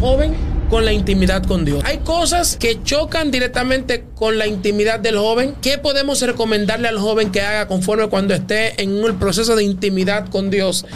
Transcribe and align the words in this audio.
joven 0.00 0.34
con 0.70 0.84
la 0.84 0.92
intimidad 0.92 1.44
con 1.44 1.64
Dios. 1.64 1.82
Hay 1.84 1.98
cosas 1.98 2.56
que 2.56 2.82
chocan 2.82 3.30
directamente 3.30 4.04
con 4.14 4.38
la 4.38 4.46
intimidad 4.46 4.98
del 5.00 5.18
joven. 5.18 5.54
¿Qué 5.60 5.78
podemos 5.78 6.22
recomendarle 6.22 6.88
al 6.88 6.98
joven 6.98 7.30
que 7.30 7.42
haga 7.42 7.68
conforme 7.68 8.08
cuando 8.08 8.34
esté 8.34 8.80
en 8.82 9.04
el 9.04 9.14
proceso 9.14 9.56
de 9.56 9.64
intimidad 9.64 10.28
con 10.28 10.50
Dios? 10.50 10.86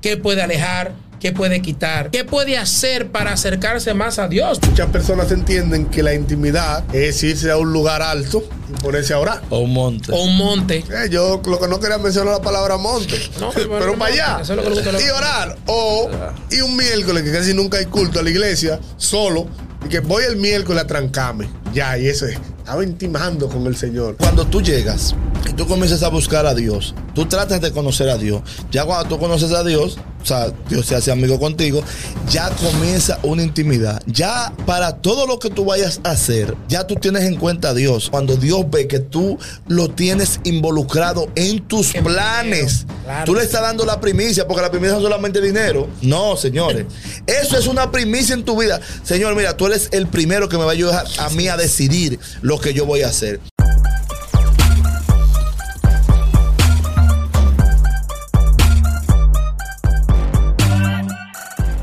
¿Qué 0.00 0.16
puede 0.16 0.42
alejar? 0.42 0.92
¿Qué 1.20 1.32
puede 1.32 1.60
quitar? 1.60 2.10
¿Qué 2.10 2.24
puede 2.24 2.56
hacer 2.56 3.10
para 3.10 3.32
acercarse 3.32 3.92
más 3.92 4.20
a 4.20 4.28
Dios? 4.28 4.60
Muchas 4.68 4.88
personas 4.90 5.32
entienden 5.32 5.86
que 5.86 6.02
la 6.02 6.14
intimidad 6.14 6.84
es 6.94 7.22
irse 7.24 7.50
a 7.50 7.56
un 7.56 7.72
lugar 7.72 8.02
alto 8.02 8.44
y 8.68 8.80
ponerse 8.80 9.14
a 9.14 9.18
orar. 9.18 9.42
O 9.50 9.58
un 9.58 9.72
monte. 9.72 10.12
O 10.12 10.22
un 10.22 10.36
monte. 10.36 10.78
Eh, 10.78 11.08
yo 11.10 11.42
lo 11.44 11.58
que 11.58 11.66
no 11.66 11.80
quería 11.80 11.98
mencionar 11.98 12.34
la 12.34 12.42
palabra 12.42 12.76
monte. 12.76 13.16
No, 13.40 13.50
pero 13.50 13.68
pero 13.68 13.98
para 13.98 14.12
allá. 14.12 14.38
eso 14.42 14.54
es 14.54 14.64
lo 14.64 14.92
que 14.92 15.04
Y 15.04 15.10
orar. 15.10 15.58
O 15.66 16.08
y 16.50 16.60
un 16.60 16.76
miércoles, 16.76 17.24
que 17.24 17.32
casi 17.32 17.52
nunca 17.52 17.78
hay 17.78 17.86
culto 17.86 18.20
a 18.20 18.22
la 18.22 18.30
iglesia, 18.30 18.78
solo. 18.96 19.48
Y 19.84 19.88
que 19.88 19.98
voy 20.00 20.22
el 20.24 20.36
miércoles 20.36 20.84
a 20.84 20.86
trancarme. 20.86 21.48
Ya, 21.72 21.98
y 21.98 22.06
eso 22.06 22.26
es. 22.26 22.38
Estaba 22.68 22.84
intimando 22.84 23.48
con 23.48 23.66
el 23.66 23.74
Señor. 23.74 24.16
Cuando 24.18 24.46
tú 24.46 24.60
llegas 24.60 25.14
y 25.48 25.54
tú 25.54 25.66
comienzas 25.66 26.02
a 26.02 26.08
buscar 26.10 26.44
a 26.44 26.54
Dios, 26.54 26.94
tú 27.14 27.24
tratas 27.24 27.62
de 27.62 27.72
conocer 27.72 28.10
a 28.10 28.18
Dios. 28.18 28.42
Ya 28.70 28.84
cuando 28.84 29.08
tú 29.08 29.18
conoces 29.18 29.52
a 29.52 29.64
Dios, 29.64 29.96
o 30.22 30.26
sea, 30.26 30.52
Dios 30.68 30.84
se 30.84 30.94
hace 30.94 31.10
amigo 31.10 31.38
contigo, 31.40 31.82
ya 32.28 32.50
comienza 32.50 33.18
una 33.22 33.42
intimidad. 33.42 34.02
Ya 34.04 34.52
para 34.66 34.96
todo 34.96 35.26
lo 35.26 35.38
que 35.38 35.48
tú 35.48 35.64
vayas 35.64 36.00
a 36.04 36.10
hacer, 36.10 36.54
ya 36.68 36.86
tú 36.86 36.96
tienes 36.96 37.24
en 37.24 37.36
cuenta 37.36 37.70
a 37.70 37.74
Dios. 37.74 38.10
Cuando 38.10 38.36
Dios 38.36 38.66
ve 38.70 38.86
que 38.86 38.98
tú 38.98 39.38
lo 39.66 39.88
tienes 39.88 40.40
involucrado 40.44 41.30
en 41.36 41.66
tus 41.66 41.92
planes, 41.92 42.80
dinero, 42.80 43.02
claro. 43.04 43.24
tú 43.24 43.34
le 43.34 43.44
estás 43.44 43.62
dando 43.62 43.86
la 43.86 44.00
primicia, 44.00 44.46
porque 44.46 44.60
la 44.60 44.70
primicia 44.70 44.92
no 44.92 44.98
es 44.98 45.04
solamente 45.04 45.40
dinero. 45.40 45.88
No, 46.02 46.36
señores. 46.36 46.84
Eso 47.26 47.56
es 47.56 47.66
una 47.66 47.90
primicia 47.90 48.34
en 48.34 48.44
tu 48.44 48.60
vida. 48.60 48.80
Señor, 49.04 49.34
mira, 49.34 49.56
tú 49.56 49.66
eres 49.66 49.88
el 49.92 50.08
primero 50.08 50.50
que 50.50 50.58
me 50.58 50.64
va 50.64 50.72
a 50.72 50.74
ayudar 50.74 51.06
a 51.18 51.30
mí 51.30 51.48
a 51.48 51.56
decidir 51.56 52.18
lo 52.42 52.57
que 52.60 52.74
yo 52.74 52.86
voy 52.86 53.02
a 53.02 53.08
hacer. 53.08 53.40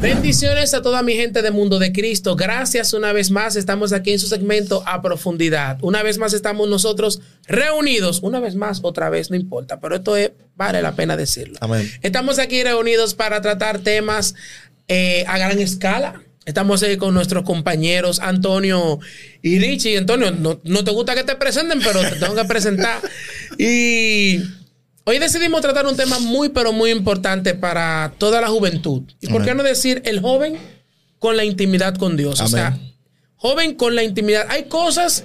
Bendiciones 0.02 0.74
a 0.76 0.84
toda 0.84 1.02
mi 1.02 1.16
gente 1.16 1.42
de 1.42 1.50
Mundo 1.50 1.80
de 1.80 1.92
Cristo. 1.92 2.36
Gracias 2.36 2.94
una 2.94 3.12
vez 3.12 3.32
más. 3.32 3.56
Estamos 3.56 3.92
aquí 3.92 4.12
en 4.12 4.20
su 4.20 4.28
segmento 4.28 4.84
a 4.86 5.02
profundidad. 5.02 5.80
Una 5.82 6.04
vez 6.04 6.20
más 6.20 6.34
estamos 6.34 6.70
nosotros 6.70 7.22
reunidos. 7.48 8.20
Una 8.22 8.40
vez 8.40 8.54
más, 8.56 8.82
otra 8.84 9.10
vez, 9.10 9.32
no 9.32 9.36
importa. 9.36 9.80
Pero 9.80 9.96
esto 9.96 10.16
es, 10.16 10.32
vale 10.56 10.84
la 10.84 10.96
pena 10.96 11.18
decirlo. 11.18 11.58
Amén. 11.60 11.90
Estamos 12.04 12.38
aquí 12.38 12.64
reunidos 12.64 13.16
para 13.16 13.42
tratar 13.42 13.80
temas 13.80 14.36
eh, 14.88 15.26
a 15.28 15.40
gran 15.40 15.58
escala. 15.58 16.22
Estamos 16.46 16.84
ahí 16.84 16.96
con 16.98 17.14
nuestros 17.16 17.44
compañeros 17.44 18.20
Antonio 18.20 19.00
y 19.42 19.58
Richie. 19.58 19.98
Antonio, 19.98 20.30
no, 20.32 20.62
no 20.64 20.84
te 20.84 20.92
gusta 20.92 21.16
que 21.16 21.24
te 21.24 21.36
presenten, 21.36 21.80
pero 21.82 22.02
te 22.02 22.18
tengo 22.18 22.36
que 22.36 22.46
presentar. 22.46 23.02
Y 23.58 24.42
hoy 25.06 25.18
decidimos 25.20 25.62
tratar 25.62 25.86
un 25.86 25.96
tema 25.96 26.20
muy, 26.20 26.50
pero 26.50 26.74
muy 26.74 26.92
importante 26.92 27.54
para 27.54 28.14
toda 28.18 28.42
la 28.42 28.50
juventud. 28.50 29.04
¿Y 29.22 29.28
por 29.28 29.46
qué 29.46 29.56
no 29.56 29.64
decir 29.64 30.02
el 30.04 30.20
joven 30.20 30.58
con 31.20 31.38
la 31.38 31.46
intimidad 31.46 31.96
con 31.96 32.18
Dios? 32.18 32.42
O 32.42 32.48
sea, 32.48 32.78
joven 33.38 33.76
con 33.76 33.96
la 33.96 34.04
intimidad. 34.04 34.46
Hay 34.50 34.66
cosas 34.66 35.24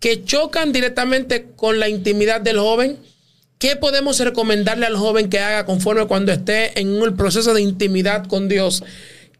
que 0.00 0.24
chocan 0.24 0.72
directamente 0.72 1.50
con 1.54 1.78
la 1.78 1.88
intimidad 1.88 2.40
del 2.40 2.58
joven. 2.58 2.98
¿Qué 3.58 3.76
podemos 3.76 4.18
recomendarle 4.18 4.86
al 4.86 4.96
joven 4.96 5.30
que 5.30 5.38
haga 5.38 5.66
conforme 5.66 6.06
cuando 6.06 6.32
esté 6.32 6.80
en 6.80 7.00
el 7.00 7.14
proceso 7.14 7.54
de 7.54 7.62
intimidad 7.62 8.26
con 8.26 8.48
Dios? 8.48 8.82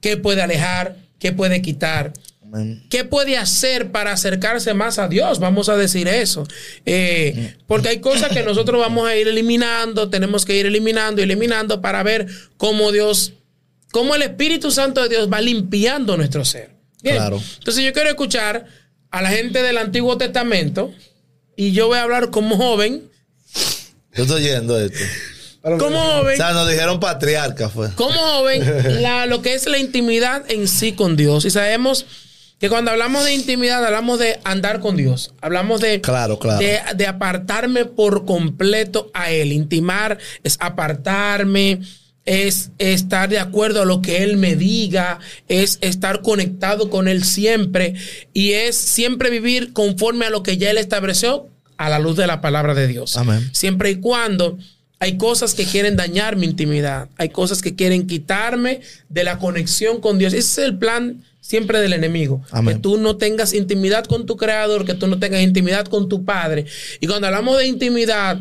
¿Qué 0.01 0.17
puede 0.17 0.43
alejar? 0.43 1.08
¿Qué 1.19 1.33
puede 1.33 1.62
quitar? 1.62 2.12
Amén. 2.42 2.83
¿Qué 2.88 3.05
puede 3.05 3.36
hacer 3.36 3.91
para 3.91 4.12
acercarse 4.12 4.72
más 4.74 4.98
a 4.98 5.08
Dios? 5.08 5.38
Vamos 5.38 5.69
a 5.69 5.77
decir 5.77 6.08
eso. 6.08 6.47
Eh, 6.86 7.55
porque 7.66 7.88
hay 7.88 8.00
cosas 8.00 8.33
que 8.33 8.42
nosotros 8.42 8.80
vamos 8.80 9.06
a 9.08 9.16
ir 9.16 9.28
eliminando, 9.28 10.09
tenemos 10.09 10.44
que 10.44 10.56
ir 10.56 10.66
eliminando 10.66 11.22
eliminando 11.22 11.81
para 11.81 12.03
ver 12.03 12.26
cómo 12.56 12.93
Dios, 12.93 13.34
cómo 13.91 14.15
el 14.15 14.22
Espíritu 14.22 14.70
Santo 14.70 15.03
de 15.03 15.09
Dios 15.10 15.28
va 15.31 15.41
limpiando 15.41 16.16
nuestro 16.16 16.44
ser. 16.44 16.70
Bien. 17.03 17.16
Claro. 17.16 17.43
Entonces 17.59 17.84
yo 17.84 17.93
quiero 17.93 18.09
escuchar 18.09 18.66
a 19.10 19.22
la 19.22 19.31
gente 19.31 19.62
del 19.62 19.78
Antiguo 19.78 20.16
Testamento 20.16 20.93
y 21.56 21.72
yo 21.72 21.88
voy 21.88 21.98
a 21.98 22.03
hablar 22.03 22.31
como 22.31 22.56
joven. 22.56 23.10
Yo 24.14 24.22
estoy 24.22 24.44
oyendo 24.44 24.78
esto. 24.81 24.98
Como 25.77 25.99
O 25.99 26.21
joven. 26.21 26.37
sea, 26.37 26.53
nos 26.53 26.69
dijeron 26.71 26.99
patriarca, 27.01 27.69
fue. 27.69 27.91
como 27.95 28.12
joven, 28.19 29.03
la- 29.03 29.27
lo 29.27 29.43
que 29.43 29.53
es 29.55 29.67
la 29.67 29.79
intimidad 29.79 30.43
en 30.49 30.69
sí 30.69 30.93
con 30.93 31.17
Dios. 31.17 31.45
Y 31.45 31.51
sabemos 31.51 32.06
que 32.59 32.69
cuando 32.71 32.91
hablamos 32.91 33.25
de 33.25 33.34
intimidad, 33.34 33.84
hablamos 33.84 34.19
de 34.19 34.41
andar 34.45 34.81
con 34.81 34.97
Dios. 34.97 35.33
Hablamos 35.41 35.81
de, 35.81 36.01
Claro, 36.01 36.39
claro. 36.39 36.59
de, 36.61 36.81
de 36.97 37.06
apartarme 37.06 37.84
por 37.84 38.25
completo 38.25 39.11
a 39.15 39.31
Él. 39.31 39.53
Intimar 39.53 40.19
es 40.43 40.56
apartarme, 40.61 41.81
es 42.25 42.71
estar 42.79 43.29
de 43.29 43.39
acuerdo 43.39 43.83
a 43.83 43.85
lo 43.85 44.03
que 44.03 44.23
Él 44.25 44.37
me 44.37 44.56
diga, 44.56 45.19
es 45.49 45.79
estar 45.83 46.21
conectado 46.23 46.91
con 46.91 47.09
Él 47.09 47.25
siempre 47.25 47.95
y 48.35 48.53
es 48.53 48.77
siempre 48.77 49.31
vivir 49.31 49.73
conforme 49.73 50.27
a 50.27 50.31
lo 50.31 50.43
que 50.43 50.59
ya 50.59 50.71
Él 50.71 50.79
estableció 50.79 51.49
a 51.77 51.89
la 51.89 51.99
luz 52.00 52.17
de 52.17 52.27
la 52.27 52.41
palabra 52.41 52.75
de 52.75 52.89
Dios. 52.89 53.17
Amén. 53.17 53.49
Siempre 53.53 53.91
y 53.91 53.97
cuando 54.00 54.59
hay 55.00 55.16
cosas 55.16 55.54
que 55.54 55.64
quieren 55.64 55.97
dañar 55.97 56.36
mi 56.36 56.47
intimidad, 56.47 57.09
hay 57.16 57.28
cosas 57.28 57.62
que 57.62 57.75
quieren 57.76 58.06
quitarme 58.06 58.81
de 59.09 59.25
la 59.25 59.38
conexión 59.38 60.00
con 60.00 60.19
Dios. 60.19 60.32
Ese 60.32 60.62
es 60.62 60.66
el 60.69 60.78
plan 60.78 61.22
siempre 61.41 61.81
del 61.81 61.92
enemigo. 61.92 62.42
Amén. 62.50 62.76
Que 62.76 62.81
tú 62.82 62.98
no 62.98 63.16
tengas 63.16 63.54
intimidad 63.54 64.04
con 64.06 64.26
tu 64.26 64.37
creador, 64.37 64.84
que 64.84 64.94
tú 64.94 65.06
no 65.06 65.19
tengas 65.19 65.41
intimidad 65.42 65.87
con 65.87 66.08
tu 66.08 66.25
padre. 66.25 66.66
Y 67.00 67.06
cuando 67.06 67.26
hablamos 67.28 67.56
de 67.58 67.66
intimidad, 67.66 68.38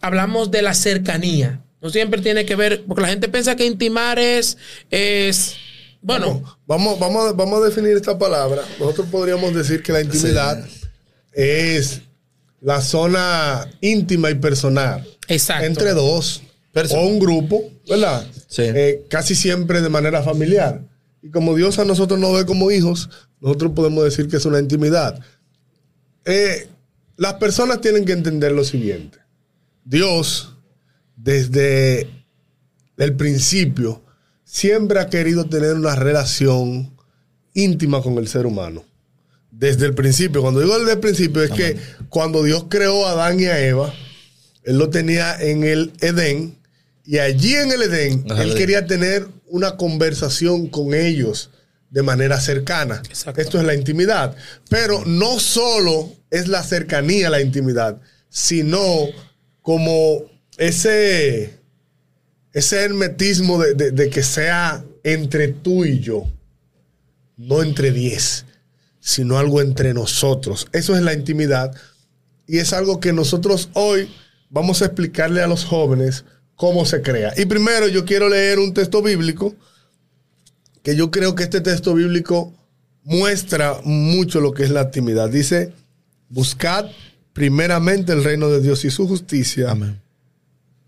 hablamos 0.00 0.50
de 0.50 0.62
la 0.62 0.74
cercanía. 0.74 1.60
No 1.82 1.90
siempre 1.90 2.20
tiene 2.22 2.46
que 2.46 2.56
ver, 2.56 2.84
porque 2.86 3.02
la 3.02 3.08
gente 3.08 3.28
piensa 3.28 3.54
que 3.56 3.66
intimar 3.66 4.18
es, 4.18 4.56
es 4.90 5.56
bueno, 6.00 6.42
Vamos, 6.66 6.98
vamos, 6.98 7.28
a- 7.28 7.32
vamos 7.32 7.60
a 7.62 7.64
definir 7.66 7.96
esta 7.96 8.16
palabra. 8.18 8.62
Nosotros 8.78 9.08
podríamos 9.10 9.52
decir 9.54 9.82
que 9.82 9.92
la 9.92 10.00
intimidad 10.00 10.64
es 11.32 12.00
la 12.66 12.80
zona 12.80 13.64
íntima 13.80 14.28
y 14.28 14.34
personal 14.34 15.06
exacto. 15.28 15.64
entre 15.64 15.92
dos 15.92 16.42
o 16.90 17.06
un 17.06 17.20
grupo, 17.20 17.62
¿verdad? 17.88 18.26
Sí. 18.48 18.62
Eh, 18.62 19.04
casi 19.08 19.36
siempre 19.36 19.80
de 19.80 19.88
manera 19.88 20.20
familiar. 20.24 20.82
Y 21.22 21.30
como 21.30 21.54
Dios 21.54 21.78
a 21.78 21.84
nosotros 21.84 22.18
nos 22.18 22.36
ve 22.36 22.44
como 22.44 22.72
hijos, 22.72 23.08
nosotros 23.40 23.70
podemos 23.70 24.02
decir 24.02 24.26
que 24.26 24.38
es 24.38 24.44
una 24.46 24.58
intimidad. 24.58 25.20
Eh, 26.24 26.66
las 27.16 27.34
personas 27.34 27.80
tienen 27.80 28.04
que 28.04 28.10
entender 28.10 28.50
lo 28.50 28.64
siguiente. 28.64 29.18
Dios, 29.84 30.56
desde 31.14 32.10
el 32.96 33.14
principio, 33.14 34.02
siempre 34.42 34.98
ha 34.98 35.08
querido 35.08 35.44
tener 35.44 35.74
una 35.74 35.94
relación 35.94 36.96
íntima 37.54 38.02
con 38.02 38.18
el 38.18 38.26
ser 38.26 38.44
humano. 38.44 38.84
Desde 39.58 39.86
el 39.86 39.94
principio. 39.94 40.42
Cuando 40.42 40.60
digo 40.60 40.78
desde 40.78 40.92
el 40.92 41.00
principio, 41.00 41.42
es 41.42 41.50
que 41.50 41.76
cuando 42.10 42.42
Dios 42.42 42.66
creó 42.68 43.06
a 43.06 43.12
Adán 43.12 43.40
y 43.40 43.46
a 43.46 43.58
Eva, 43.58 43.94
Él 44.64 44.76
lo 44.78 44.90
tenía 44.90 45.34
en 45.40 45.64
el 45.64 45.92
Edén. 46.00 46.58
Y 47.04 47.18
allí 47.18 47.54
en 47.54 47.72
el 47.72 47.82
Edén, 47.82 48.24
Ajá, 48.28 48.42
Él 48.42 48.54
quería 48.54 48.86
tener 48.86 49.26
una 49.48 49.76
conversación 49.76 50.66
con 50.66 50.92
ellos 50.92 51.50
de 51.88 52.02
manera 52.02 52.38
cercana. 52.40 53.00
Exacto. 53.08 53.40
Esto 53.40 53.58
es 53.58 53.64
la 53.64 53.74
intimidad. 53.74 54.36
Pero 54.68 55.04
no 55.06 55.38
solo 55.40 56.12
es 56.30 56.48
la 56.48 56.62
cercanía 56.62 57.30
la 57.30 57.40
intimidad, 57.40 57.98
sino 58.28 58.82
como 59.62 60.22
ese, 60.58 61.54
ese 62.52 62.82
hermetismo 62.84 63.58
de, 63.62 63.74
de- 63.74 63.90
de 63.92 64.10
que 64.10 64.22
sea 64.22 64.84
entre 65.04 65.48
tú 65.48 65.84
y 65.84 66.00
yo, 66.00 66.24
no 67.36 67.62
entre 67.62 67.92
diez, 67.92 68.44
sino 69.06 69.38
algo 69.38 69.60
entre 69.60 69.94
nosotros. 69.94 70.66
Eso 70.72 70.96
es 70.96 71.02
la 71.02 71.14
intimidad 71.14 71.72
y 72.48 72.58
es 72.58 72.72
algo 72.72 72.98
que 72.98 73.12
nosotros 73.12 73.68
hoy 73.74 74.10
vamos 74.50 74.82
a 74.82 74.86
explicarle 74.86 75.42
a 75.42 75.46
los 75.46 75.64
jóvenes 75.64 76.24
cómo 76.56 76.84
se 76.84 77.02
crea. 77.02 77.32
Y 77.36 77.46
primero 77.46 77.86
yo 77.86 78.04
quiero 78.04 78.28
leer 78.28 78.58
un 78.58 78.74
texto 78.74 79.02
bíblico 79.02 79.54
que 80.82 80.96
yo 80.96 81.12
creo 81.12 81.36
que 81.36 81.44
este 81.44 81.60
texto 81.60 81.94
bíblico 81.94 82.52
muestra 83.04 83.76
mucho 83.84 84.40
lo 84.40 84.52
que 84.52 84.64
es 84.64 84.70
la 84.70 84.82
intimidad. 84.82 85.30
Dice, 85.30 85.72
buscad 86.28 86.86
primeramente 87.32 88.12
el 88.12 88.24
reino 88.24 88.48
de 88.48 88.60
Dios 88.60 88.84
y 88.84 88.90
su 88.90 89.06
justicia 89.06 89.70
Amén. 89.70 90.00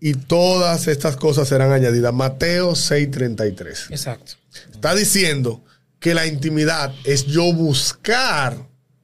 y 0.01 0.15
todas 0.15 0.89
estas 0.89 1.15
cosas 1.15 1.47
serán 1.47 1.71
añadidas. 1.71 2.13
Mateo 2.13 2.73
6:33. 2.73 3.91
Exacto. 3.91 4.33
Está 4.73 4.93
diciendo 4.93 5.63
que 5.99 6.13
la 6.13 6.25
intimidad 6.25 6.93
es 7.03 7.25
yo 7.25 7.51
buscar, 7.53 8.55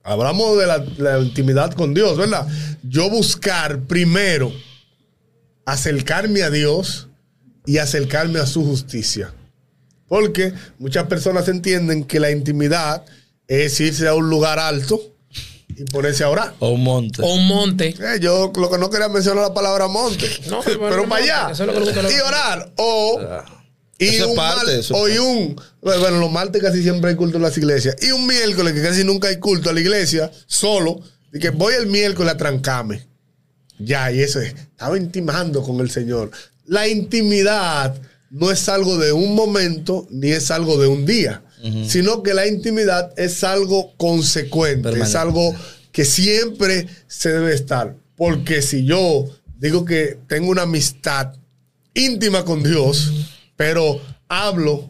hablamos 0.03 0.57
de 0.57 0.67
la, 0.67 0.85
la 0.97 1.19
intimidad 1.19 1.73
con 1.73 1.93
Dios, 1.93 2.17
¿verdad? 2.17 2.47
Yo 2.83 3.09
buscar 3.09 3.81
primero 3.81 4.51
acercarme 5.65 6.43
a 6.43 6.49
Dios 6.49 7.07
y 7.65 7.79
acercarme 7.79 8.39
a 8.39 8.45
su 8.45 8.63
justicia. 8.63 9.33
Porque 10.07 10.53
muchas 10.77 11.05
personas 11.07 11.47
entienden 11.47 12.03
que 12.03 12.19
la 12.19 12.31
intimidad 12.31 13.03
es 13.47 13.79
irse 13.79 14.07
a 14.07 14.13
un 14.13 14.29
lugar 14.29 14.59
alto 14.59 15.01
y 15.67 15.83
ponerse 15.85 16.23
a 16.23 16.29
orar. 16.29 16.53
O 16.59 16.69
un 16.69 16.83
monte. 16.83 17.21
O 17.23 17.33
un 17.33 17.47
monte. 17.47 17.89
Eh, 17.89 18.19
yo 18.21 18.51
lo 18.55 18.69
que 18.69 18.77
no 18.77 18.89
quería 18.89 19.09
mencionar 19.09 19.43
la 19.43 19.53
palabra 19.53 19.87
monte. 19.87 20.29
No, 20.47 20.61
pero 20.61 20.79
para 20.79 20.97
monte, 20.97 21.15
allá. 21.31 21.49
eso 21.51 21.63
es 21.65 22.13
Y 22.15 22.21
orar. 22.21 22.71
O. 22.77 23.19
Y 23.97 24.05
Eso 24.07 24.23
es 24.25 24.29
un 24.31 24.35
parte, 24.35 24.65
mal- 24.65 24.79
eso 24.79 24.93
es 24.95 25.01
o 25.01 25.07
y 25.07 25.11
parte. 25.17 25.19
un. 25.21 25.61
Bueno, 25.81 26.19
los 26.19 26.31
martes 26.31 26.61
casi 26.61 26.81
siempre 26.83 27.11
hay 27.11 27.15
culto 27.15 27.37
en 27.37 27.43
las 27.43 27.57
iglesias. 27.57 27.95
Y 28.01 28.11
un 28.11 28.27
miércoles, 28.27 28.73
que 28.73 28.81
casi 28.81 29.03
nunca 29.03 29.29
hay 29.29 29.39
culto 29.39 29.69
a 29.69 29.73
la 29.73 29.79
iglesia, 29.79 30.29
solo. 30.47 30.99
Y 31.33 31.39
que 31.39 31.49
voy 31.49 31.73
el 31.75 31.87
miércoles 31.87 32.33
a 32.33 32.37
trancarme. 32.37 33.07
Ya, 33.79 34.11
y 34.11 34.21
eso 34.21 34.39
es. 34.39 34.53
Estaba 34.53 34.97
intimando 34.97 35.61
con 35.63 35.79
el 35.81 35.89
Señor. 35.89 36.31
La 36.65 36.87
intimidad 36.87 37.95
no 38.29 38.51
es 38.51 38.67
algo 38.69 38.97
de 38.97 39.11
un 39.11 39.35
momento 39.35 40.07
ni 40.09 40.31
es 40.31 40.49
algo 40.51 40.77
de 40.77 40.87
un 40.87 41.05
día, 41.05 41.43
sino 41.87 42.21
que 42.23 42.33
la 42.33 42.47
intimidad 42.47 43.11
es 43.17 43.43
algo 43.43 43.95
consecuente, 43.97 44.89
es 45.01 45.15
algo 45.15 45.53
que 45.91 46.05
siempre 46.05 46.87
se 47.07 47.29
debe 47.31 47.53
estar. 47.53 47.95
Porque 48.15 48.61
si 48.61 48.85
yo 48.85 49.25
digo 49.57 49.83
que 49.85 50.17
tengo 50.27 50.51
una 50.51 50.63
amistad 50.63 51.33
íntima 51.93 52.43
con 52.45 52.63
Dios, 52.63 53.11
pero 53.55 54.01
hablo 54.27 54.87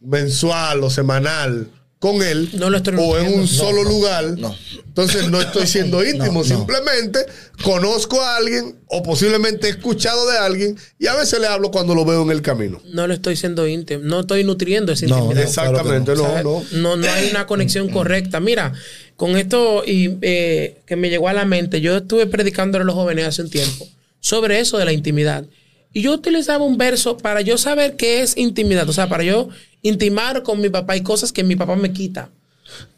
mensual 0.00 0.82
o 0.84 0.90
semanal 0.90 1.68
con 1.98 2.22
Él, 2.22 2.48
No 2.54 2.70
lo 2.70 2.78
estoy 2.78 2.94
o 2.98 3.18
en 3.18 3.40
un 3.40 3.46
solo 3.46 3.84
no, 3.84 3.90
lugar, 3.90 4.24
no. 4.38 4.56
entonces 4.86 5.28
no 5.28 5.38
estoy 5.38 5.66
siendo 5.66 6.02
íntimo, 6.08 6.40
no. 6.40 6.44
simplemente 6.44 7.18
conozco 7.62 8.22
a 8.22 8.38
alguien 8.38 8.76
o 8.86 9.02
posiblemente 9.02 9.66
he 9.66 9.70
escuchado 9.70 10.26
de 10.30 10.38
alguien 10.38 10.78
y 10.98 11.08
a 11.08 11.14
veces 11.14 11.38
le 11.40 11.46
hablo 11.46 11.70
cuando 11.70 11.94
lo 11.94 12.06
veo 12.06 12.22
en 12.22 12.30
el 12.30 12.40
camino. 12.40 12.80
No 12.86 13.06
le 13.06 13.12
estoy 13.12 13.36
siendo 13.36 13.68
íntimo. 13.68 14.02
No 14.02 14.20
estoy 14.20 14.44
nutriendo 14.44 14.92
esa 14.92 15.04
No, 15.08 15.18
intimidad. 15.18 15.42
Exactamente, 15.42 16.14
no. 16.14 16.62
no, 16.72 16.96
no 16.96 17.06
hay 17.10 17.28
una 17.30 17.46
conexión 17.46 17.88
correcta. 17.92 18.40
Mira, 18.40 18.72
con 19.16 19.36
esto 19.36 19.82
y 19.86 20.16
eh, 20.22 20.80
que 20.86 20.96
me 20.96 21.10
llegó 21.10 21.28
a 21.28 21.34
la 21.34 21.44
mente, 21.44 21.82
yo 21.82 21.98
estuve 21.98 22.24
predicando 22.26 22.78
a 22.78 22.84
los 22.84 22.94
jóvenes 22.94 23.26
hace 23.26 23.42
un 23.42 23.50
tiempo 23.50 23.86
sobre 24.20 24.58
eso 24.60 24.78
de 24.78 24.86
la 24.86 24.94
intimidad. 24.94 25.44
Y 25.92 26.02
yo 26.02 26.12
utilizaba 26.12 26.64
un 26.64 26.78
verso 26.78 27.16
para 27.18 27.40
yo 27.40 27.58
saber 27.58 27.96
qué 27.96 28.22
es 28.22 28.36
intimidad. 28.36 28.88
O 28.88 28.92
sea, 28.92 29.08
para 29.08 29.24
yo 29.24 29.48
intimar 29.82 30.42
con 30.42 30.60
mi 30.60 30.68
papá 30.68 30.96
y 30.96 31.02
cosas 31.02 31.32
que 31.32 31.42
mi 31.42 31.56
papá 31.56 31.76
me 31.76 31.92
quita. 31.92 32.30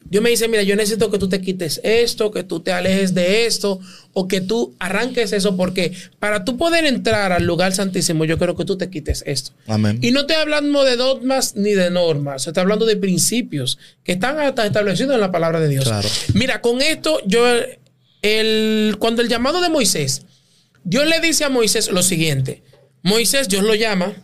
Dios 0.05 0.23
me 0.23 0.29
dice, 0.29 0.47
mira, 0.47 0.63
yo 0.63 0.77
necesito 0.77 1.11
que 1.11 1.19
tú 1.19 1.27
te 1.27 1.41
quites 1.41 1.81
esto, 1.83 2.31
que 2.31 2.43
tú 2.43 2.61
te 2.61 2.71
alejes 2.71 3.15
de 3.15 3.47
esto, 3.47 3.81
o 4.13 4.29
que 4.29 4.43
tú 4.43 4.75
arranques 4.79 5.33
eso, 5.33 5.57
porque 5.57 5.93
para 6.19 6.45
tú 6.45 6.59
poder 6.59 6.85
entrar 6.85 7.33
al 7.33 7.45
lugar 7.45 7.73
santísimo, 7.73 8.27
yo 8.27 8.37
quiero 8.37 8.55
que 8.55 8.67
tú 8.67 8.77
te 8.77 8.91
quites 8.91 9.25
esto. 9.27 9.53
Amén. 9.67 9.99
Y 10.03 10.11
no 10.11 10.21
estoy 10.21 10.37
hablando 10.37 10.85
de 10.85 10.97
dogmas 10.97 11.57
ni 11.57 11.73
de 11.73 11.91
normas, 11.91 12.47
estoy 12.47 12.61
hablando 12.61 12.85
de 12.85 12.97
principios 12.97 13.79
que 14.05 14.13
están 14.13 14.39
hasta 14.39 14.67
establecidos 14.67 15.15
en 15.15 15.21
la 15.21 15.33
palabra 15.33 15.61
de 15.61 15.69
Dios. 15.69 15.85
Claro. 15.85 16.09
Mira, 16.35 16.61
con 16.61 16.83
esto, 16.83 17.21
yo, 17.25 17.47
el, 18.21 18.97
cuando 18.99 19.23
el 19.23 19.29
llamado 19.29 19.63
de 19.63 19.71
Moisés, 19.71 20.27
Dios 20.85 21.07
le 21.07 21.21
dice 21.21 21.45
a 21.45 21.49
Moisés 21.49 21.91
lo 21.91 22.03
siguiente. 22.03 22.63
Moisés, 23.03 23.49
Dios 23.49 23.65
lo 23.65 23.75
llama, 23.75 24.15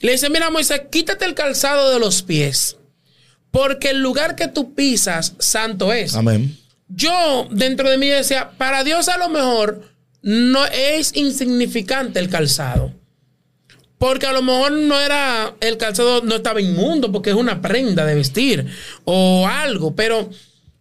le 0.00 0.12
dice, 0.12 0.30
mira 0.30 0.50
Moisés, 0.50 0.82
quítate 0.90 1.24
el 1.24 1.34
calzado 1.34 1.92
de 1.92 2.00
los 2.00 2.22
pies, 2.22 2.76
porque 3.50 3.90
el 3.90 4.00
lugar 4.00 4.36
que 4.36 4.48
tú 4.48 4.74
pisas, 4.74 5.34
santo 5.38 5.92
es. 5.92 6.14
Amén. 6.14 6.58
Yo 6.88 7.48
dentro 7.50 7.88
de 7.88 7.98
mí 7.98 8.08
decía, 8.08 8.50
para 8.58 8.84
Dios 8.84 9.08
a 9.08 9.18
lo 9.18 9.28
mejor 9.28 9.92
no 10.22 10.64
es 10.66 11.14
insignificante 11.16 12.20
el 12.20 12.28
calzado. 12.28 12.92
Porque 13.98 14.26
a 14.26 14.32
lo 14.32 14.42
mejor 14.42 14.72
no 14.72 15.00
era, 15.00 15.54
el 15.60 15.76
calzado 15.76 16.22
no 16.22 16.34
estaba 16.34 16.60
inmundo 16.60 17.12
porque 17.12 17.30
es 17.30 17.36
una 17.36 17.62
prenda 17.62 18.04
de 18.04 18.16
vestir 18.16 18.66
o 19.04 19.46
algo. 19.46 19.94
Pero 19.94 20.28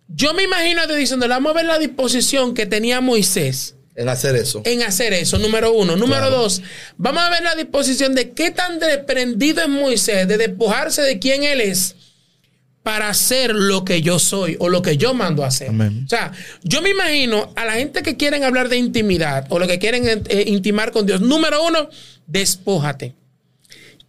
yo 0.08 0.34
me 0.34 0.44
imagino 0.44 0.88
diciendo, 0.88 1.28
vamos 1.28 1.52
a 1.52 1.56
ver 1.56 1.66
la 1.66 1.78
disposición 1.78 2.56
que 2.56 2.66
tenía 2.66 3.00
Moisés 3.00 3.76
En 3.96 4.08
hacer 4.10 4.36
eso. 4.36 4.62
en 4.66 4.84
hacer 4.84 5.14
eso, 5.14 5.38
número 5.38 5.74
uno. 5.74 5.96
Número 5.96 6.22
Claro. 6.22 6.38
dos, 6.44 6.62
vamos 6.98 7.22
a 7.24 7.30
ver 7.30 7.44
la 7.44 7.56
disposición 7.56 8.16
de 8.16 8.32
qué 8.32 8.52
tan 8.52 8.80
desprendido 8.80 9.62
es 9.62 9.70
Moisés 9.70 10.28
de 10.28 10.38
despojarse 10.38 11.02
de 11.02 11.20
quién 11.20 11.44
él 11.44 11.60
es 11.62 11.96
para 12.84 13.10
hacer 13.10 13.54
lo 13.54 13.86
que 13.86 14.02
yo 14.02 14.18
soy 14.18 14.56
o 14.60 14.68
lo 14.70 14.82
que 14.82 14.98
yo 14.98 15.14
mando 15.14 15.44
a 15.44 15.48
hacer. 15.48 15.70
Amén. 15.70 16.04
O 16.06 16.10
sea, 16.10 16.32
yo 16.64 16.82
me 16.82 16.90
imagino 16.90 17.52
a 17.56 17.66
la 17.66 17.74
gente 17.74 18.02
que 18.02 18.18
quieren 18.18 18.44
hablar 18.44 18.70
de 18.70 18.78
intimidad 18.78 19.46
o 19.50 19.60
lo 19.60 19.68
que 19.68 19.78
quieren 19.78 20.24
eh, 20.30 20.44
intimar 20.48 20.92
con 20.92 21.06
Dios. 21.06 21.22
Número 21.22 21.64
uno, 21.64 21.90
despójate. 22.26 23.14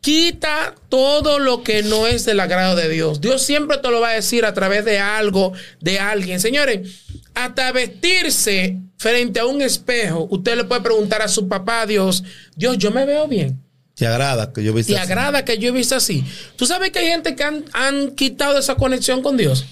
Quita 0.02 0.74
todo 0.88 1.38
lo 1.38 1.62
que 1.62 1.84
no 1.84 2.08
es 2.08 2.24
del 2.24 2.40
agrado 2.40 2.74
de 2.74 2.88
Dios. 2.88 3.20
Dios 3.20 3.40
siempre 3.40 3.78
te 3.78 3.88
lo 3.88 4.00
va 4.00 4.10
a 4.10 4.14
decir 4.14 4.44
a 4.44 4.52
través 4.52 4.84
de 4.84 4.98
algo, 4.98 5.52
de 5.80 6.00
alguien. 6.00 6.40
Señores, 6.40 7.04
hasta 7.34 7.70
vestirse 7.70 8.80
frente 8.96 9.38
a 9.38 9.46
un 9.46 9.62
espejo, 9.62 10.26
usted 10.28 10.56
le 10.56 10.64
puede 10.64 10.80
preguntar 10.80 11.22
a 11.22 11.28
su 11.28 11.46
papá, 11.46 11.86
Dios, 11.86 12.24
Dios, 12.56 12.78
yo 12.78 12.90
me 12.90 13.06
veo 13.06 13.28
bien. 13.28 13.62
Te 13.94 14.08
agrada 14.08 14.52
que 14.52 14.64
yo 14.64 14.74
viste 14.74 14.92
¿Te 14.92 14.98
así? 14.98 15.12
agrada 15.12 15.44
que 15.44 15.58
yo 15.58 15.68
he 15.68 15.72
visto 15.72 15.94
así? 15.94 16.24
¿Tú 16.56 16.66
sabes 16.66 16.90
que 16.90 16.98
hay 16.98 17.06
gente 17.06 17.36
que 17.36 17.44
han, 17.44 17.64
han 17.72 18.16
quitado 18.16 18.58
esa 18.58 18.74
conexión 18.74 19.22
con 19.22 19.36
Dios? 19.36 19.64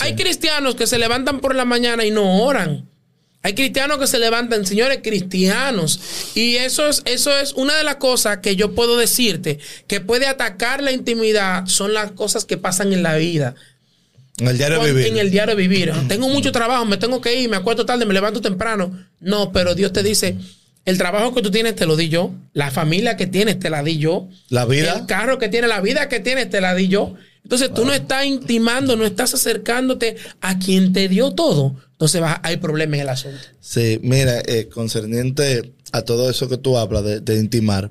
Hay 0.00 0.16
cristianos 0.16 0.74
que 0.74 0.88
se 0.88 0.98
levantan 0.98 1.38
por 1.38 1.54
la 1.54 1.64
mañana 1.64 2.04
y 2.04 2.10
no 2.10 2.42
oran. 2.42 2.88
Hay 3.42 3.54
cristianos 3.54 3.98
que 3.98 4.06
se 4.06 4.18
levantan, 4.18 4.66
señores, 4.66 4.98
cristianos. 5.02 6.00
Y 6.34 6.56
eso 6.56 6.88
es, 6.88 7.02
eso 7.04 7.36
es 7.38 7.52
una 7.52 7.76
de 7.76 7.84
las 7.84 7.96
cosas 7.96 8.38
que 8.38 8.56
yo 8.56 8.74
puedo 8.74 8.96
decirte 8.96 9.58
que 9.86 10.00
puede 10.00 10.26
atacar 10.26 10.82
la 10.82 10.92
intimidad. 10.92 11.66
Son 11.66 11.94
las 11.94 12.12
cosas 12.12 12.44
que 12.44 12.58
pasan 12.58 12.92
en 12.92 13.02
la 13.02 13.16
vida. 13.16 13.54
En 14.38 14.48
el 14.48 14.58
diario 14.58 14.82
vivir. 14.82 15.06
En 15.06 15.16
el 15.18 15.30
diario 15.30 15.56
vivir. 15.56 15.92
Tengo 16.08 16.28
mucho 16.28 16.52
trabajo, 16.52 16.84
me 16.84 16.96
tengo 16.96 17.20
que 17.20 17.40
ir, 17.40 17.48
me 17.48 17.56
acuesto 17.56 17.86
tarde, 17.86 18.06
me 18.06 18.14
levanto 18.14 18.40
temprano. 18.40 19.06
No, 19.20 19.52
pero 19.52 19.74
Dios 19.74 19.92
te 19.92 20.02
dice, 20.02 20.36
el 20.84 20.98
trabajo 20.98 21.34
que 21.34 21.42
tú 21.42 21.50
tienes 21.50 21.74
te 21.76 21.86
lo 21.86 21.96
di 21.96 22.08
yo, 22.08 22.32
la 22.54 22.70
familia 22.70 23.16
que 23.16 23.26
tienes 23.26 23.58
te 23.58 23.70
la 23.70 23.82
di 23.82 23.98
yo, 23.98 24.28
La 24.48 24.64
vida. 24.64 24.94
el 25.00 25.06
carro 25.06 25.38
que 25.38 25.48
tienes, 25.48 25.68
la 25.68 25.80
vida 25.80 26.08
que 26.08 26.20
tienes 26.20 26.50
te 26.50 26.60
la 26.60 26.74
di 26.74 26.88
yo. 26.88 27.14
Entonces 27.42 27.72
tú 27.72 27.84
no 27.84 27.92
estás 27.92 28.26
intimando, 28.26 28.96
no 28.96 29.06
estás 29.06 29.32
acercándote 29.32 30.16
a 30.40 30.58
quien 30.58 30.92
te 30.92 31.08
dio 31.08 31.32
todo. 31.32 31.76
Entonces 31.98 32.22
va- 32.22 32.40
hay 32.44 32.58
problemas 32.58 32.94
en 32.94 33.00
el 33.02 33.08
asunto. 33.08 33.38
Sí, 33.60 33.98
mira, 34.02 34.40
eh, 34.46 34.68
concerniente 34.68 35.72
a 35.90 36.02
todo 36.02 36.30
eso 36.30 36.48
que 36.48 36.56
tú 36.56 36.78
hablas 36.78 37.02
de, 37.02 37.18
de 37.20 37.36
intimar, 37.38 37.90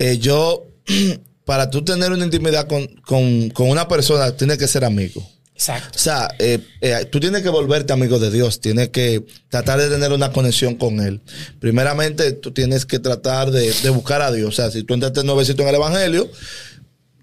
eh, 0.00 0.18
yo, 0.18 0.64
para 1.44 1.70
tú 1.70 1.84
tener 1.84 2.10
una 2.10 2.24
intimidad 2.24 2.66
con, 2.66 2.86
con- 3.06 3.50
con 3.50 3.68
una 3.70 3.86
persona, 3.86 4.36
tienes 4.36 4.58
que 4.58 4.66
ser 4.66 4.84
amigo. 4.84 5.24
Exacto. 5.54 5.96
O 5.96 5.98
sea, 5.98 6.28
eh, 6.38 6.58
eh, 6.82 7.06
tú 7.10 7.18
tienes 7.20 7.42
que 7.42 7.48
volverte 7.48 7.92
amigo 7.92 8.18
de 8.18 8.30
Dios, 8.30 8.60
tienes 8.60 8.88
que 8.90 9.24
tratar 9.48 9.78
de 9.80 9.88
tener 9.88 10.12
una 10.12 10.30
conexión 10.32 10.74
con 10.74 11.00
Él. 11.00 11.22
Primeramente, 11.60 12.32
tú 12.32 12.50
tienes 12.52 12.84
que 12.84 12.98
tratar 12.98 13.50
de, 13.50 13.72
de 13.72 13.90
buscar 13.90 14.20
a 14.22 14.30
Dios. 14.32 14.48
O 14.50 14.52
sea, 14.52 14.70
si 14.70 14.82
tú 14.82 14.92
entraste 14.92 15.24
nuevecito 15.24 15.62
en 15.62 15.68
el 15.68 15.76
Evangelio, 15.76 16.28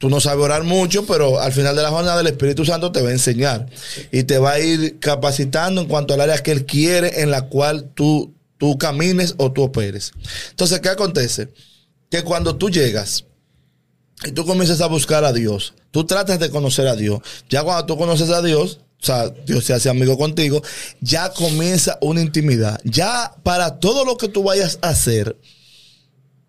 tú 0.04 0.10
no 0.10 0.20
sabes 0.20 0.44
orar 0.44 0.66
mucho, 0.66 1.06
pero 1.06 1.40
al 1.40 1.54
final 1.54 1.78
de 1.78 1.82
la 1.82 1.90
jornada 1.90 2.20
el 2.20 2.28
Espíritu 2.28 2.66
Santo 2.66 2.92
te 2.92 3.02
va 3.02 3.08
a 3.08 3.14
enseñar 3.14 3.68
y 4.12 4.24
te 4.24 4.38
va 4.38 4.52
a 4.52 4.60
ir 4.60 5.00
capacitando 5.00 5.80
en 5.80 5.88
cuanto 5.88 6.14
al 6.14 6.20
área 6.20 6.44
que 6.44 6.52
Él 6.52 6.66
quiere 6.66 7.22
en 7.22 7.32
la 7.32 7.44
cual 7.44 7.90
tú, 7.94 8.34
tú 8.58 8.78
camines 8.78 9.34
o 9.38 9.54
tú 9.54 9.64
operes. 9.64 10.12
Entonces, 10.50 10.82
¿qué 10.82 10.90
acontece? 10.90 11.54
Que 12.12 12.22
cuando 12.22 12.58
tú 12.58 12.70
llegas 12.70 13.24
y 14.26 14.34
tú 14.34 14.46
comienzas 14.46 14.82
a 14.82 14.88
buscar 14.88 15.24
a 15.24 15.32
Dios, 15.32 15.74
tú 15.92 16.06
tratas 16.06 16.38
de 16.38 16.50
conocer 16.50 16.90
a 16.90 16.98
Dios. 16.98 17.22
Ya 17.50 17.64
cuando 17.64 17.86
tú 17.86 17.98
conoces 17.98 18.30
a 18.30 18.42
Dios, 18.42 18.82
o 19.02 19.06
sea, 19.06 19.30
Dios 19.30 19.64
se 19.64 19.72
hace 19.72 19.88
amigo 19.88 20.18
contigo, 20.18 20.62
ya 21.00 21.30
comienza 21.30 21.98
una 22.02 22.20
intimidad. 22.20 22.78
Ya 22.84 23.34
para 23.42 23.80
todo 23.80 24.04
lo 24.04 24.18
que 24.18 24.28
tú 24.28 24.44
vayas 24.44 24.80
a 24.82 24.90
hacer, 24.90 25.38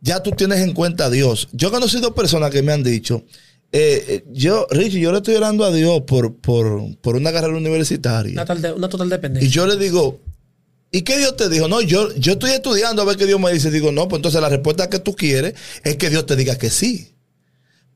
ya 0.04 0.22
tú 0.22 0.30
tienes 0.32 0.60
en 0.60 0.74
cuenta 0.74 1.06
a 1.06 1.10
Dios. 1.10 1.48
Yo 1.52 1.68
he 1.68 1.70
conocido 1.70 2.14
personas 2.14 2.50
que 2.50 2.62
me 2.62 2.72
han 2.72 2.82
dicho, 2.82 3.24
eh, 3.72 4.04
eh, 4.08 4.24
yo, 4.30 4.66
Richie, 4.70 5.00
yo 5.00 5.10
le 5.10 5.16
estoy 5.18 5.34
orando 5.34 5.64
a 5.64 5.72
Dios 5.72 6.02
por, 6.06 6.34
por, 6.36 6.94
por 6.98 7.16
una 7.16 7.32
carrera 7.32 7.56
universitaria. 7.56 8.32
Una, 8.32 8.44
tal 8.44 8.60
de- 8.60 8.72
una 8.72 8.88
total 8.90 9.06
Y 9.08 9.10
dependencia. 9.10 9.50
yo 9.50 9.66
le 9.66 9.76
digo, 9.78 10.20
¿y 10.92 11.02
qué 11.02 11.16
Dios 11.18 11.36
te 11.36 11.48
dijo? 11.48 11.68
No, 11.68 11.80
yo, 11.80 12.14
yo 12.16 12.32
estoy 12.34 12.50
estudiando 12.50 13.00
a 13.00 13.06
ver 13.06 13.16
qué 13.16 13.24
Dios 13.26 13.40
me 13.40 13.50
dice. 13.52 13.70
Digo, 13.70 13.90
no, 13.92 14.06
pues 14.06 14.18
entonces 14.18 14.40
la 14.42 14.50
respuesta 14.50 14.90
que 14.90 14.98
tú 14.98 15.16
quieres 15.16 15.54
es 15.82 15.96
que 15.96 16.10
Dios 16.10 16.26
te 16.26 16.36
diga 16.36 16.56
que 16.56 16.68
sí. 16.70 17.10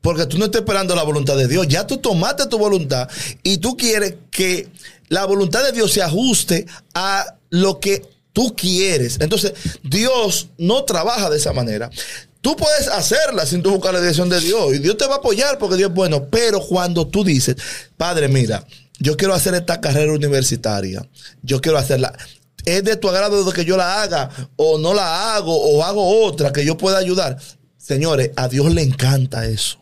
Porque 0.01 0.25
tú 0.27 0.39
no 0.39 0.47
estás 0.47 0.63
esperando 0.63 0.95
la 0.97 1.03
voluntad 1.03 1.37
de 1.37 1.47
Dios. 1.47 1.69
Ya 1.69 1.87
tú 1.87 1.99
tomaste 1.99 2.47
tu 2.47 2.57
voluntad 2.59 3.09
y 3.43 3.59
tú 3.59 3.77
quieres 3.77 4.15
que 4.31 4.69
la 5.09 5.27
voluntad 5.27 5.63
de 5.63 5.73
Dios 5.73 5.93
se 5.93 6.03
ajuste 6.03 6.67
a 6.95 7.37
lo 7.51 7.81
que 7.81 8.03
tú 8.39 8.55
quieres. 8.55 9.19
Entonces, 9.19 9.53
Dios 9.83 10.51
no 10.59 10.85
trabaja 10.85 11.29
de 11.29 11.39
esa 11.39 11.53
manera. 11.53 11.91
Tú 12.41 12.55
puedes 12.55 12.87
hacerla 12.87 13.45
sin 13.45 13.65
tú 13.65 13.73
buscar 13.73 13.93
la 13.93 14.01
dirección 14.01 14.29
de 14.29 14.39
Dios. 14.39 14.75
Y 14.75 14.79
Dios 14.79 14.97
te 14.97 15.09
va 15.09 15.17
a 15.17 15.19
apoyar 15.19 15.59
porque 15.59 15.75
Dios 15.75 15.91
es 15.91 15.97
bueno. 15.97 16.29
Pero 16.31 16.61
cuando 16.61 17.09
tú 17.09 17.25
dices, 17.25 17.57
Padre, 17.97 18.29
mira, 18.29 18.65
yo 19.01 19.17
quiero 19.17 19.35
hacer 19.35 19.55
esta 19.55 19.81
carrera 19.81 20.13
universitaria. 20.13 21.05
Yo 21.43 21.61
quiero 21.61 21.79
hacerla. 21.79 22.17
¿Es 22.65 22.85
de 22.85 22.95
tu 22.95 23.09
agrado 23.09 23.43
de 23.43 23.53
que 23.53 23.65
yo 23.65 23.77
la 23.77 24.03
haga 24.03 24.31
o 24.55 24.79
no 24.79 24.95
la 24.95 25.35
hago 25.35 25.57
o 25.57 25.83
hago 25.83 26.25
otra 26.25 26.53
que 26.53 26.65
yo 26.65 26.79
pueda 26.79 26.99
ayudar? 26.99 27.39
Señores, 27.77 28.31
a 28.37 28.47
Dios 28.47 28.73
le 28.73 28.83
encanta 28.83 29.47
eso. 29.47 29.81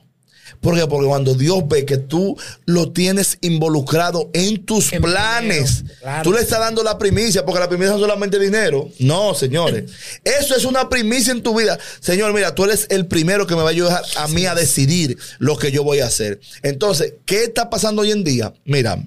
¿Por 0.60 0.74
qué? 0.74 0.86
Porque 0.86 1.06
cuando 1.06 1.34
Dios 1.34 1.66
ve 1.68 1.84
que 1.84 1.96
tú 1.96 2.36
lo 2.64 2.92
tienes 2.92 3.38
involucrado 3.40 4.30
en 4.32 4.64
tus 4.64 4.92
En 4.92 5.02
planes, 5.02 5.82
dinero, 5.82 5.98
claro. 6.00 6.22
tú 6.24 6.32
le 6.32 6.40
estás 6.40 6.60
dando 6.60 6.82
la 6.82 6.98
primicia, 6.98 7.44
porque 7.44 7.60
la 7.60 7.68
primicia 7.68 7.90
no 7.90 7.96
es 7.96 8.00
solamente 8.02 8.38
dinero. 8.38 8.88
No, 8.98 9.34
señores. 9.34 9.90
Eso 10.24 10.56
es 10.56 10.64
una 10.64 10.88
primicia 10.88 11.32
en 11.32 11.42
tu 11.42 11.56
vida. 11.58 11.78
Señor, 12.00 12.32
mira, 12.32 12.54
tú 12.54 12.64
eres 12.64 12.86
el 12.90 13.06
primero 13.06 13.46
que 13.46 13.54
me 13.54 13.62
va 13.62 13.68
a 13.68 13.72
ayudar 13.72 14.02
a 14.16 14.28
mí 14.28 14.46
a 14.46 14.54
decidir 14.54 15.18
lo 15.38 15.56
que 15.56 15.70
yo 15.72 15.84
voy 15.84 16.00
a 16.00 16.06
hacer. 16.06 16.40
Entonces, 16.62 17.14
¿qué 17.24 17.44
está 17.44 17.70
pasando 17.70 18.02
hoy 18.02 18.10
en 18.12 18.24
día? 18.24 18.52
Mira, 18.64 19.02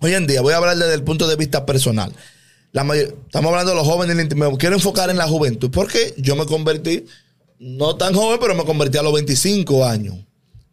hoy 0.00 0.14
en 0.14 0.26
día 0.26 0.40
voy 0.42 0.52
a 0.52 0.56
hablar 0.58 0.76
desde 0.76 0.94
el 0.94 1.02
punto 1.02 1.26
de 1.28 1.36
vista 1.36 1.66
personal. 1.66 2.12
La 2.72 2.84
mayor- 2.84 3.16
estamos 3.24 3.50
hablando 3.50 3.70
de 3.72 3.76
los 3.76 3.86
jóvenes, 3.86 4.16
me 4.36 4.56
quiero 4.58 4.76
enfocar 4.76 5.08
en 5.10 5.16
la 5.16 5.26
juventud, 5.26 5.70
porque 5.70 6.14
yo 6.18 6.36
me 6.36 6.44
convertí, 6.44 7.06
no 7.58 7.96
tan 7.96 8.12
joven, 8.12 8.38
pero 8.40 8.54
me 8.54 8.64
convertí 8.64 8.98
a 8.98 9.02
los 9.02 9.14
25 9.14 9.84
años. 9.86 10.16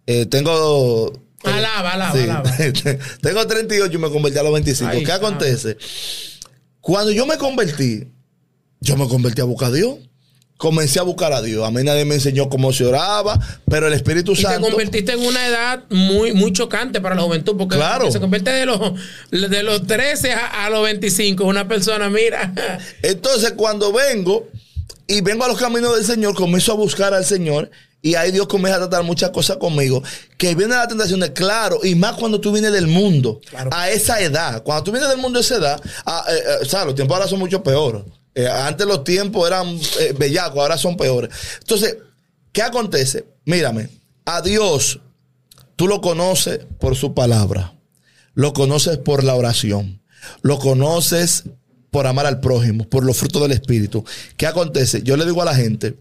Eh, 0.08 0.26
tengo... 0.26 1.14
Alaba, 1.44 1.92
alaba, 1.94 2.14
Sí. 2.18 2.24
alaba. 2.24 2.52
tengo 3.22 3.46
38 3.48 3.94
y 3.94 3.98
me 3.98 4.10
convertí 4.10 4.38
a 4.40 4.44
los 4.44 4.54
25. 4.54 4.92
Ay, 4.92 5.04
¿Qué 5.04 5.12
acontece? 5.12 5.78
Cuando 6.80 7.12
yo 7.12 7.26
me 7.26 7.38
convertí, 7.38 8.08
yo 8.80 8.98
me 8.98 9.08
convertí 9.08 9.42
a 9.42 9.46
buscar 9.46 9.70
a 9.70 9.74
Dios. 9.74 9.96
Comencé 10.58 11.00
a 11.00 11.04
buscar 11.04 11.34
a 11.34 11.42
Dios. 11.42 11.68
A 11.68 11.72
mí 11.72 11.84
nadie 11.84 12.06
me 12.06 12.16
enseñó 12.16 12.48
cómo 12.48 12.72
se 12.72 12.86
oraba, 12.86 13.38
pero 13.70 13.88
el 13.88 13.94
Espíritu 13.94 14.32
Y 14.34 14.36
te 14.36 14.42
Santo... 14.44 14.70
convertiste 14.70 15.14
en 15.14 15.20
una 15.26 15.46
edad 15.48 15.84
muy, 15.90 16.32
muy 16.34 16.54
chocante 16.54 17.02
para 17.02 17.16
la 17.16 17.24
juventud, 17.24 17.58
porque 17.58 17.76
Claro. 17.76 18.10
se 18.12 18.20
convierte 18.22 18.52
de 18.52 18.66
los, 18.66 18.80
de 19.32 19.64
los 19.64 19.86
13 19.88 20.32
a, 20.32 20.66
a 20.66 20.70
los 20.70 20.84
25. 20.84 21.44
Una 21.44 21.68
persona, 21.68 22.10
mira, 22.10 22.54
Entonces, 23.02 23.54
cuando 23.54 23.92
vengo 23.92 24.48
y 25.08 25.20
vengo 25.22 25.44
a 25.44 25.48
los 25.50 25.58
caminos 25.60 25.96
del 25.98 26.06
Señor, 26.06 26.36
comienzo 26.36 26.72
a 26.72 26.76
buscar 26.76 27.14
al 27.14 27.26
Señor 27.26 27.70
y 28.04 28.16
ahí 28.16 28.32
Dios 28.32 28.48
comienza 28.48 28.76
a 28.76 28.80
tratar 28.80 29.02
muchas 29.04 29.30
cosas 29.30 29.56
conmigo. 29.58 30.04
Que 30.38 30.54
viene 30.56 30.76
la 30.76 30.88
tentación 30.90 31.22
de 31.22 31.32
claro, 31.32 31.80
y 31.84 31.96
más 31.96 32.16
cuando 32.18 32.40
tú 32.42 32.52
vienes 32.52 32.74
del 32.74 32.86
mundo, 32.86 33.40
Claro. 33.50 33.70
a 33.74 33.90
esa 33.90 34.20
edad. 34.20 34.62
Cuando 34.62 34.84
tú 34.84 34.92
vienes 34.92 35.10
del 35.10 35.20
mundo 35.20 35.40
a 35.40 35.42
esa 35.42 35.56
edad, 35.56 35.82
ah, 36.06 36.26
eh, 36.30 36.34
eh, 36.36 36.56
o 36.64 36.66
sea, 36.66 36.84
los 36.84 36.96
tiempos 36.96 37.16
ahora 37.16 37.30
son 37.30 37.40
mucho 37.40 37.64
peores. 37.64 38.04
Eh, 38.36 38.46
antes 38.48 38.86
los 38.86 39.06
tiempos 39.06 39.48
eran 39.48 39.80
bellacos, 40.18 40.60
ahora 40.60 40.78
son 40.78 40.98
peores. 40.98 41.30
Entonces, 41.62 41.96
¿qué 42.52 42.62
acontece? 42.62 43.26
Mírame, 43.46 43.90
a 44.26 44.42
Dios 44.42 45.00
tú 45.78 45.88
lo 45.88 46.02
conoces 46.02 46.60
por 46.80 46.98
su 46.98 47.14
palabra, 47.14 47.74
lo 48.34 48.52
conoces 48.52 48.98
por 48.98 49.24
la 49.24 49.36
oración, 49.36 50.02
lo 50.42 50.60
conoces 50.60 51.44
por 51.90 52.06
amar 52.08 52.26
al 52.26 52.42
prójimo, 52.42 52.90
por 52.90 53.06
los 53.06 53.16
frutos 53.16 53.42
del 53.44 53.52
Espíritu. 53.54 54.04
¿Qué 54.36 54.46
acontece? 54.46 55.04
Yo 55.04 55.16
le 55.16 55.26
digo 55.26 55.42
a 55.42 55.46
la 55.46 55.56
gente, 55.56 55.96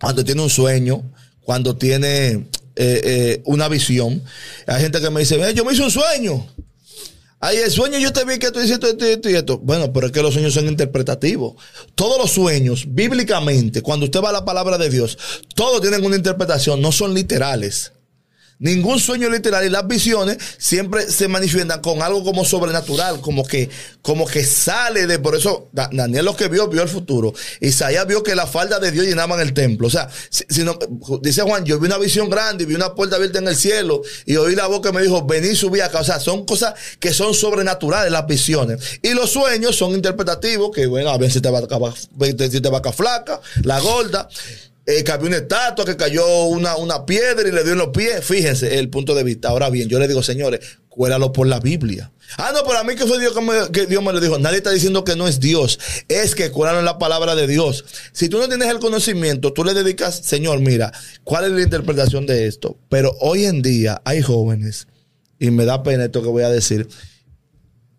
cuando 0.00 0.24
tiene 0.24 0.42
un 0.42 0.50
sueño, 0.50 1.02
cuando 1.42 1.76
tiene 1.76 2.30
eh, 2.30 2.46
eh, 2.76 3.42
una 3.44 3.68
visión, 3.68 4.22
hay 4.66 4.82
gente 4.82 5.00
que 5.00 5.10
me 5.10 5.20
dice, 5.20 5.36
"Ve, 5.36 5.54
yo 5.54 5.64
me 5.64 5.72
hice 5.72 5.82
un 5.82 5.90
sueño. 5.90 6.46
Ay, 7.46 7.58
el 7.58 7.70
sueño 7.70 7.98
yo 7.98 8.10
te 8.10 8.24
vi 8.24 8.38
que 8.38 8.50
tú 8.50 8.60
hiciste 8.60 8.88
esto, 8.88 9.04
esto 9.04 9.28
y 9.28 9.34
esto. 9.34 9.58
Bueno, 9.58 9.92
pero 9.92 10.06
es 10.06 10.12
que 10.12 10.22
los 10.22 10.32
sueños 10.32 10.54
son 10.54 10.66
interpretativos. 10.66 11.56
Todos 11.94 12.16
los 12.16 12.30
sueños, 12.30 12.86
bíblicamente, 12.88 13.82
cuando 13.82 14.06
usted 14.06 14.22
va 14.22 14.30
a 14.30 14.32
la 14.32 14.46
palabra 14.46 14.78
de 14.78 14.88
Dios, 14.88 15.18
todos 15.54 15.82
tienen 15.82 16.02
una 16.06 16.16
interpretación, 16.16 16.80
no 16.80 16.90
son 16.90 17.12
literales. 17.12 17.92
Ningún 18.58 18.98
sueño 19.00 19.28
literal 19.28 19.66
y 19.66 19.70
las 19.70 19.86
visiones 19.86 20.38
siempre 20.58 21.10
se 21.10 21.28
manifiestan 21.28 21.80
con 21.80 22.02
algo 22.02 22.22
como 22.22 22.44
sobrenatural, 22.44 23.20
como 23.20 23.44
que, 23.44 23.68
como 24.00 24.26
que 24.26 24.44
sale 24.44 25.06
de, 25.06 25.18
por 25.18 25.34
eso 25.34 25.68
Da- 25.72 25.90
Daniel 25.92 26.24
lo 26.24 26.36
que 26.36 26.48
vio, 26.48 26.68
vio 26.68 26.82
el 26.82 26.88
futuro. 26.88 27.34
Isaías 27.60 28.06
vio 28.06 28.22
que 28.22 28.34
la 28.34 28.46
falda 28.46 28.78
de 28.78 28.90
Dios 28.90 29.06
llenaban 29.06 29.40
el 29.40 29.52
templo. 29.52 29.88
O 29.88 29.90
sea, 29.90 30.08
si, 30.30 30.44
dice 31.22 31.42
Juan, 31.42 31.64
yo 31.64 31.78
vi 31.78 31.86
una 31.86 31.98
visión 31.98 32.30
grande 32.30 32.64
y 32.64 32.66
vi 32.66 32.74
una 32.74 32.94
puerta 32.94 33.16
abierta 33.16 33.38
en 33.38 33.48
el 33.48 33.56
cielo 33.56 34.02
y 34.24 34.36
oí 34.36 34.54
la 34.54 34.66
voz 34.66 34.80
que 34.80 34.92
me 34.92 35.02
dijo, 35.02 35.26
vení 35.26 35.54
subí 35.54 35.80
acá. 35.80 36.00
O 36.00 36.04
sea, 36.04 36.20
son 36.20 36.46
cosas 36.46 36.74
que 37.00 37.12
son 37.12 37.34
sobrenaturales 37.34 38.12
las 38.12 38.26
visiones. 38.26 39.00
Y 39.02 39.14
los 39.14 39.30
sueños 39.30 39.76
son 39.76 39.92
interpretativos, 39.92 40.70
que 40.74 40.86
bueno, 40.86 41.10
a 41.10 41.18
ver 41.18 41.30
si 41.30 41.40
te 41.40 41.50
va 41.50 41.60
si 42.50 42.60
te 42.60 42.70
flaca, 42.92 43.40
la 43.62 43.80
gorda 43.80 44.28
eh, 44.86 45.02
que 45.04 45.12
una 45.24 45.36
estatua, 45.36 45.84
que 45.84 45.96
cayó 45.96 46.44
una, 46.44 46.76
una 46.76 47.06
piedra 47.06 47.48
y 47.48 47.52
le 47.52 47.62
dio 47.62 47.72
en 47.72 47.78
los 47.78 47.88
pies. 47.88 48.24
Fíjense 48.24 48.78
el 48.78 48.90
punto 48.90 49.14
de 49.14 49.22
vista. 49.24 49.48
Ahora 49.48 49.70
bien, 49.70 49.88
yo 49.88 49.98
le 49.98 50.08
digo, 50.08 50.22
señores, 50.22 50.60
cuélalo 50.88 51.32
por 51.32 51.46
la 51.46 51.58
Biblia. 51.60 52.10
Ah, 52.38 52.52
no, 52.54 52.60
pero 52.66 52.78
a 52.78 52.84
mí 52.84 52.94
que 52.94 53.06
fue 53.06 53.18
Dios 53.18 53.32
que, 53.34 53.40
me- 53.40 53.86
Dios 53.86 54.02
me 54.02 54.12
lo 54.12 54.20
dijo. 54.20 54.38
Nadie 54.38 54.58
está 54.58 54.70
diciendo 54.70 55.04
que 55.04 55.16
no 55.16 55.26
es 55.28 55.40
Dios. 55.40 55.78
Es 56.08 56.34
que 56.34 56.50
cuélalo 56.50 56.78
en 56.80 56.84
la 56.84 56.98
palabra 56.98 57.34
de 57.34 57.46
Dios. 57.46 57.84
Si 58.12 58.28
tú 58.28 58.38
no 58.38 58.48
tienes 58.48 58.68
el 58.68 58.78
conocimiento, 58.78 59.52
tú 59.52 59.64
le 59.64 59.74
dedicas, 59.74 60.16
Señor, 60.24 60.60
mira, 60.60 60.92
¿cuál 61.24 61.44
es 61.44 61.50
la 61.52 61.62
interpretación 61.62 62.26
de 62.26 62.46
esto? 62.46 62.78
Pero 62.88 63.16
hoy 63.20 63.44
en 63.44 63.62
día 63.62 64.00
hay 64.04 64.22
jóvenes, 64.22 64.86
y 65.38 65.50
me 65.50 65.64
da 65.64 65.82
pena 65.82 66.04
esto 66.04 66.22
que 66.22 66.28
voy 66.28 66.42
a 66.44 66.48
decir, 66.50 66.88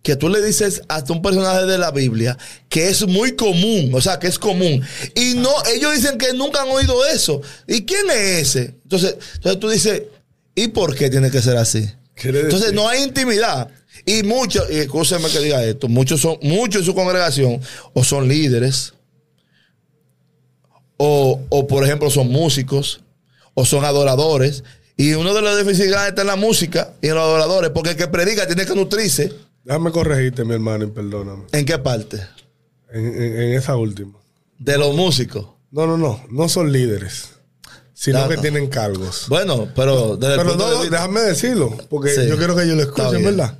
que 0.05 0.15
tú 0.15 0.29
le 0.29 0.39
dices 0.39 0.83
hasta 0.87 1.13
un 1.13 1.23
personaje 1.23 1.65
de 1.65 1.79
la 1.79 1.89
Biblia 1.89 2.37
que 2.69 2.89
es 2.89 3.07
muy 3.07 3.35
común, 3.35 3.89
o 3.91 3.99
sea, 3.99 4.19
que 4.19 4.27
es 4.27 4.37
común. 4.37 4.83
Y 5.15 5.33
no, 5.33 5.49
ellos 5.73 5.95
dicen 5.95 6.19
que 6.19 6.31
nunca 6.33 6.61
han 6.61 6.69
oído 6.69 7.03
eso. 7.07 7.41
¿Y 7.67 7.85
quién 7.85 8.07
es 8.11 8.49
ese? 8.49 8.75
Entonces, 8.83 9.15
entonces 9.33 9.59
tú 9.59 9.67
dices, 9.67 10.03
¿y 10.53 10.67
por 10.67 10.93
qué 10.93 11.09
tiene 11.09 11.31
que 11.31 11.41
ser 11.41 11.57
así? 11.57 11.89
Entonces 12.17 12.71
no 12.71 12.87
hay 12.87 13.01
intimidad. 13.01 13.67
Y 14.05 14.21
muchos, 14.21 14.69
y 14.69 14.75
escúcheme 14.75 15.27
que 15.27 15.39
diga 15.39 15.63
esto, 15.63 15.87
muchos 15.87 16.21
son, 16.21 16.37
muchos 16.43 16.81
en 16.81 16.85
su 16.85 16.93
congregación 16.93 17.59
o 17.93 18.03
son 18.03 18.27
líderes, 18.27 18.93
o, 20.97 21.41
o 21.49 21.65
por 21.65 21.83
ejemplo 21.83 22.11
son 22.11 22.27
músicos, 22.27 23.01
o 23.55 23.65
son 23.65 23.83
adoradores. 23.83 24.63
Y 24.97 25.13
uno 25.13 25.33
de 25.33 25.41
los 25.41 25.57
dificultades 25.57 26.09
está 26.09 26.21
en 26.21 26.27
la 26.27 26.35
música 26.35 26.93
y 27.01 27.07
en 27.07 27.15
los 27.15 27.23
adoradores, 27.23 27.71
porque 27.71 27.89
el 27.89 27.95
que 27.95 28.07
predica 28.07 28.45
tiene 28.45 28.67
que 28.67 28.75
nutrirse. 28.75 29.44
Déjame 29.65 29.91
corregirte, 29.91 30.45
mi 30.45 30.53
hermano, 30.53 30.85
y 30.85 30.87
perdóname. 30.87 31.43
¿En 31.51 31.65
qué 31.65 31.77
parte? 31.79 32.21
En, 32.93 33.05
en- 33.05 33.41
en 33.41 33.53
esa 33.53 33.75
última. 33.75 34.13
De 34.59 34.77
los 34.77 34.95
músicos. 34.95 35.47
No, 35.71 35.85
no, 35.87 35.97
no. 35.97 36.23
No 36.29 36.47
son 36.47 36.71
líderes. 36.71 37.31
Sino 37.93 38.19
No, 38.21 38.29
que 38.29 38.37
tienen 38.37 38.67
cargos. 38.67 39.25
Bueno, 39.27 39.67
pero 39.75 40.17
desde 40.17 40.33
el 40.35 40.39
Pero 40.39 40.49
punto 40.51 40.69
no, 40.71 40.83
de 40.83 40.89
déjame 40.89 41.21
decirlo. 41.21 41.75
Porque 41.89 42.09
Sí. 42.11 42.27
yo 42.27 42.37
quiero 42.37 42.55
que 42.55 42.63
ellos 42.63 42.75
lo 42.77 42.83
escuchen. 42.83 43.23
¿verdad? 43.23 43.57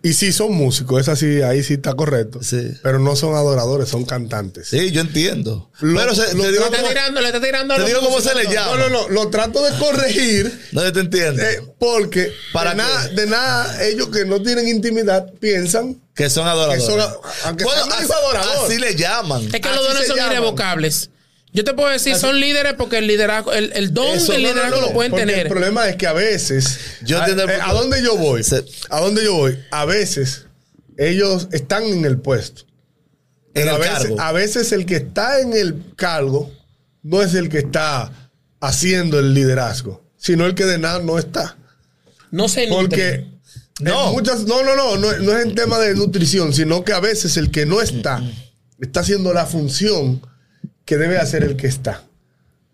Y 0.00 0.12
sí 0.12 0.32
son 0.32 0.52
músicos, 0.54 1.00
es 1.02 1.08
así, 1.08 1.42
ahí 1.42 1.62
sí 1.64 1.74
está 1.74 1.94
correcto. 1.94 2.40
Sí. 2.42 2.70
Pero 2.82 3.00
no 3.00 3.16
son 3.16 3.34
adoradores, 3.34 3.88
son 3.88 4.04
cantantes. 4.04 4.68
Sí, 4.68 4.92
yo 4.92 5.00
entiendo. 5.00 5.70
Lo- 5.80 5.98
pero 6.00 6.14
se, 6.14 6.34
lo- 6.34 6.44
te 6.44 6.52
digo 6.52 6.64
le 6.64 6.64
está 6.66 6.76
cómo, 6.76 6.88
tirando, 6.88 7.20
le 7.20 7.26
está 7.26 7.40
tirando. 7.40 7.74
te 7.74 7.84
digo 7.84 8.00
cómo 8.00 8.20
se 8.20 8.34
le 8.34 8.44
llama. 8.44 8.76
No, 8.76 8.88
no, 8.88 8.88
no, 8.88 9.08
lo 9.08 9.28
trato 9.28 9.62
de 9.62 9.76
corregir. 9.78 10.66
No, 10.72 10.84
yo 10.84 10.92
te 10.92 11.00
entiendo. 11.00 11.42
eh, 11.42 11.62
porque 11.80 12.32
¿Para 12.52 12.70
de, 12.70 12.76
nada, 12.76 13.08
de 13.08 13.26
nada, 13.26 13.84
ellos 13.86 14.08
que 14.10 14.24
no 14.24 14.40
tienen 14.40 14.68
intimidad 14.68 15.32
piensan 15.40 16.00
que 16.14 16.30
son 16.30 16.46
adoradores. 16.46 16.84
que 16.84 16.90
son, 16.90 17.00
aunque 17.44 17.64
Bueno, 17.64 17.84
sean 17.86 18.02
así, 18.02 18.12
adoradores. 18.12 18.70
así 18.70 18.78
le 18.80 18.94
llaman. 18.94 19.42
Es 19.52 19.60
que 19.60 19.68
Así 19.68 19.76
los 19.76 19.88
dones 19.88 20.06
son 20.06 20.16
llaman. 20.16 20.32
irrevocables. 20.32 21.10
Yo 21.58 21.64
te 21.64 21.74
puedo 21.74 21.88
decir, 21.88 22.14
son 22.14 22.38
líderes 22.38 22.74
porque 22.74 22.98
el 22.98 23.08
liderazgo, 23.08 23.52
el, 23.52 23.72
el 23.74 23.92
don 23.92 24.06
Eso, 24.14 24.30
del 24.30 24.42
no, 24.44 24.48
no, 24.50 24.54
liderazgo 24.54 24.80
no, 24.80 24.86
lo 24.86 24.92
pueden 24.92 25.12
tener. 25.12 25.40
El 25.40 25.48
problema 25.48 25.88
es 25.88 25.96
que 25.96 26.06
a 26.06 26.12
veces. 26.12 26.78
Yo 27.02 27.20
a, 27.20 27.26
eh, 27.26 27.34
punto. 27.34 27.52
¿a 27.64 27.72
dónde 27.72 28.00
yo 28.00 28.16
voy? 28.16 28.44
Se- 28.44 28.64
¿A 28.90 29.00
dónde 29.00 29.24
yo 29.24 29.34
voy? 29.34 29.58
A 29.72 29.84
veces 29.84 30.46
ellos 30.96 31.48
están 31.50 31.82
en 31.82 32.04
el 32.04 32.18
puesto. 32.20 32.62
En 33.54 33.64
Pero 33.64 33.70
el 33.70 33.74
a, 33.74 33.78
veces, 33.78 33.98
cargo. 33.98 34.20
a 34.20 34.30
veces 34.30 34.70
el 34.70 34.86
que 34.86 34.94
está 34.94 35.40
en 35.40 35.52
el 35.52 35.82
cargo 35.96 36.48
no 37.02 37.22
es 37.22 37.34
el 37.34 37.48
que 37.48 37.58
está 37.58 38.30
haciendo 38.60 39.18
el 39.18 39.34
liderazgo, 39.34 40.04
sino 40.16 40.46
el 40.46 40.54
que 40.54 40.64
de 40.64 40.78
nada 40.78 41.00
no 41.00 41.18
está. 41.18 41.56
No 42.30 42.48
se 42.48 42.68
Porque. 42.68 43.26
No. 43.80 44.12
muchas, 44.12 44.44
no, 44.44 44.62
no, 44.62 44.76
no, 44.76 44.96
no, 44.96 45.12
no 45.18 45.36
es 45.36 45.44
en 45.44 45.56
tema 45.56 45.80
de 45.80 45.96
nutrición, 45.96 46.52
sino 46.54 46.84
que 46.84 46.92
a 46.92 47.00
veces 47.00 47.36
el 47.36 47.50
que 47.50 47.66
no 47.66 47.80
está 47.80 48.22
está 48.80 49.00
haciendo 49.00 49.32
la 49.32 49.44
función 49.44 50.22
que 50.88 50.96
debe 50.96 51.18
hacer 51.18 51.44
el 51.44 51.54
que 51.56 51.66
está. 51.66 52.02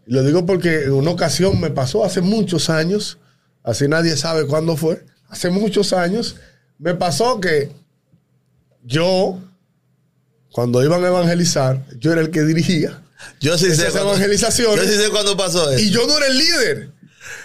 Lo 0.07 0.23
digo 0.23 0.47
porque 0.47 0.85
en 0.85 0.93
una 0.93 1.11
ocasión 1.11 1.61
me 1.61 1.71
pasó 1.71 2.05
hace 2.05 2.21
muchos 2.21 2.71
años, 2.71 3.19
así 3.65 3.89
nadie 3.89 4.17
sabe 4.17 4.47
cuándo 4.47 4.77
fue, 4.77 5.05
hace 5.29 5.51
muchos 5.51 5.93
años, 5.93 6.37
me 6.79 6.95
pasó 6.95 7.41
que 7.41 7.73
yo, 8.85 9.41
cuando 10.53 10.85
iban 10.85 11.03
a 11.03 11.09
evangelizar, 11.09 11.85
yo 11.99 12.13
era 12.13 12.21
el 12.21 12.31
que 12.31 12.43
dirigía. 12.43 13.03
Yo 13.41 13.59
sí 13.59 13.75
sé. 13.75 13.89
Evangelizaciones. 13.89 14.87
Yo 14.87 14.93
sí 14.93 14.97
sé 14.97 15.11
cuándo 15.11 15.37
pasó 15.37 15.69
eso. 15.73 15.83
Y 15.83 15.91
yo 15.91 16.07
no 16.07 16.17
era 16.17 16.29
el 16.29 16.39
líder. 16.39 16.91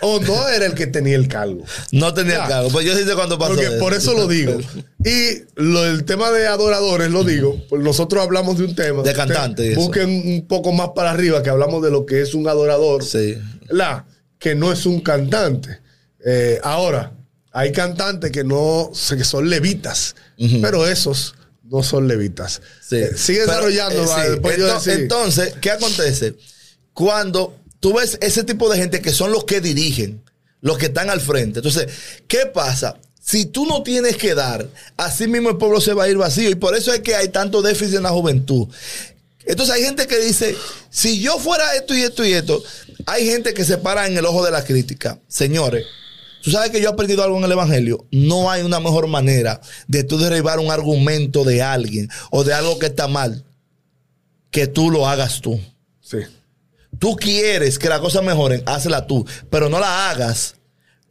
O 0.02 0.20
no 0.20 0.48
era 0.50 0.66
el 0.66 0.74
que 0.76 0.88
tenía 0.88 1.16
el 1.16 1.28
cargo. 1.28 1.64
no 1.92 2.14
tenía 2.14 2.36
Ya. 2.40 2.48
cargo. 2.48 2.70
Pues 2.70 2.86
yo 2.86 2.96
sí 2.96 3.04
sé 3.04 3.14
cuándo 3.16 3.38
pasó 3.38 3.54
Porque 3.54 3.68
eso. 3.68 3.80
por 3.80 3.94
eso 3.94 4.14
lo 4.14 4.28
digo. 4.28 4.58
Y 5.04 5.44
lo, 5.56 5.86
el 5.86 6.06
tema 6.06 6.32
de 6.32 6.48
adoradores 6.48 7.10
lo 7.12 7.24
digo, 7.24 7.62
pues 7.70 7.82
nosotros 7.84 8.24
hablamos 8.24 8.58
de 8.58 8.66
un 8.66 8.76
tema. 8.76 9.04
De 9.04 9.14
cantante. 9.14 9.76
Busquen 9.76 10.10
un 10.10 10.48
poco 10.48 10.72
más 10.72 10.90
para 10.96 11.12
arriba 11.12 11.44
que 11.44 11.50
hablamos 11.50 11.84
de 11.84 11.92
lo 11.92 12.06
que 12.06 12.22
es 12.22 12.34
un 12.34 12.48
adorador. 12.48 13.04
Sí. 13.04 13.38
La, 13.70 14.06
que 14.38 14.56
no 14.56 14.72
es 14.72 14.86
un 14.86 15.02
cantante. 15.02 15.80
Eh, 16.26 16.60
ahora, 16.64 17.14
hay 17.52 17.72
cantantes 17.72 18.32
que 18.32 18.44
no 18.44 18.92
que 19.10 19.24
son 19.24 19.50
levitas, 19.50 20.16
pero 20.62 20.88
esos 20.88 21.36
no 21.64 21.84
son 21.84 22.08
levitas. 22.08 22.62
Sí. 22.82 22.96
Eh, 22.98 23.12
sigue 23.16 23.40
Pero, 23.46 23.52
desarrollando, 23.68 24.04
eh, 24.04 24.40
sí. 24.44 24.60
yo 24.60 24.74
decir. 24.74 24.94
Entonces, 24.94 25.54
¿qué 25.62 25.72
acontece? 25.72 26.36
Cuando 26.94 27.59
tú 27.80 27.94
ves 27.94 28.18
ese 28.22 28.44
tipo 28.44 28.70
de 28.70 28.78
gente 28.78 29.02
que 29.02 29.12
son 29.12 29.32
los 29.32 29.46
que 29.46 29.62
dirigen, 29.62 30.22
los 30.62 30.78
que 30.78 30.88
están 30.88 31.10
al 31.10 31.22
frente. 31.22 31.60
Entonces, 31.60 31.88
¿qué 32.28 32.46
pasa? 32.46 32.98
Si 33.22 33.46
tú 33.46 33.66
no 33.66 33.84
tienes 33.84 34.18
que 34.18 34.34
dar, 34.34 34.68
así 34.98 35.28
mismo 35.28 35.50
el 35.50 35.58
pueblo 35.58 35.80
se 35.82 35.94
va 35.94 36.06
a 36.06 36.10
ir 36.10 36.18
vacío. 36.18 36.50
Y 36.50 36.56
por 36.56 36.76
eso 36.76 36.92
es 36.94 37.02
que 37.02 37.16
hay 37.16 37.30
tanto 37.30 37.62
déficit 37.62 37.98
en 37.98 38.04
la 38.04 38.10
juventud. 38.10 38.68
Entonces 39.46 39.76
hay 39.76 39.84
gente 39.84 40.08
que 40.08 40.20
dice, 40.20 40.56
si 40.90 41.20
yo 41.20 41.38
fuera 41.40 41.76
esto 41.76 41.96
y 41.96 42.02
esto 42.02 42.26
y 42.26 42.34
esto, 42.34 42.64
hay 43.06 43.26
gente 43.26 43.54
que 43.54 43.66
se 43.66 43.78
para 43.78 44.08
en 44.08 44.18
el 44.18 44.26
ojo 44.26 44.44
de 44.44 44.52
la 44.52 44.64
crítica. 44.64 45.20
Señores, 45.28 45.86
tú 46.44 46.52
sabes 46.52 46.72
que 46.72 46.82
yo 46.82 46.90
he 46.90 46.92
aprendido 46.94 47.24
algo 47.24 47.38
en 47.38 47.44
el 47.44 47.52
Evangelio. 47.52 48.06
No 48.12 48.52
hay 48.52 48.62
una 48.64 48.80
mejor 48.80 49.08
manera 49.08 49.62
de 49.88 50.04
tú 50.04 50.18
derribar 50.18 50.60
un 50.60 50.72
argumento 50.72 51.44
de 51.44 51.62
alguien 51.62 52.10
o 52.32 52.44
de 52.44 52.54
algo 52.54 52.80
que 52.80 52.88
está 52.88 53.08
mal 53.08 53.44
que 54.52 54.68
tú 54.68 54.92
lo 54.92 55.08
hagas 55.08 55.42
tú. 55.42 55.60
Sí. 56.02 56.18
Tú 57.00 57.16
quieres 57.16 57.80
que 57.80 57.90
las 57.90 58.00
cosas 58.00 58.24
mejoren, 58.24 58.62
hazla 58.66 59.08
tú, 59.08 59.26
pero 59.50 59.70
no 59.70 59.80
la 59.80 60.12
hagas 60.12 60.56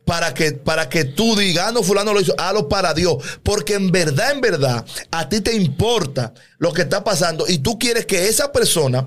para 0.09 0.33
que, 0.33 0.53
para 0.53 0.89
que 0.89 1.05
tú 1.05 1.37
digas, 1.37 1.67
ah, 1.69 1.73
no, 1.73 1.83
fulano 1.83 2.15
lo 2.15 2.21
hizo, 2.21 2.35
hazlo 2.39 2.69
para 2.69 2.95
Dios. 2.95 3.17
Porque 3.43 3.75
en 3.75 3.91
verdad, 3.91 4.33
en 4.33 4.41
verdad, 4.41 4.85
a 5.11 5.29
ti 5.29 5.43
te 5.43 5.55
importa 5.55 6.33
lo 6.59 6.73
que 6.73 6.83
está 6.83 7.05
pasando 7.05 7.45
y 7.47 7.59
tú 7.59 7.79
quieres 7.79 8.07
que 8.07 8.29
esa 8.29 8.51
persona 8.51 9.07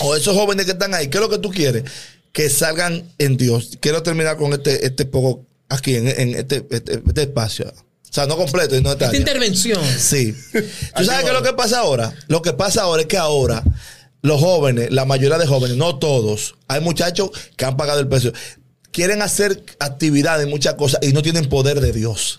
o 0.00 0.16
esos 0.16 0.34
jóvenes 0.34 0.64
que 0.64 0.72
están 0.72 0.94
ahí, 0.94 1.08
¿qué 1.08 1.18
es 1.18 1.20
lo 1.22 1.28
que 1.28 1.38
tú 1.38 1.50
quieres? 1.50 1.84
Que 2.32 2.48
salgan 2.48 3.12
en 3.18 3.36
Dios. 3.36 3.76
Quiero 3.80 4.02
terminar 4.02 4.38
con 4.38 4.52
este, 4.54 4.86
este 4.86 5.04
poco 5.04 5.46
aquí, 5.68 5.96
en, 5.96 6.08
en 6.08 6.34
este, 6.36 6.66
este, 6.70 7.02
este 7.06 7.22
espacio. 7.22 7.70
O 8.10 8.12
sea, 8.12 8.24
no 8.24 8.38
completo 8.38 8.74
y 8.74 8.80
no 8.80 8.92
Esta 8.92 9.14
intervención. 9.14 9.84
Sí. 9.98 10.34
¿Tú 10.96 11.04
sabes 11.04 11.20
qué 11.20 11.28
es 11.28 11.32
lo 11.34 11.42
que 11.42 11.52
pasa 11.52 11.80
ahora? 11.80 12.14
Lo 12.28 12.40
que 12.40 12.54
pasa 12.54 12.82
ahora 12.82 13.02
es 13.02 13.08
que 13.08 13.18
ahora 13.18 13.62
los 14.22 14.40
jóvenes, 14.40 14.90
la 14.90 15.04
mayoría 15.04 15.38
de 15.38 15.46
jóvenes, 15.46 15.76
no 15.76 15.98
todos, 15.98 16.56
hay 16.66 16.80
muchachos 16.80 17.30
que 17.56 17.64
han 17.64 17.76
pagado 17.76 18.00
el 18.00 18.08
precio, 18.08 18.32
quieren 18.90 19.22
hacer 19.22 19.62
actividades, 19.78 20.46
muchas 20.48 20.74
cosas 20.74 21.00
y 21.02 21.12
no 21.12 21.22
tienen 21.22 21.48
poder 21.48 21.80
de 21.80 21.92
Dios. 21.92 22.38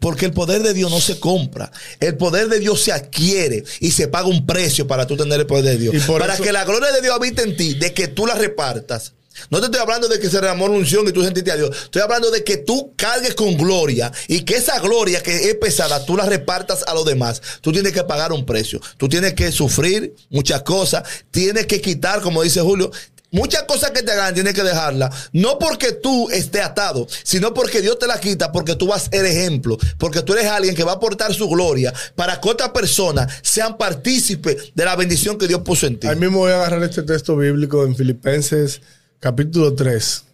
Porque 0.00 0.26
el 0.26 0.32
poder 0.32 0.62
de 0.62 0.74
Dios 0.74 0.90
no 0.90 1.00
se 1.00 1.18
compra. 1.18 1.72
El 1.98 2.16
poder 2.18 2.48
de 2.48 2.58
Dios 2.60 2.82
se 2.82 2.92
adquiere 2.92 3.64
y 3.80 3.92
se 3.92 4.06
paga 4.06 4.26
un 4.28 4.44
precio 4.44 4.86
para 4.86 5.06
tú 5.06 5.16
tener 5.16 5.40
el 5.40 5.46
poder 5.46 5.64
de 5.64 5.78
Dios. 5.78 5.94
Para 6.06 6.34
eso- 6.34 6.42
que 6.42 6.52
la 6.52 6.64
gloria 6.66 6.92
de 6.92 7.00
Dios 7.00 7.14
habite 7.14 7.42
en 7.42 7.56
ti, 7.56 7.72
de 7.74 7.94
que 7.94 8.06
tú 8.08 8.26
la 8.26 8.34
repartas. 8.34 9.14
No 9.50 9.60
te 9.60 9.66
estoy 9.66 9.80
hablando 9.80 10.08
de 10.08 10.18
que 10.18 10.28
se 10.28 10.40
derramó 10.40 10.66
una 10.66 10.76
unción 10.76 11.06
y 11.08 11.12
tú 11.12 11.22
sentiste 11.22 11.52
a 11.52 11.56
Dios. 11.56 11.70
Estoy 11.84 12.02
hablando 12.02 12.30
de 12.30 12.44
que 12.44 12.58
tú 12.58 12.94
cargues 12.96 13.34
con 13.34 13.56
gloria 13.56 14.12
y 14.26 14.42
que 14.42 14.56
esa 14.56 14.78
gloria 14.80 15.22
que 15.22 15.50
es 15.50 15.54
pesada, 15.56 16.04
tú 16.04 16.16
la 16.16 16.26
repartas 16.26 16.84
a 16.86 16.94
los 16.94 17.04
demás. 17.04 17.40
Tú 17.60 17.72
tienes 17.72 17.92
que 17.92 18.04
pagar 18.04 18.32
un 18.32 18.44
precio. 18.44 18.80
Tú 18.96 19.08
tienes 19.08 19.34
que 19.34 19.52
sufrir 19.52 20.14
muchas 20.30 20.62
cosas. 20.62 21.02
Tienes 21.30 21.66
que 21.66 21.80
quitar, 21.80 22.20
como 22.20 22.42
dice 22.42 22.60
Julio, 22.60 22.90
Muchas 23.30 23.64
cosas 23.64 23.90
que 23.90 24.02
te 24.02 24.12
hagan 24.12 24.32
tienes 24.32 24.54
que 24.54 24.62
dejarlas. 24.62 25.28
No 25.32 25.58
porque 25.58 25.92
tú 25.92 26.30
estés 26.30 26.62
atado, 26.62 27.06
sino 27.22 27.52
porque 27.52 27.82
Dios 27.82 27.98
te 27.98 28.06
la 28.06 28.18
quita, 28.18 28.52
porque 28.52 28.74
tú 28.74 28.86
vas 28.86 29.06
a 29.06 29.10
ser 29.10 29.26
ejemplo, 29.26 29.76
porque 29.98 30.22
tú 30.22 30.32
eres 30.32 30.46
alguien 30.46 30.74
que 30.74 30.82
va 30.82 30.92
a 30.92 30.94
aportar 30.94 31.34
su 31.34 31.46
gloria 31.48 31.92
para 32.14 32.40
que 32.40 32.48
otras 32.48 32.70
personas 32.70 33.30
sean 33.42 33.76
partícipes 33.76 34.72
de 34.74 34.84
la 34.84 34.96
bendición 34.96 35.36
que 35.36 35.46
Dios 35.46 35.60
puso 35.60 35.86
en 35.86 36.00
ti. 36.00 36.06
Ahí 36.06 36.16
mismo 36.16 36.38
voy 36.38 36.52
a 36.52 36.56
agarrar 36.56 36.82
este 36.82 37.02
texto 37.02 37.36
bíblico 37.36 37.84
en 37.84 37.94
Filipenses 37.94 38.80
capítulo 39.20 39.74
3, 39.74 40.24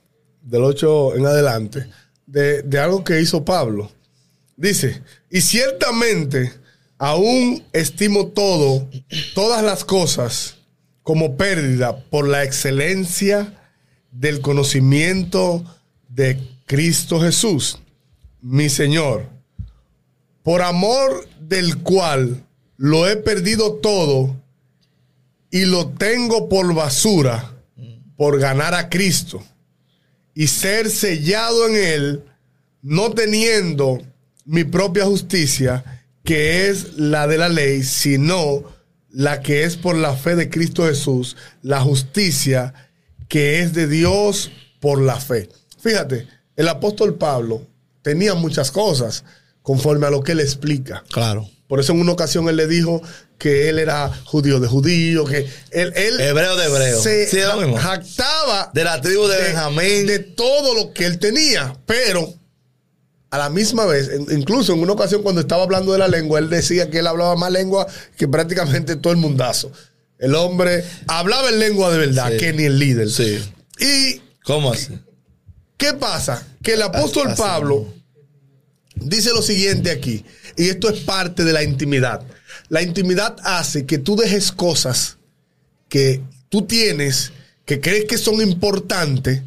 del 0.43 0.63
8 0.63 1.17
en 1.17 1.27
adelante, 1.27 1.87
de, 2.27 2.63
de 2.63 2.79
algo 2.79 3.03
que 3.03 3.21
hizo 3.21 3.45
Pablo. 3.45 3.91
Dice, 4.57 5.03
y 5.31 5.41
ciertamente 5.41 6.53
aún 6.99 7.65
estimo 7.73 8.29
todo, 8.29 8.89
todas 9.35 9.63
las 9.63 9.85
cosas 9.85 10.57
como 11.03 11.37
pérdida 11.37 11.97
por 12.05 12.29
la 12.29 12.45
excelencia 12.45 13.53
del 14.11 14.41
conocimiento 14.41 15.65
de 16.09 16.39
Cristo 16.67 17.21
Jesús, 17.21 17.79
mi 18.41 18.69
Señor, 18.69 19.29
por 20.43 20.63
amor 20.63 21.29
del 21.41 21.79
cual 21.79 22.45
lo 22.77 23.09
he 23.09 23.17
perdido 23.17 23.75
todo 23.75 24.37
y 25.51 25.65
lo 25.65 25.89
tengo 25.89 26.49
por 26.49 26.75
basura 26.75 27.54
por 28.17 28.39
ganar 28.39 28.75
a 28.75 28.89
Cristo 28.89 29.43
y 30.35 30.49
ser 30.49 30.91
sellado 30.91 31.69
en 31.69 31.77
él, 31.77 32.25
no 32.83 33.11
teniendo 33.13 34.03
mi 34.45 34.65
propia 34.65 35.05
justicia, 35.05 36.03
que 36.25 36.69
es 36.69 36.95
la 36.97 37.27
de 37.27 37.39
la 37.39 37.49
ley, 37.49 37.83
sino 37.83 38.65
la 39.11 39.41
que 39.41 39.65
es 39.65 39.77
por 39.77 39.95
la 39.97 40.15
fe 40.15 40.35
de 40.35 40.51
Cristo 40.51 40.87
Jesús, 40.87 41.37
la 41.63 41.81
justicia 41.81 42.75
que 43.29 43.61
es 43.61 43.73
de 43.73 43.87
Dios 43.87 44.51
por 44.81 45.01
la 45.01 45.17
fe. 45.17 45.49
Fíjate, 45.79 46.27
el 46.57 46.69
apóstol 46.69 47.15
Pablo 47.15 47.67
tenía 48.03 48.35
muchas 48.35 48.71
cosas 48.71 49.25
conforme 49.63 50.07
a 50.07 50.11
lo 50.11 50.23
que 50.23 50.33
él 50.33 50.41
explica. 50.41 51.05
Claro. 51.11 51.49
Por 51.69 51.81
eso 51.81 51.93
en 51.93 52.01
una 52.01 52.13
ocasión 52.13 52.49
él 52.49 52.57
le 52.57 52.67
dijo 52.67 53.01
que 53.39 53.69
él 53.69 53.79
era 53.79 54.09
judío 54.25 54.61
de 54.61 54.69
judío, 54.69 55.25
que 55.25 55.47
él, 55.71 55.93
él 55.97 56.21
Hebreo 56.21 56.57
de 56.57 56.67
hebreo. 56.67 57.03
se 57.03 57.27
Sí, 57.27 57.39
jactaba 57.77 58.71
De 58.73 58.85
la 58.85 59.01
tribu 59.01 59.27
de 59.27 59.37
Benjamín. 59.39 60.07
de 60.07 60.19
todo 60.21 60.75
lo 60.75 60.93
que 60.93 61.05
él 61.07 61.19
tenía, 61.19 61.77
pero 61.87 62.33
a 63.31 63.39
la 63.39 63.51
misma 63.51 63.85
vez, 63.85 64.11
incluso 64.31 64.73
en 64.75 64.81
una 64.81 64.93
ocasión 64.93 65.23
cuando 65.23 65.41
estaba 65.41 65.65
hablando 65.65 65.93
de 65.93 65.99
la 65.99 66.07
lengua, 66.09 66.39
él 66.39 66.49
decía 66.49 66.89
que 66.91 67.01
él 67.01 67.07
hablaba 67.09 67.35
más 67.35 67.51
lengua 67.51 67.87
que 68.17 68.29
prácticamente 68.29 68.95
todo 68.97 69.13
el 69.13 69.19
mundazo. 69.19 69.73
El 70.19 70.37
hombre 70.37 70.85
hablaba 71.09 71.49
en 71.49 71.59
lengua 71.59 71.91
de 71.91 71.99
verdad, 71.99 72.31
Sí. 72.31 72.37
que 72.39 72.53
ni 72.53 72.65
el 72.65 72.79
líder. 72.79 73.11
Sí. 73.11 73.41
Y 73.81 74.23
¿Cómo 74.45 74.73
así? 74.73 74.97
¿Qué 75.77 75.93
pasa? 75.95 76.47
Que 76.63 76.75
el 76.75 76.83
apóstol 76.83 77.35
Pablo 77.37 77.93
dice 78.95 79.31
lo 79.31 79.43
siguiente 79.43 79.91
aquí, 79.91 80.25
y 80.57 80.69
esto 80.69 80.89
es 80.89 81.01
parte 81.01 81.43
de 81.45 81.53
la 81.53 81.65
intimidad. 81.65 82.23
La 82.75 82.83
intimidad 82.83 83.37
hace 83.45 83.87
que 83.87 83.99
tú 83.99 84.17
dejes 84.17 84.51
cosas 84.51 85.19
que 85.89 86.23
tú 86.49 86.67
tienes, 86.67 87.31
que 87.65 87.81
crees 87.81 88.07
que 88.07 88.19
son 88.19 88.41
importantes, 88.41 89.43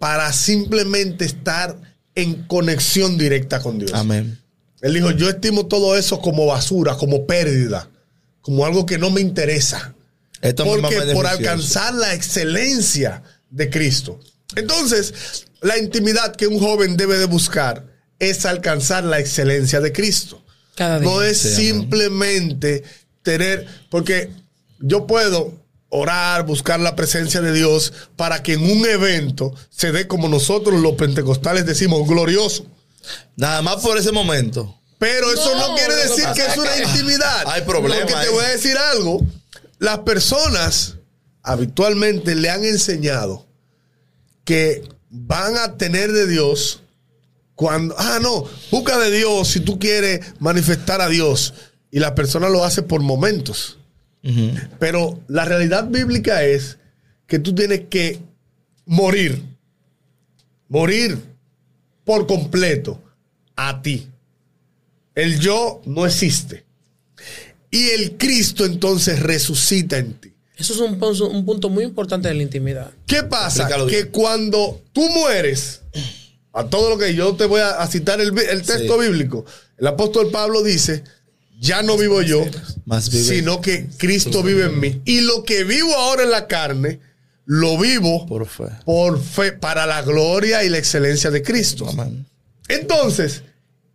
para 0.00 0.32
simplemente 0.32 1.24
estar 1.24 1.80
en 2.16 2.42
conexión 2.48 3.18
directa 3.18 3.60
con 3.60 3.78
Dios. 3.78 3.92
Amén. 3.94 4.36
Él 4.80 4.94
dijo, 4.94 5.12
yo 5.12 5.28
estimo 5.28 5.66
todo 5.66 5.96
eso 5.96 6.20
como 6.20 6.46
basura, 6.46 6.96
como 6.96 7.24
pérdida, 7.24 7.88
como 8.40 8.66
algo 8.66 8.84
que 8.84 8.98
no 8.98 9.10
me 9.10 9.20
interesa. 9.20 9.94
Esto 10.42 10.64
Porque 10.64 11.00
por 11.14 11.28
alcanzar 11.28 11.94
la 11.94 12.14
excelencia 12.14 13.22
de 13.48 13.70
Cristo. 13.70 14.18
Entonces, 14.56 15.46
la 15.60 15.78
intimidad 15.78 16.34
que 16.34 16.48
un 16.48 16.58
joven 16.58 16.96
debe 16.96 17.16
de 17.16 17.26
buscar 17.26 17.86
es 18.18 18.44
alcanzar 18.44 19.04
la 19.04 19.20
excelencia 19.20 19.80
de 19.80 19.92
Cristo. 19.92 20.42
Cada 20.78 21.00
día. 21.00 21.08
No 21.10 21.22
es 21.22 21.38
Sí, 21.38 21.48
amén. 21.70 21.80
simplemente 21.82 22.84
tener, 23.22 23.66
porque 23.90 24.30
yo 24.78 25.06
puedo 25.06 25.52
orar, 25.90 26.46
buscar 26.46 26.78
la 26.80 26.94
presencia 26.94 27.40
de 27.40 27.52
Dios 27.52 27.92
para 28.16 28.42
que 28.42 28.52
en 28.54 28.62
un 28.70 28.86
evento 28.86 29.52
se 29.70 29.90
dé 29.90 30.06
como 30.06 30.28
nosotros 30.28 30.80
los 30.80 30.94
pentecostales 30.94 31.66
decimos, 31.66 32.06
glorioso. 32.08 32.64
Nada 33.36 33.60
más 33.62 33.76
por 33.82 33.98
ese 33.98 34.12
momento. 34.12 34.74
Pero 34.98 35.32
eso 35.32 35.54
no, 35.56 35.68
No, 35.68 35.74
quiere 35.76 35.94
decir 35.94 36.24
que 36.34 36.42
es 36.46 36.56
una 36.56 36.72
que- 36.74 36.82
intimidad. 36.84 37.44
Hay 37.46 37.62
problema 37.62 38.06
Porque 38.06 38.24
te 38.24 38.28
voy 38.30 38.44
a 38.44 38.48
decir 38.48 38.76
algo. 38.76 39.20
Las 39.78 39.98
personas 40.00 40.94
habitualmente 41.42 42.34
le 42.34 42.50
han 42.50 42.64
enseñado 42.64 43.46
que 44.44 44.82
van 45.10 45.56
a 45.56 45.76
tener 45.76 46.12
de 46.12 46.26
Dios 46.26 46.80
cuando, 47.58 47.92
ah, 47.98 48.20
no, 48.22 48.44
busca 48.70 48.96
de 48.98 49.10
Dios 49.10 49.48
si 49.48 49.58
tú 49.58 49.80
quieres 49.80 50.20
manifestar 50.38 51.00
a 51.00 51.08
Dios. 51.08 51.54
Y 51.90 51.98
la 51.98 52.14
persona 52.14 52.48
lo 52.48 52.64
hace 52.64 52.82
por 52.82 53.00
momentos. 53.00 53.78
Pero 54.78 55.18
la 55.26 55.44
realidad 55.44 55.88
bíblica 55.88 56.44
es 56.44 56.78
que 57.26 57.40
tú 57.40 57.52
tienes 57.56 57.80
que 57.90 58.20
morir. 58.86 59.42
Morir 60.68 61.18
por 62.04 62.28
completo 62.28 63.02
a 63.56 63.82
ti. 63.82 64.06
El 65.16 65.40
yo 65.40 65.82
no 65.84 66.06
existe. 66.06 66.64
Y 67.72 67.88
el 67.88 68.16
Cristo 68.18 68.66
entonces 68.66 69.18
resucita 69.20 69.98
en 69.98 70.12
ti. 70.14 70.32
Eso 70.56 70.74
es 70.74 70.78
un, 70.80 70.96
punto- 71.00 71.28
un 71.28 71.44
punto 71.44 71.68
muy 71.70 71.82
importante 71.82 72.28
de 72.28 72.34
la 72.34 72.42
intimidad. 72.44 72.92
¿Qué 73.04 73.24
pasa? 73.24 73.68
Que 73.88 74.06
cuando 74.10 74.80
tú 74.92 75.08
mueres, 75.10 75.80
a 76.52 76.64
todo 76.64 76.90
lo 76.90 76.98
que 76.98 77.14
yo 77.14 77.34
te 77.36 77.44
voy 77.46 77.60
a, 77.60 77.86
citar 77.86 78.20
el, 78.20 78.36
el 78.38 78.62
texto 78.62 79.00
Sí. 79.00 79.06
bíblico, 79.08 79.44
el 79.76 79.86
apóstol 79.86 80.30
Pablo 80.30 80.62
dice, 80.62 81.04
ya 81.60 81.82
no 81.82 81.96
vivo 81.96 82.22
yo, 82.22 82.44
Más 82.84 83.10
vive- 83.10 83.36
sino 83.36 83.60
que 83.60 83.86
Cristo 83.96 84.42
vive 84.42 84.64
en 84.64 84.80
mí. 84.80 85.02
Y 85.04 85.20
lo 85.22 85.44
que 85.44 85.64
vivo 85.64 85.94
ahora 85.94 86.22
en 86.24 86.30
la 86.30 86.46
carne, 86.46 87.00
lo 87.44 87.78
vivo 87.78 88.26
Por 88.26 88.46
fe. 88.46 88.64
por 88.84 89.20
fe, 89.22 89.52
para 89.52 89.86
la 89.86 90.02
gloria 90.02 90.64
y 90.64 90.68
la 90.68 90.78
excelencia 90.78 91.30
de 91.30 91.42
Cristo. 91.42 91.88
Amén. 91.88 92.26
Entonces, 92.68 93.42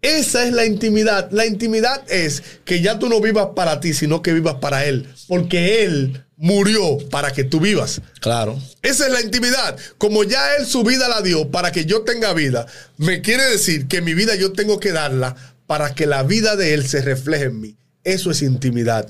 esa 0.02 0.46
es 0.46 0.52
la 0.54 0.66
intimidad. 0.66 1.30
La 1.32 1.46
intimidad 1.46 2.04
es 2.12 2.44
que 2.66 2.82
ya 2.82 3.00
tú 3.00 3.08
no 3.10 3.22
vivas 3.22 3.50
para 3.56 3.80
ti, 3.80 3.94
sino 3.94 4.22
que 4.22 4.34
vivas 4.34 4.56
para 4.56 4.86
Él. 4.86 5.08
Porque 5.28 5.84
Él 5.86 6.23
murió 6.44 6.98
para 7.10 7.32
que 7.32 7.46
tú 7.46 7.62
vivas. 7.62 8.02
Claro. 8.20 8.62
Esa 8.82 9.06
es 9.08 9.14
la 9.14 9.22
intimidad. 9.22 9.78
Como 9.98 10.26
ya 10.26 10.58
Él 10.58 10.66
su 10.66 10.84
vida 10.84 11.08
la 11.08 11.22
dio 11.22 11.50
para 11.52 11.72
que 11.72 11.86
yo 11.86 12.02
tenga 12.02 12.34
vida, 12.34 12.68
me 12.98 13.22
quiere 13.22 13.46
decir 13.46 13.88
que 13.88 14.02
mi 14.02 14.14
vida 14.14 14.36
yo 14.36 14.52
tengo 14.52 14.78
que 14.78 14.92
darla 14.92 15.38
para 15.68 15.96
que 15.96 16.06
la 16.06 16.24
vida 16.24 16.58
de 16.58 16.74
Él 16.74 16.86
se 16.86 17.02
refleje 17.02 17.46
en 17.46 17.62
mí. 17.62 17.78
Eso 18.04 18.30
es 18.30 18.42
intimidad. 18.42 19.08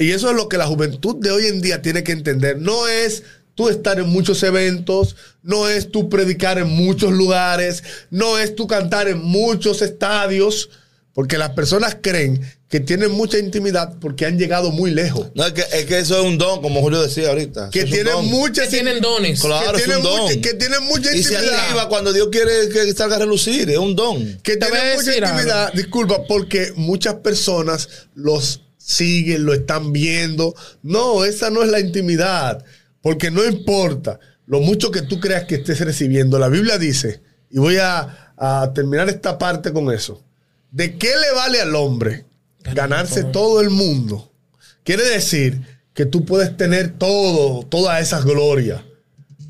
Y 0.00 0.10
eso 0.10 0.30
es 0.30 0.34
lo 0.34 0.48
que 0.48 0.58
la 0.58 0.66
juventud 0.66 1.14
de 1.20 1.30
hoy 1.30 1.46
en 1.46 1.60
día 1.60 1.82
tiene 1.82 2.02
que 2.02 2.10
entender. 2.10 2.58
No 2.58 2.88
es 2.88 3.22
tú 3.54 3.68
estar 3.68 4.00
en 4.00 4.08
muchos 4.08 4.42
eventos, 4.42 5.14
no 5.44 5.68
es 5.68 5.92
tú 5.92 6.08
predicar 6.08 6.58
en 6.58 6.66
muchos 6.66 7.12
lugares, 7.12 7.84
no 8.10 8.40
es 8.40 8.56
tú 8.56 8.66
cantar 8.66 9.06
en 9.06 9.22
muchos 9.22 9.82
estadios, 9.82 10.68
porque 11.14 11.36
las 11.38 11.50
personas 11.50 11.96
creen 12.00 12.40
que 12.68 12.80
tienen 12.80 13.10
mucha 13.10 13.38
intimidad 13.38 13.98
porque 14.00 14.24
han 14.24 14.38
llegado 14.38 14.70
muy 14.70 14.90
lejos. 14.92 15.28
No, 15.34 15.46
es 15.46 15.52
que, 15.52 15.60
es 15.60 15.84
que 15.84 15.98
eso 15.98 16.18
es 16.18 16.24
un 16.24 16.38
don, 16.38 16.62
como 16.62 16.80
Julio 16.80 17.02
decía 17.02 17.28
ahorita. 17.28 17.68
Que 17.70 17.84
tienen 17.84 18.24
muchas 18.24 18.68
Que 18.68 18.76
tienen 18.76 19.00
dones. 19.02 19.40
Claro, 19.40 19.76
que 19.76 19.82
es 19.82 19.88
un 19.88 19.94
tienen, 19.94 20.02
don. 20.02 20.22
mucha, 20.22 20.40
que 20.40 20.54
tienen 20.54 20.82
mucha 20.84 21.14
Y 21.14 21.22
se 21.22 21.34
intimidad. 21.34 21.60
activa 21.64 21.88
cuando 21.90 22.12
Dios 22.14 22.28
quiere 22.32 22.68
que 22.70 22.92
salga 22.94 23.16
a 23.16 23.18
relucir. 23.18 23.68
Es 23.68 23.76
un 23.78 23.94
don. 23.94 24.38
que 24.42 24.56
tienen 24.56 24.96
mucha 24.96 25.10
decir 25.10 25.22
intimidad, 25.22 25.72
disculpa, 25.74 26.24
porque 26.26 26.72
muchas 26.76 27.16
personas 27.16 27.88
los 28.14 28.62
siguen, 28.78 29.44
lo 29.44 29.52
están 29.52 29.92
viendo. 29.92 30.54
No, 30.82 31.24
esa 31.26 31.50
no 31.50 31.62
es 31.62 31.68
la 31.68 31.78
intimidad, 31.80 32.64
porque 33.02 33.30
no 33.30 33.44
importa 33.44 34.18
lo 34.46 34.60
mucho 34.60 34.90
que 34.90 35.02
tú 35.02 35.20
creas 35.20 35.44
que 35.44 35.56
estés 35.56 35.78
recibiendo. 35.80 36.38
La 36.38 36.48
Biblia 36.48 36.78
dice, 36.78 37.20
y 37.50 37.58
voy 37.58 37.76
a, 37.76 38.32
a 38.36 38.72
terminar 38.74 39.08
esta 39.10 39.36
parte 39.38 39.72
con 39.72 39.92
eso, 39.92 40.22
¿de 40.72 40.98
qué 40.98 41.06
le 41.08 41.32
vale 41.36 41.60
al 41.60 41.76
hombre 41.76 42.24
ganarse 42.64 43.22
todo 43.22 43.60
el 43.60 43.70
mundo? 43.70 44.32
Quiere 44.82 45.04
decir 45.04 45.60
que 45.94 46.06
tú 46.06 46.24
puedes 46.24 46.56
tener 46.56 46.98
todo, 46.98 47.64
todas 47.64 48.02
esas 48.02 48.24
glorias 48.24 48.80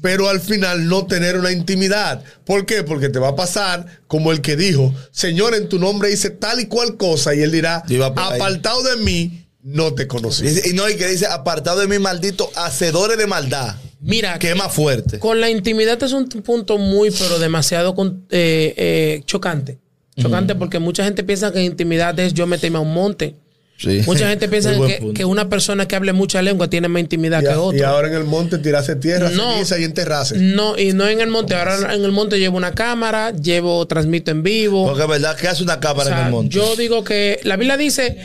pero 0.02 0.28
al 0.28 0.40
final 0.40 0.88
no 0.88 1.06
tener 1.06 1.38
una 1.38 1.52
intimidad. 1.52 2.22
¿Por 2.44 2.66
qué? 2.66 2.82
Porque 2.82 3.08
te 3.08 3.20
va 3.20 3.28
a 3.28 3.36
pasar 3.36 3.86
como 4.08 4.32
el 4.32 4.42
que 4.42 4.56
dijo, 4.56 4.92
Señor, 5.12 5.54
en 5.54 5.68
tu 5.68 5.78
nombre 5.78 6.10
hice 6.12 6.28
tal 6.28 6.60
y 6.60 6.66
cual 6.66 6.96
cosa, 6.96 7.34
y 7.34 7.40
él 7.40 7.52
dirá, 7.52 7.84
apartado 8.16 8.82
de 8.82 8.96
mí, 8.96 9.46
no 9.62 9.94
te 9.94 10.08
conocí. 10.08 10.44
Y 10.64 10.72
no, 10.74 10.90
y 10.90 10.96
que 10.96 11.06
dice, 11.06 11.26
apartado 11.26 11.80
de 11.80 11.86
mí, 11.86 12.00
maldito, 12.00 12.50
hacedores 12.56 13.16
de 13.16 13.28
maldad. 13.28 13.76
Mira, 14.00 14.36
Que 14.40 14.50
es 14.50 14.56
más 14.56 14.74
fuerte. 14.74 15.20
con 15.20 15.40
la 15.40 15.48
intimidad 15.48 16.02
es 16.02 16.12
un 16.12 16.28
punto 16.28 16.76
muy, 16.76 17.12
pero 17.12 17.38
demasiado 17.38 17.94
eh, 18.30 18.74
eh, 18.76 19.22
chocante. 19.24 19.78
Chocante 20.16 20.54
porque 20.54 20.78
mucha 20.78 21.04
gente 21.04 21.24
piensa 21.24 21.52
que 21.52 21.62
intimidad 21.62 22.18
es 22.20 22.34
yo 22.34 22.46
meterme 22.46 22.78
a 22.78 22.80
un 22.80 22.92
monte. 22.92 23.34
Sí. 23.78 24.02
Mucha 24.06 24.28
gente 24.28 24.46
piensa 24.48 24.74
que, 24.86 25.12
que 25.12 25.24
una 25.24 25.48
persona 25.48 25.88
que 25.88 25.96
hable 25.96 26.12
mucha 26.12 26.40
lengua 26.40 26.68
tiene 26.70 26.86
más 26.86 27.00
intimidad 27.00 27.40
que 27.40 27.48
otra. 27.48 27.78
y 27.78 27.82
ahora 27.82 28.08
en 28.08 28.14
el 28.14 28.24
monte 28.24 28.58
tirarse 28.58 28.94
tierra, 28.94 29.28
No. 29.30 29.54
ceniza 29.54 29.78
y 29.80 29.84
enterrarse. 29.84 30.36
No, 30.38 30.78
y 30.78 30.92
no 30.92 31.08
en 31.08 31.20
el 31.20 31.30
monte. 31.30 31.54
Ahora 31.54 31.92
en 31.94 32.04
el 32.04 32.12
monte 32.12 32.38
llevo 32.38 32.56
una 32.58 32.72
cámara, 32.72 33.32
llevo, 33.32 33.84
transmito 33.86 34.30
en 34.30 34.42
vivo. 34.44 34.86
Porque 34.86 35.02
es 35.02 35.08
verdad, 35.08 35.36
¿qué 35.36 35.48
hace 35.48 35.64
una 35.64 35.74
O 35.74 35.80
cámara 35.80 36.10
sea, 36.10 36.20
en 36.20 36.26
el 36.26 36.30
monte? 36.30 36.54
yo 36.54 36.76
digo 36.76 37.02
que 37.02 37.40
la 37.42 37.56
Biblia 37.56 37.76
dice 37.76 38.16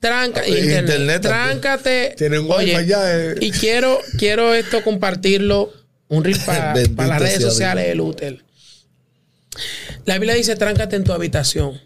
tranca 0.00 0.46
Y 0.48 0.52
internet, 0.58 1.22
tráncate. 1.22 2.14
Tienen 2.16 2.40
wifi 2.40 2.74
Oye, 2.74 2.86
ya, 2.86 3.00
eh. 3.16 3.34
Y 3.40 3.50
quiero 3.52 3.98
quiero 4.18 4.52
esto 4.54 4.82
compartirlo 4.82 5.70
un 6.08 6.24
reel 6.24 6.38
para 6.46 6.72
Bendito 6.74 7.02
las 7.04 7.20
redes 7.22 7.42
sociales 7.42 7.86
de 7.86 7.94
Luther. 7.94 8.44
La 10.04 10.14
Biblia 10.14 10.34
dice 10.34 10.56
tráncate 10.56 10.96
en 10.96 11.04
tu 11.04 11.12
habitación. 11.12 11.80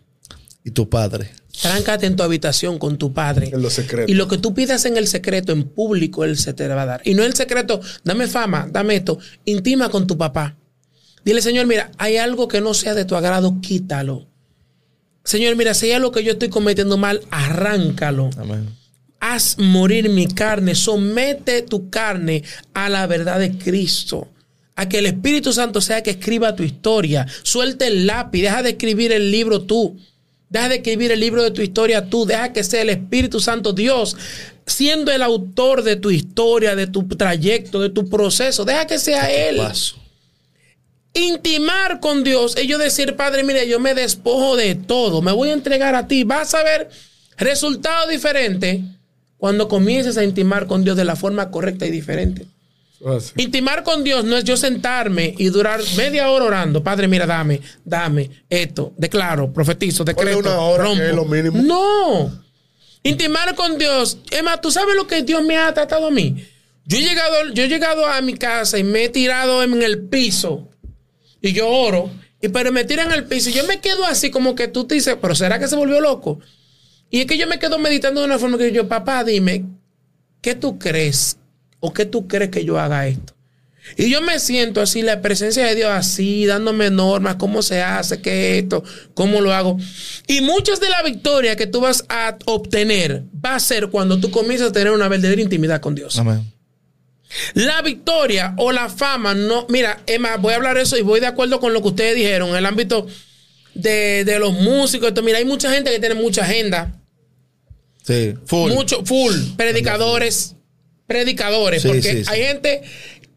Y 0.64 0.70
tu 0.70 0.88
padre. 0.88 1.30
Tráncate 1.60 2.06
en 2.06 2.16
tu 2.16 2.22
habitación 2.22 2.78
con 2.78 2.98
tu 2.98 3.12
padre. 3.12 3.50
En 3.52 3.62
lo 3.62 3.70
secreto. 3.70 4.10
Y 4.10 4.14
lo 4.14 4.28
que 4.28 4.38
tú 4.38 4.54
pidas 4.54 4.84
en 4.84 4.96
el 4.96 5.08
secreto, 5.08 5.52
en 5.52 5.64
público, 5.64 6.24
Él 6.24 6.36
se 6.36 6.52
te 6.52 6.68
va 6.68 6.82
a 6.82 6.86
dar. 6.86 7.00
Y 7.04 7.14
no 7.14 7.24
el 7.24 7.34
secreto, 7.34 7.80
dame 8.04 8.28
fama, 8.28 8.68
dame 8.70 8.96
esto. 8.96 9.18
Intima 9.44 9.88
con 9.88 10.06
tu 10.06 10.16
papá. 10.16 10.56
Dile, 11.24 11.42
Señor, 11.42 11.66
mira, 11.66 11.90
hay 11.98 12.16
algo 12.16 12.48
que 12.48 12.60
no 12.60 12.74
sea 12.74 12.94
de 12.94 13.04
tu 13.04 13.16
agrado, 13.16 13.60
quítalo. 13.60 14.28
Señor, 15.24 15.56
mira, 15.56 15.74
si 15.74 15.86
hay 15.86 15.92
algo 15.92 16.12
que 16.12 16.22
yo 16.22 16.32
estoy 16.32 16.48
cometiendo 16.48 16.96
mal, 16.96 17.22
arráncalo. 17.30 18.30
Amén. 18.38 18.68
Haz 19.20 19.58
morir 19.58 20.08
mi 20.08 20.28
carne. 20.28 20.74
Somete 20.74 21.62
tu 21.62 21.90
carne 21.90 22.44
a 22.72 22.88
la 22.88 23.06
verdad 23.06 23.40
de 23.40 23.58
Cristo. 23.58 24.28
A 24.78 24.88
que 24.88 24.98
el 24.98 25.06
Espíritu 25.06 25.52
Santo 25.52 25.80
sea 25.80 26.02
que 26.02 26.10
escriba 26.10 26.54
tu 26.54 26.62
historia. 26.62 27.26
Suelte 27.42 27.88
el 27.88 28.06
lápiz. 28.06 28.42
Deja 28.42 28.62
de 28.62 28.70
escribir 28.70 29.12
el 29.12 29.30
libro 29.30 29.62
tú. 29.62 29.98
Deja 30.48 30.68
de 30.68 30.76
escribir 30.76 31.10
el 31.12 31.20
libro 31.20 31.42
de 31.42 31.50
tu 31.50 31.62
historia 31.62 32.08
tú. 32.08 32.24
Deja 32.24 32.52
que 32.52 32.62
sea 32.62 32.82
el 32.82 32.90
Espíritu 32.90 33.40
Santo 33.40 33.72
Dios 33.72 34.16
siendo 34.68 35.10
el 35.10 35.22
autor 35.22 35.82
de 35.82 35.96
tu 35.96 36.10
historia, 36.10 36.76
de 36.76 36.86
tu 36.86 37.06
trayecto, 37.08 37.80
de 37.80 37.90
tu 37.90 38.08
proceso. 38.08 38.64
Deja 38.64 38.86
que 38.86 38.98
sea 38.98 39.30
Él 39.30 39.56
Paso. 39.56 39.96
intimar 41.14 42.00
con 42.00 42.22
Dios, 42.22 42.56
ellos 42.56 42.78
decir, 42.78 43.16
Padre, 43.16 43.42
mire, 43.42 43.66
yo 43.68 43.80
me 43.80 43.94
despojo 43.94 44.56
de 44.56 44.74
todo, 44.74 45.22
me 45.22 45.32
voy 45.32 45.48
a 45.48 45.54
entregar 45.54 45.94
a 45.94 46.06
ti, 46.06 46.24
vas 46.24 46.54
a 46.54 46.62
ver 46.62 46.90
resultado 47.36 48.08
diferente 48.08 48.82
cuando 49.36 49.68
comiences 49.68 50.16
a 50.16 50.24
intimar 50.24 50.66
con 50.66 50.84
Dios 50.84 50.96
de 50.96 51.04
la 51.04 51.16
forma 51.16 51.50
correcta 51.50 51.86
y 51.86 51.90
diferente. 51.90 52.46
Así. 53.06 53.32
Intimar 53.36 53.84
con 53.84 54.02
Dios 54.02 54.24
no 54.24 54.36
es 54.36 54.44
yo 54.44 54.56
sentarme 54.56 55.34
y 55.38 55.48
durar 55.50 55.80
media 55.96 56.30
hora 56.30 56.46
orando. 56.46 56.82
Padre, 56.82 57.06
mira, 57.06 57.26
dame, 57.26 57.60
dame 57.84 58.30
esto, 58.50 58.92
declaro, 58.96 59.52
profetizo, 59.52 60.04
decreto, 60.04 60.38
una 60.40 60.58
hora, 60.60 60.84
rompo. 60.84 60.98
que 60.98 61.08
es 61.10 61.14
lo 61.14 61.24
mínimo. 61.24 61.62
No. 61.62 62.42
Intimar 63.04 63.54
con 63.54 63.78
Dios. 63.78 64.18
Emma, 64.30 64.60
¿tú 64.60 64.70
sabes 64.70 64.96
lo 64.96 65.06
que 65.06 65.22
Dios 65.22 65.44
me 65.44 65.56
ha 65.56 65.72
tratado 65.72 66.08
a 66.08 66.10
mí? 66.10 66.44
Yo 66.84 66.98
he 66.98 67.02
llegado, 67.02 67.50
yo 67.52 67.64
he 67.64 67.68
llegado 67.68 68.06
a 68.06 68.20
mi 68.20 68.34
casa 68.34 68.78
y 68.78 68.84
me 68.84 69.04
he 69.04 69.08
tirado 69.10 69.62
en 69.62 69.82
el 69.82 70.00
piso 70.08 70.68
y 71.40 71.52
yo 71.52 71.68
oro, 71.68 72.10
y 72.40 72.48
pero 72.48 72.72
me 72.72 72.84
tiran 72.84 73.12
al 73.12 73.26
piso 73.26 73.50
y 73.50 73.52
yo 73.52 73.64
me 73.64 73.80
quedo 73.80 74.04
así 74.04 74.30
como 74.30 74.54
que 74.54 74.68
tú 74.68 74.86
te 74.86 74.94
dices, 74.94 75.16
pero 75.20 75.34
¿será 75.34 75.58
que 75.58 75.68
se 75.68 75.76
volvió 75.76 76.00
loco? 76.00 76.40
Y 77.10 77.20
es 77.20 77.26
que 77.26 77.38
yo 77.38 77.46
me 77.46 77.58
quedo 77.58 77.78
meditando 77.78 78.20
de 78.20 78.26
una 78.26 78.38
forma 78.38 78.58
que 78.58 78.72
yo, 78.72 78.88
papá, 78.88 79.24
dime, 79.24 79.64
¿qué 80.40 80.54
tú 80.54 80.78
crees? 80.78 81.38
¿O 81.80 81.92
qué 81.92 82.04
tú 82.04 82.26
crees 82.26 82.50
que 82.50 82.64
yo 82.64 82.78
haga 82.78 83.06
esto? 83.06 83.34
Y 83.96 84.10
yo 84.10 84.20
me 84.20 84.38
siento 84.38 84.82
así, 84.82 85.02
la 85.02 85.22
presencia 85.22 85.64
de 85.64 85.74
Dios 85.74 85.90
así, 85.90 86.44
dándome 86.44 86.90
normas, 86.90 87.36
cómo 87.36 87.62
se 87.62 87.80
hace, 87.80 88.20
qué 88.20 88.58
es 88.58 88.64
esto, 88.64 88.84
cómo 89.14 89.40
lo 89.40 89.52
hago. 89.54 89.78
Y 90.26 90.42
muchas 90.42 90.78
de 90.80 90.90
la 90.90 91.02
victoria 91.02 91.56
que 91.56 91.66
tú 91.66 91.80
vas 91.80 92.04
a 92.08 92.36
obtener 92.44 93.22
va 93.44 93.54
a 93.54 93.60
ser 93.60 93.88
cuando 93.88 94.20
tú 94.20 94.30
comienzas 94.30 94.70
a 94.70 94.72
tener 94.72 94.92
una 94.92 95.08
verdadera 95.08 95.40
intimidad 95.40 95.80
con 95.80 95.94
Dios. 95.94 96.18
Amén. 96.18 96.52
La 97.54 97.82
victoria 97.82 98.54
o 98.56 98.72
la 98.72 98.88
fama, 98.88 99.34
no. 99.34 99.66
Mira, 99.68 100.02
Emma, 100.06 100.36
voy 100.36 100.52
a 100.52 100.56
hablar 100.56 100.78
eso 100.78 100.96
y 100.96 101.02
voy 101.02 101.20
de 101.20 101.26
acuerdo 101.26 101.60
con 101.60 101.72
lo 101.72 101.82
que 101.82 101.88
ustedes 101.88 102.14
dijeron 102.16 102.50
en 102.50 102.56
el 102.56 102.66
ámbito 102.66 103.06
de, 103.74 104.24
de 104.24 104.38
los 104.38 104.52
músicos. 104.52 105.08
Esto, 105.08 105.22
mira, 105.22 105.38
hay 105.38 105.44
mucha 105.44 105.70
gente 105.72 105.90
que 105.90 105.98
tiene 105.98 106.14
mucha 106.14 106.42
agenda, 106.42 106.94
Sí. 108.02 108.34
Full. 108.46 108.72
mucho, 108.72 109.04
full, 109.04 109.34
predicadores, 109.58 110.54
predicadores, 111.08 111.82
Sí, 111.82 111.88
porque 111.88 112.02
sí, 112.02 112.22
hay 112.28 112.42
gente 112.42 112.82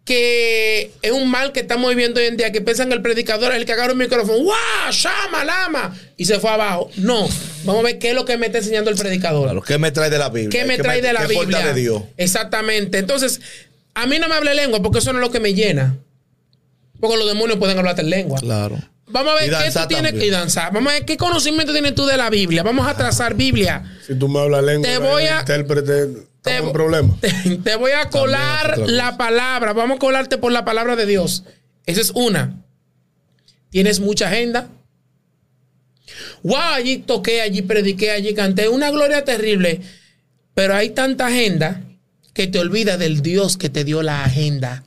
que 0.03 0.91
es 1.01 1.11
un 1.11 1.29
mal 1.29 1.51
que 1.53 1.61
estamos 1.61 1.89
viviendo 1.89 2.19
hoy 2.19 2.25
en 2.27 2.35
día, 2.35 2.51
que 2.51 2.59
piensan 2.61 2.89
que 2.89 2.95
el 2.95 3.01
predicador 3.01 3.53
es 3.53 3.57
el 3.59 3.65
que 3.65 3.71
agarra 3.71 3.93
un 3.93 3.99
micrófono, 3.99 4.39
¡guau! 4.39 4.91
¡Shama, 4.91 5.45
lama! 5.45 5.95
Y 6.17 6.25
se 6.25 6.39
fue 6.39 6.49
abajo. 6.49 6.91
No, 6.97 7.27
vamos 7.63 7.81
a 7.81 7.85
ver 7.85 7.99
qué 7.99 8.09
es 8.09 8.15
lo 8.15 8.25
que 8.25 8.37
me 8.37 8.47
está 8.47 8.57
enseñando 8.57 8.91
el 8.91 8.97
predicador. 8.97 9.45
Claro, 9.45 9.61
¿Qué 9.61 9.77
me 9.77 9.91
trae 9.91 10.09
de 10.09 10.17
la 10.17 10.29
Biblia? 10.29 10.49
¿Qué 10.49 10.67
me 10.67 10.77
trae 10.77 11.01
de 11.01 11.13
la 11.13 11.25
qué 11.25 11.39
Biblia? 11.39 11.65
de 11.67 11.79
Dios? 11.79 12.03
Exactamente. 12.17 12.97
Entonces, 12.97 13.39
a 13.93 14.05
mí 14.05 14.19
no 14.19 14.27
me 14.27 14.35
hable 14.35 14.53
lengua 14.53 14.81
porque 14.81 14.99
eso 14.99 15.13
no 15.13 15.19
es 15.19 15.25
lo 15.25 15.31
que 15.31 15.39
me 15.39 15.53
llena. 15.53 15.97
Porque 16.99 17.17
los 17.17 17.27
demonios 17.27 17.57
pueden 17.57 17.77
hablarte 17.77 18.01
en 18.01 18.09
lengua. 18.09 18.39
Claro. 18.39 18.77
Vamos 19.11 19.33
a 19.33 19.35
ver 19.43 19.49
qué 19.49 19.71
tú 19.71 19.87
tienes 19.87 20.13
que 20.13 20.29
danzar. 20.31 20.71
Vamos 20.73 20.91
a 20.91 20.95
ver 20.95 21.05
qué 21.05 21.17
conocimiento 21.17 21.73
tienes 21.73 21.95
tú 21.95 22.05
de 22.05 22.17
la 22.17 22.29
Biblia. 22.29 22.63
Vamos 22.63 22.87
a 22.87 22.95
trazar 22.95 23.35
Biblia. 23.35 23.83
Si 24.05 24.15
tú 24.15 24.27
me 24.27 24.39
hablas 24.39 24.63
lengua, 24.63 24.89
Te 24.89 24.97
voy 24.97 25.23
a- 25.23 25.39
intérprete, 25.41 26.07
Te, 26.41 26.57
en 26.57 26.71
problema. 26.71 27.15
te- 27.21 27.57
te 27.63 27.75
voy 27.75 27.91
a 27.91 28.09
colar 28.09 28.77
la 28.79 29.17
palabra. 29.17 29.73
Vamos 29.73 29.97
a 29.97 29.99
colarte 29.99 30.37
por 30.37 30.51
la 30.51 30.65
palabra 30.65 30.95
de 30.95 31.05
Dios. 31.05 31.43
Esa 31.85 32.01
es 32.01 32.11
una. 32.11 32.57
Tienes 33.69 33.99
mucha 33.99 34.27
agenda. 34.27 34.69
Wow, 36.43 36.57
allí 36.75 36.97
toqué, 36.97 37.41
allí 37.41 37.61
prediqué, 37.61 38.11
allí 38.11 38.33
canté. 38.33 38.67
Una 38.67 38.89
gloria 38.91 39.23
terrible. 39.23 39.81
Pero 40.53 40.75
hay 40.75 40.89
tanta 40.89 41.27
agenda 41.27 41.81
que 42.33 42.47
te 42.47 42.59
olvida 42.59 42.97
del 42.97 43.21
Dios 43.21 43.57
que 43.57 43.69
te 43.69 43.83
dio 43.83 44.01
la 44.01 44.23
agenda. 44.23 44.83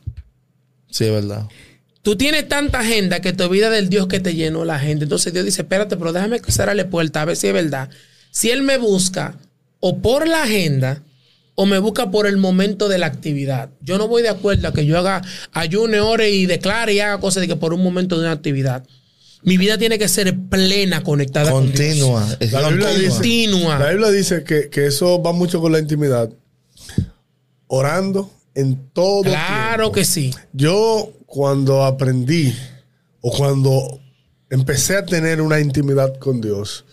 Sí, 0.91 1.05
es 1.05 1.13
verdad. 1.13 1.47
Tú 2.05 2.17
tienes 2.17 2.47
tanta 2.49 2.81
agenda 2.81 3.21
que 3.21 3.33
te 3.33 3.43
olvidas 3.45 3.73
del 3.73 3.89
Dios 3.89 4.07
que 4.07 4.21
te 4.21 4.35
llenó 4.35 4.65
la 4.65 4.77
agenda. 4.77 5.03
Entonces 5.05 5.33
Dios 5.33 5.45
dice, 5.45 5.63
espérate, 5.63 5.97
pero 5.97 6.13
déjame 6.13 6.39
cerrarle 6.47 6.85
puerta 6.85 7.23
a 7.23 7.25
ver 7.25 7.35
si 7.37 7.47
es 7.49 7.53
verdad. 7.55 7.89
Si 8.31 8.51
Él 8.51 8.63
me 8.63 8.77
busca 8.79 9.37
o 9.81 9.99
por 9.99 10.29
la 10.29 10.43
agenda 10.43 11.03
o 11.55 11.67
me 11.67 11.79
busca 11.79 12.11
por 12.11 12.27
el 12.27 12.37
momento 12.37 12.89
de 12.89 12.99
la 12.99 13.07
actividad. 13.07 13.71
Yo 13.81 13.97
no 13.97 14.07
voy 14.07 14.23
de 14.23 14.29
acuerdo 14.29 14.69
a 14.69 14.73
que 14.75 14.85
yo 14.87 14.99
haga 14.99 15.23
ayune, 15.53 16.01
ore 16.01 16.31
y 16.31 16.47
declare 16.47 16.93
y 16.93 17.01
haga 17.01 17.19
cosas 17.21 17.41
de 17.41 17.49
que 17.49 17.57
por 17.57 17.73
un 17.73 17.83
momento 17.83 18.17
de 18.17 18.23
una 18.23 18.33
actividad. 18.33 18.85
Mi 19.43 19.57
vida 19.57 19.79
tiene 19.79 19.99
que 19.99 20.09
ser 20.09 20.37
plena, 20.51 21.03
conectada 21.03 21.51
con 21.53 21.71
Dios. 21.73 21.79
Continua. 21.79 22.37
Es 22.41 22.53
La 22.53 22.69
Biblia 22.69 22.87
continua. 22.89 22.93
dice- 22.99 23.11
Continua. 23.15 23.79
La 23.79 23.91
Biblia 23.91 24.11
dice 24.11 24.45
que, 24.45 24.69
que 24.69 24.87
eso 24.87 25.23
va 25.23 25.33
mucho 25.33 25.61
con 25.61 25.73
la 25.73 25.79
intimidad. 25.79 26.29
Orando 27.67 28.31
en 28.55 28.89
todo 28.93 29.23
Claro 29.23 29.77
tiempo. 29.85 29.93
que 29.93 30.05
sí. 30.05 30.33
Yo 30.53 31.13
cuando 31.35 31.83
aprendí 31.83 32.55
o 33.21 33.33
cuando 33.37 34.01
empecé 34.51 34.97
a 34.97 35.05
tener 35.05 35.41
una 35.41 35.59
intimidad 35.59 36.17
con 36.21 36.41
Dios, 36.41 36.85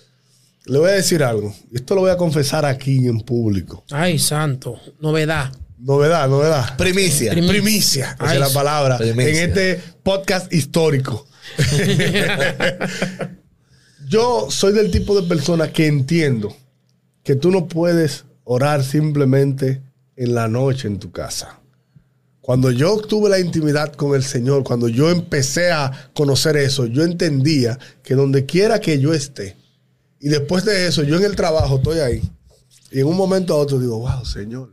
le 0.66 0.80
voy 0.80 0.90
a 0.90 0.94
decir 0.94 1.24
algo. 1.24 1.54
Esto 1.72 1.94
lo 1.94 2.02
voy 2.02 2.10
a 2.10 2.18
confesar 2.18 2.66
aquí 2.66 3.06
en 3.08 3.20
público. 3.22 3.84
Ay, 3.92 4.18
santo. 4.18 4.80
Novedad. 5.00 5.52
Novedad, 5.78 6.28
novedad. 6.28 6.76
Primicia. 6.76 7.34
Prim- 7.34 7.48
Primicia, 7.48 8.16
Ay, 8.18 8.34
es 8.34 8.40
la 8.40 8.50
palabra. 8.50 8.98
primicia. 8.98 9.44
En 9.44 9.50
este 9.50 9.80
podcast 10.02 10.52
histórico. 10.52 11.28
Yo 14.10 14.48
soy 14.50 14.74
del 14.74 14.90
tipo 14.90 15.22
de 15.22 15.28
persona 15.28 15.72
que 15.72 15.86
entiendo 15.86 16.52
que 17.24 17.36
tú 17.36 17.52
no 17.52 17.68
puedes 17.68 18.26
orar 18.44 18.84
simplemente 18.84 19.84
en 20.16 20.34
la 20.34 20.48
noche 20.48 20.88
en 20.88 20.98
tu 20.98 21.12
casa. 21.12 21.60
Cuando 22.42 22.72
yo 22.72 22.98
tuve 22.98 23.30
la 23.30 23.40
intimidad 23.40 23.94
con 23.94 24.16
el 24.16 24.24
Señor, 24.24 24.64
cuando 24.64 24.88
yo 24.88 25.10
empecé 25.12 25.72
a 25.72 26.10
conocer 26.14 26.58
eso, 26.58 26.88
yo 26.88 27.04
entendía 27.04 27.78
que 28.04 28.16
donde 28.16 28.46
quiera 28.46 28.80
que 28.80 29.00
yo 29.00 29.14
esté, 29.14 29.56
y 30.20 30.30
después 30.30 30.66
de 30.66 30.88
eso, 30.88 31.04
yo 31.04 31.18
en 31.18 31.24
el 31.24 31.36
trabajo 31.36 31.78
estoy 31.78 32.00
ahí, 32.00 32.22
y 32.92 33.00
en 33.00 33.08
un 33.08 33.16
momento 33.16 33.54
a 33.54 33.58
otro 33.58 33.80
digo, 33.80 34.00
wow, 34.00 34.26
Señor, 34.26 34.72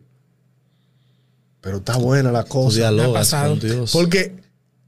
pero 1.61 1.79
está 1.79 1.97
buena 1.97 2.33
la 2.33 2.45
cosa. 2.45 2.77
dialogas 2.77 3.11
Me 3.11 3.11
ha 3.11 3.21
pasado. 3.21 3.51
con 3.51 3.61
Dios. 3.61 3.93
Porque 3.93 4.37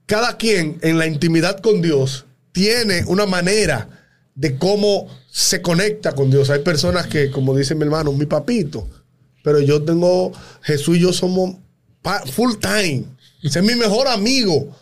cada 0.07 0.37
quien 0.37 0.79
en 0.83 0.99
la 0.99 1.07
intimidad 1.07 1.61
con 1.61 1.83
Dios 1.83 2.25
tiene 2.53 3.05
una 3.07 3.27
manera 3.27 3.89
de 4.35 4.57
cómo 4.57 5.07
se 5.31 5.61
conecta 5.61 6.13
con 6.13 6.31
Dios. 6.31 6.51
Hay 6.51 6.61
personas 6.61 7.07
que, 7.07 7.31
como 7.31 7.57
dice 7.57 7.75
mi 7.75 7.83
hermano, 7.83 8.13
mi 8.13 8.27
papito, 8.27 8.89
pero 9.45 9.61
yo 9.61 9.83
tengo, 9.83 10.33
Jesús 10.63 10.97
y 10.97 11.01
yo 11.01 11.13
somos 11.13 11.57
full 12.33 12.55
time. 12.61 13.05
Ese 13.43 13.59
es 13.59 13.65
mi 13.65 13.75
mejor 13.75 14.09
amigo. 14.09 14.77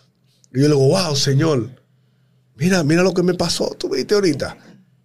Y 0.52 0.60
yo 0.60 0.68
le 0.68 0.74
digo, 0.74 0.88
wow, 0.88 1.14
Señor, 1.14 1.70
mira, 2.56 2.82
mira 2.82 3.02
lo 3.02 3.14
que 3.14 3.22
me 3.22 3.34
pasó, 3.34 3.74
tú 3.78 3.90
viste 3.90 4.14
ahorita. 4.14 4.56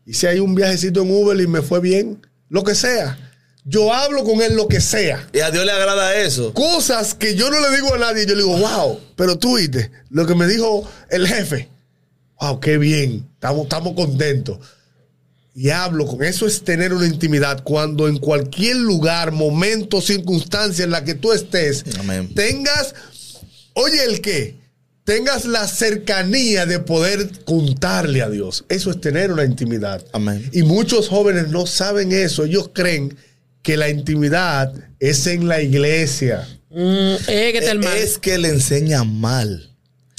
Y 0.06 0.14
si 0.14 0.28
hay 0.28 0.40
un 0.40 0.56
viajecito 0.56 1.02
en 1.02 1.12
Uber 1.12 1.40
y 1.40 1.48
me 1.48 1.62
fue 1.62 1.80
bien, 1.80 2.26
lo 2.50 2.64
que 2.64 2.76
sea. 2.76 3.18
Yo 3.66 3.94
hablo 3.94 4.26
con 4.26 4.42
él 4.42 4.58
lo 4.58 4.68
que 4.68 4.82
sea 4.82 5.26
Y 5.32 5.40
a 5.40 5.50
Dios 5.50 5.66
le 5.66 5.72
agrada 5.72 6.18
eso. 6.18 6.54
cosas 6.54 7.14
que 7.14 7.36
yo 7.36 7.50
no 7.50 7.62
le 7.62 7.74
digo 7.74 7.94
a 7.94 7.98
nadie. 7.98 8.26
Yo 8.26 8.36
le 8.36 8.44
digo, 8.44 8.58
wow, 8.58 9.00
pero 9.16 9.38
tú 9.38 9.56
viste 9.56 9.90
lo 10.10 10.26
que 10.26 10.36
me 10.36 10.48
dijo 10.48 10.86
el 11.10 11.28
jefe. 11.28 11.70
Wow, 12.42 12.60
qué 12.60 12.78
bien, 12.78 13.30
estamos, 13.36 13.64
estamos 13.64 13.94
contentos. 13.94 14.58
Y 15.56 15.70
hablo 15.70 16.08
con 16.08 16.24
eso 16.24 16.48
es 16.48 16.64
tener 16.64 16.94
una 16.94 17.06
intimidad 17.06 17.64
cuando 17.64 18.08
en 18.08 18.18
cualquier 18.18 18.78
lugar, 18.78 19.32
momento, 19.32 20.02
circunstancia 20.02 20.84
en 20.84 20.92
la 20.92 21.04
que 21.04 21.14
tú 21.14 21.32
estés, 21.32 21.84
Amén. 22.00 22.34
tengas, 22.34 22.96
oye 23.74 24.04
el 24.04 24.20
qué, 24.22 24.56
tengas 25.04 25.46
la 25.46 25.68
cercanía 25.68 26.66
de 26.66 26.80
poder 26.80 27.30
contarle 27.46 28.22
a 28.22 28.30
Dios. 28.30 28.66
Eso 28.70 28.90
es 28.92 29.00
tener 29.00 29.32
una 29.32 29.46
intimidad. 29.46 30.04
Amén. 30.12 30.50
Y 30.52 30.64
muchos 30.64 31.08
jóvenes 31.08 31.50
no 31.50 31.68
saben 31.68 32.12
eso. 32.12 32.46
Ellos 32.46 32.72
creen 32.74 33.16
que 33.62 33.78
la 33.78 33.90
intimidad 33.90 34.74
es 35.00 35.28
en 35.28 35.48
la 35.48 35.62
iglesia. 35.62 36.48
Mm, 36.70 37.16
eh, 37.28 37.54
que 37.54 37.74
mal. 37.76 37.98
Es 37.98 38.18
que 38.18 38.38
le 38.38 38.50
enseña 38.50 39.04
mal. 39.04 39.73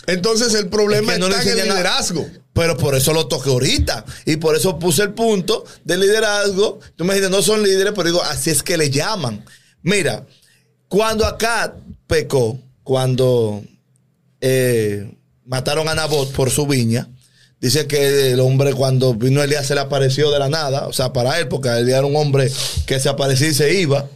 Entonces 0.06 0.54
el 0.54 0.68
problema 0.68 1.12
Es 1.12 1.18
que 1.18 1.20
no 1.20 1.28
está 1.28 1.52
en 1.52 1.58
el 1.58 1.68
liderazgo. 1.68 2.26
Pero 2.52 2.76
por 2.76 2.94
eso 2.94 3.12
lo 3.12 3.26
toqué 3.26 3.50
ahorita. 3.50 4.04
Y 4.26 4.36
por 4.36 4.56
eso 4.56 4.78
puse 4.78 5.02
el 5.02 5.12
punto 5.12 5.64
del 5.84 6.00
liderazgo. 6.00 6.78
Tú 6.96 7.04
me 7.04 7.14
dijiste, 7.14 7.30
no 7.30 7.42
son 7.42 7.62
líderes, 7.62 7.92
pero 7.94 8.08
digo, 8.08 8.22
así 8.22 8.50
es 8.50 8.62
que 8.62 8.76
le 8.76 8.90
llaman. 8.90 9.44
Mira, 9.82 10.24
cuando 10.88 11.26
acá 11.26 11.74
pecó, 12.06 12.58
cuando 12.84 13.62
eh, 14.40 15.12
mataron 15.44 15.88
a 15.88 15.94
Nabot 15.94 16.30
por 16.32 16.50
su 16.50 16.66
viña, 16.66 17.08
dice 17.60 17.86
que 17.86 18.30
el 18.32 18.40
hombre 18.40 18.72
cuando 18.72 19.14
vino 19.14 19.42
Elías 19.42 19.66
se 19.66 19.74
le 19.74 19.80
apareció 19.80 20.30
de 20.30 20.38
la 20.38 20.48
nada, 20.48 20.86
o 20.86 20.92
sea, 20.92 21.12
para 21.12 21.38
él, 21.40 21.48
porque 21.48 21.70
Elías 21.70 21.98
era 21.98 22.06
un 22.06 22.14
hombre 22.14 22.50
que 22.86 23.00
se 23.00 23.08
aparecía 23.08 23.48
y 23.48 23.54
se 23.54 23.74
iba. 23.74 24.08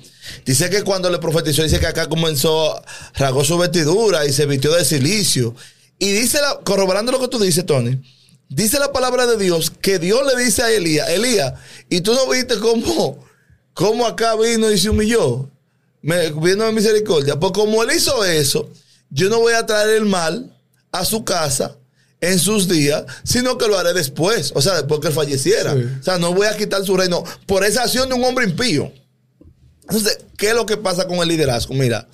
Dice 0.45 0.71
que 0.71 0.83
cuando 0.83 1.11
le 1.11 1.19
profetizó, 1.19 1.63
dice 1.63 1.81
que 1.81 1.87
acá 1.87 2.09
comenzó, 2.09 2.81
rasgó 3.15 3.45
su 3.45 3.59
vestidura 3.59 4.27
y 4.27 4.33
se 4.33 4.47
vistió 4.47 4.73
de 4.73 4.85
silicio. 4.85 5.55
Y 5.99 6.13
dice, 6.13 6.41
la, 6.41 6.61
corroborando 6.65 7.13
lo 7.13 7.21
que 7.21 7.29
tú 7.29 7.39
dices, 7.39 7.67
Tony, 7.67 8.01
dice 8.49 8.79
la 8.79 8.93
palabra 8.93 9.27
de 9.27 9.37
Dios 9.37 9.71
que 9.71 9.99
Dios 9.99 10.21
le 10.27 10.43
dice 10.43 10.63
a 10.63 10.71
Elías, 10.71 11.09
Elías, 11.09 11.55
y 11.89 12.01
tú 12.01 12.15
no 12.15 12.29
viste 12.29 12.59
cómo, 12.59 13.25
cómo 13.75 14.07
acá 14.07 14.37
vino 14.37 14.71
y 14.71 14.79
se 14.79 14.91
humilló, 14.91 15.51
me, 16.03 16.31
vino 16.31 16.65
de 16.65 16.73
misericordia. 16.73 17.39
Pues 17.39 17.53
como 17.53 17.83
él 17.83 17.91
hizo 17.97 18.25
eso, 18.25 18.71
yo 19.11 19.29
no 19.29 19.41
voy 19.41 19.55
a 19.55 19.67
traer 19.67 19.91
el 19.91 20.05
mal 20.05 20.57
a 20.93 21.05
su 21.05 21.25
casa 21.25 21.77
en 22.21 22.39
sus 22.39 22.69
días, 22.69 23.05
sino 23.25 23.59
que 23.59 23.69
lo 23.69 23.79
haré 23.79 23.93
después, 23.93 24.53
o 24.55 24.63
sea, 24.63 24.75
después 24.75 25.01
que 25.01 25.09
él 25.09 25.15
falleciera. 25.15 25.75
Sí. 25.75 25.85
O 26.01 26.03
sea, 26.03 26.19
no 26.19 26.33
voy 26.35 26.47
a 26.47 26.57
quitar 26.57 26.85
su 26.85 26.97
reino 26.97 27.25
por 27.47 27.65
esa 27.65 27.83
acción 27.83 28.09
de 28.09 28.15
un 28.15 28.25
hombre 28.25 28.45
impío. 28.45 28.93
Entonces, 29.83 30.19
¿qué 30.37 30.49
es 30.51 30.55
lo 30.55 30.67
que 30.67 30.77
pasa 30.77 31.07
con 31.07 31.19
el 31.19 31.29
liderazgo? 31.29 31.75
Mira, 31.75 32.09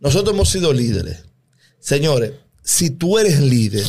nosotros 0.00 0.34
hemos 0.34 0.50
sido 0.50 0.72
líderes. 0.72 1.24
Señores, 1.80 2.32
si 2.66 2.90
tú 2.90 3.16
eres 3.16 3.38
líder 3.38 3.86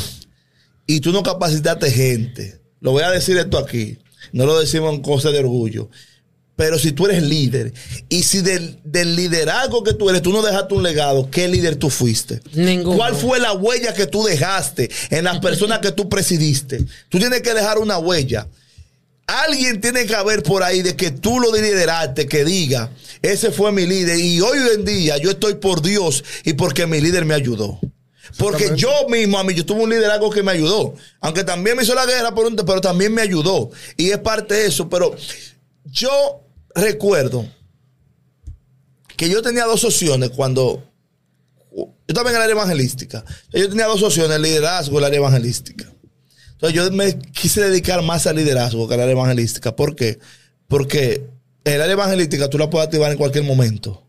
y 0.85 0.99
tú 0.99 1.11
no 1.11 1.23
capacitaste 1.23 1.89
gente, 1.89 2.61
lo 2.79 2.91
voy 2.91 3.01
a 3.01 3.09
decir 3.09 3.35
esto 3.35 3.57
aquí, 3.57 3.97
no 4.31 4.45
lo 4.45 4.59
decimos 4.59 4.93
en 4.93 5.01
cosas 5.01 5.33
de 5.33 5.39
orgullo, 5.39 5.89
pero 6.55 6.77
si 6.77 6.91
tú 6.91 7.07
eres 7.07 7.23
líder 7.23 7.73
y 8.07 8.21
si 8.21 8.41
del, 8.41 8.79
del 8.83 9.15
liderazgo 9.15 9.83
que 9.83 9.93
tú 9.93 10.11
eres, 10.11 10.21
tú 10.21 10.31
no 10.31 10.43
dejaste 10.43 10.75
un 10.75 10.83
legado, 10.83 11.27
¿qué 11.31 11.47
líder 11.47 11.77
tú 11.77 11.89
fuiste? 11.89 12.39
Ninguno. 12.53 12.97
¿Cuál 12.97 13.15
fue 13.15 13.39
la 13.39 13.53
huella 13.53 13.95
que 13.95 14.05
tú 14.05 14.23
dejaste 14.23 14.91
en 15.09 15.23
las 15.23 15.39
personas 15.39 15.79
que 15.79 15.91
tú 15.91 16.07
presidiste? 16.07 16.85
Tú 17.09 17.17
tienes 17.17 17.41
que 17.41 17.55
dejar 17.55 17.79
una 17.79 17.97
huella. 17.97 18.47
Alguien 19.25 19.81
tiene 19.81 20.05
que 20.05 20.13
haber 20.13 20.43
por 20.43 20.61
ahí 20.61 20.83
de 20.83 20.95
que 20.95 21.09
tú 21.09 21.39
lo 21.39 21.51
lideraste, 21.51 22.27
que 22.27 22.45
diga, 22.45 22.91
ese 23.23 23.49
fue 23.49 23.71
mi 23.71 23.87
líder 23.87 24.19
y 24.19 24.39
hoy 24.39 24.59
en 24.75 24.85
día 24.85 25.17
yo 25.17 25.31
estoy 25.31 25.55
por 25.55 25.81
Dios 25.81 26.23
y 26.45 26.53
porque 26.53 26.85
mi 26.85 27.01
líder 27.01 27.25
me 27.25 27.33
ayudó. 27.33 27.79
Porque 28.37 28.71
yo 28.75 28.89
mismo, 29.09 29.37
a 29.39 29.43
mí, 29.43 29.53
yo 29.53 29.65
tuve 29.65 29.83
un 29.83 29.89
liderazgo 29.89 30.29
que 30.29 30.43
me 30.43 30.51
ayudó. 30.51 30.93
Aunque 31.21 31.43
también 31.43 31.77
me 31.77 31.83
hizo 31.83 31.95
la 31.95 32.05
guerra, 32.05 32.33
por 32.33 32.45
un- 32.47 32.55
pero 32.55 32.81
también 32.81 33.13
me 33.13 33.21
ayudó. 33.21 33.69
Y 33.95 34.09
es 34.09 34.17
parte 34.17 34.53
de 34.55 34.65
eso. 34.67 34.89
Pero 34.89 35.15
yo 35.85 36.41
recuerdo 36.75 37.45
que 39.15 39.29
yo 39.29 39.41
tenía 39.41 39.65
dos 39.65 39.83
opciones 39.83 40.29
cuando... 40.31 40.83
Yo 41.75 41.93
estaba 42.07 42.29
en 42.29 42.35
el 42.37 42.41
área 42.41 42.53
evangelística. 42.53 43.23
Yo 43.51 43.67
tenía 43.69 43.85
dos 43.85 44.01
opciones, 44.01 44.35
el 44.35 44.41
liderazgo 44.41 44.95
y 44.95 44.97
el 44.99 45.03
área 45.03 45.19
evangelística. 45.19 45.85
Entonces 46.53 46.75
yo 46.75 46.91
me 46.91 47.19
quise 47.19 47.61
dedicar 47.61 48.01
más 48.01 48.25
al 48.27 48.37
liderazgo 48.37 48.87
que 48.87 48.93
al 48.95 49.01
área 49.01 49.11
evangelística. 49.11 49.75
¿Por 49.75 49.95
qué? 49.95 50.17
Porque 50.67 51.27
el 51.63 51.81
área 51.81 51.93
evangelística 51.93 52.49
tú 52.49 52.57
la 52.57 52.69
puedes 52.69 52.87
activar 52.87 53.11
en 53.11 53.17
cualquier 53.17 53.43
momento. 53.43 54.03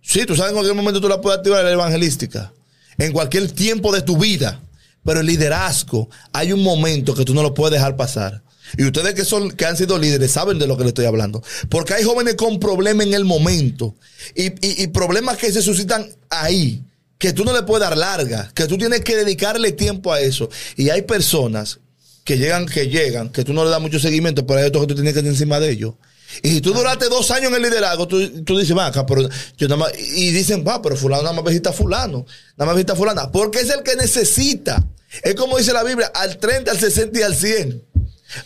Sí, 0.00 0.24
tú 0.24 0.34
sabes 0.34 0.50
en 0.52 0.54
cualquier 0.56 0.76
momento 0.76 1.00
tú 1.00 1.08
la 1.08 1.20
puedes 1.20 1.38
activar 1.38 1.58
en 1.60 1.64
la 1.66 1.70
área 1.72 1.82
evangelística. 1.82 2.52
En 2.98 3.12
cualquier 3.12 3.50
tiempo 3.50 3.92
de 3.92 4.02
tu 4.02 4.16
vida. 4.16 4.60
Pero 5.04 5.20
el 5.20 5.26
liderazgo, 5.26 6.08
hay 6.32 6.52
un 6.52 6.62
momento 6.62 7.14
que 7.14 7.24
tú 7.24 7.34
no 7.34 7.42
lo 7.42 7.54
puedes 7.54 7.72
dejar 7.78 7.96
pasar. 7.96 8.42
Y 8.78 8.84
ustedes 8.84 9.14
que 9.14 9.24
son, 9.24 9.50
que 9.50 9.66
han 9.66 9.76
sido 9.76 9.98
líderes, 9.98 10.30
saben 10.30 10.58
de 10.58 10.66
lo 10.66 10.76
que 10.76 10.84
les 10.84 10.90
estoy 10.90 11.06
hablando. 11.06 11.42
Porque 11.68 11.94
hay 11.94 12.04
jóvenes 12.04 12.36
con 12.36 12.60
problemas 12.60 13.06
en 13.06 13.14
el 13.14 13.24
momento. 13.24 13.96
Y, 14.36 14.46
y- 14.66 14.82
y 14.84 14.86
problemas 14.88 15.36
que 15.38 15.52
se 15.52 15.60
suscitan 15.60 16.06
ahí. 16.30 16.82
Que 17.18 17.32
tú 17.32 17.44
no 17.44 17.52
le 17.52 17.62
puedes 17.64 17.88
dar 17.88 17.96
larga. 17.98 18.50
Que 18.54 18.66
tú 18.66 18.78
tienes 18.78 19.00
que 19.00 19.16
dedicarle 19.16 19.72
tiempo 19.72 20.12
a 20.12 20.20
eso. 20.20 20.48
Y 20.76 20.90
hay 20.90 21.02
personas 21.02 21.80
que 22.24 22.38
llegan, 22.38 22.66
que 22.66 22.86
llegan, 22.88 23.30
que 23.30 23.42
tú 23.44 23.52
no 23.52 23.64
le 23.64 23.70
das 23.70 23.80
mucho 23.80 23.98
seguimiento, 23.98 24.46
pero 24.46 24.60
hay 24.60 24.66
otros 24.66 24.84
que 24.84 24.88
tú 24.88 24.94
tienes 24.94 25.12
que 25.12 25.18
estar 25.18 25.32
encima 25.32 25.58
de 25.58 25.70
ellos. 25.70 25.94
Y 26.42 26.50
si 26.50 26.60
tú 26.60 26.72
duraste 26.72 27.08
dos 27.08 27.30
años 27.30 27.50
en 27.50 27.56
el 27.56 27.62
liderazgo, 27.62 28.06
tú, 28.08 28.42
tú 28.44 28.58
dices, 28.58 28.76
va 28.76 28.86
acá, 28.86 29.04
pero 29.04 29.28
yo 29.56 29.68
nada 29.68 29.76
más, 29.76 29.92
y 29.98 30.30
dicen, 30.30 30.64
va, 30.66 30.80
pero 30.80 30.96
fulano 30.96 31.22
nada 31.22 31.34
más 31.34 31.44
visita 31.44 31.70
a 31.70 31.72
fulano, 31.72 32.24
nada 32.56 32.66
más 32.66 32.74
visita 32.76 32.94
a 32.94 32.96
fulana, 32.96 33.30
porque 33.30 33.60
es 33.60 33.70
el 33.70 33.82
que 33.82 33.96
necesita. 33.96 34.82
Es 35.22 35.34
como 35.34 35.58
dice 35.58 35.72
la 35.72 35.82
Biblia, 35.84 36.10
al 36.14 36.38
30, 36.38 36.70
al 36.70 36.78
60 36.78 37.18
y 37.18 37.22
al 37.22 37.34
100. 37.34 37.82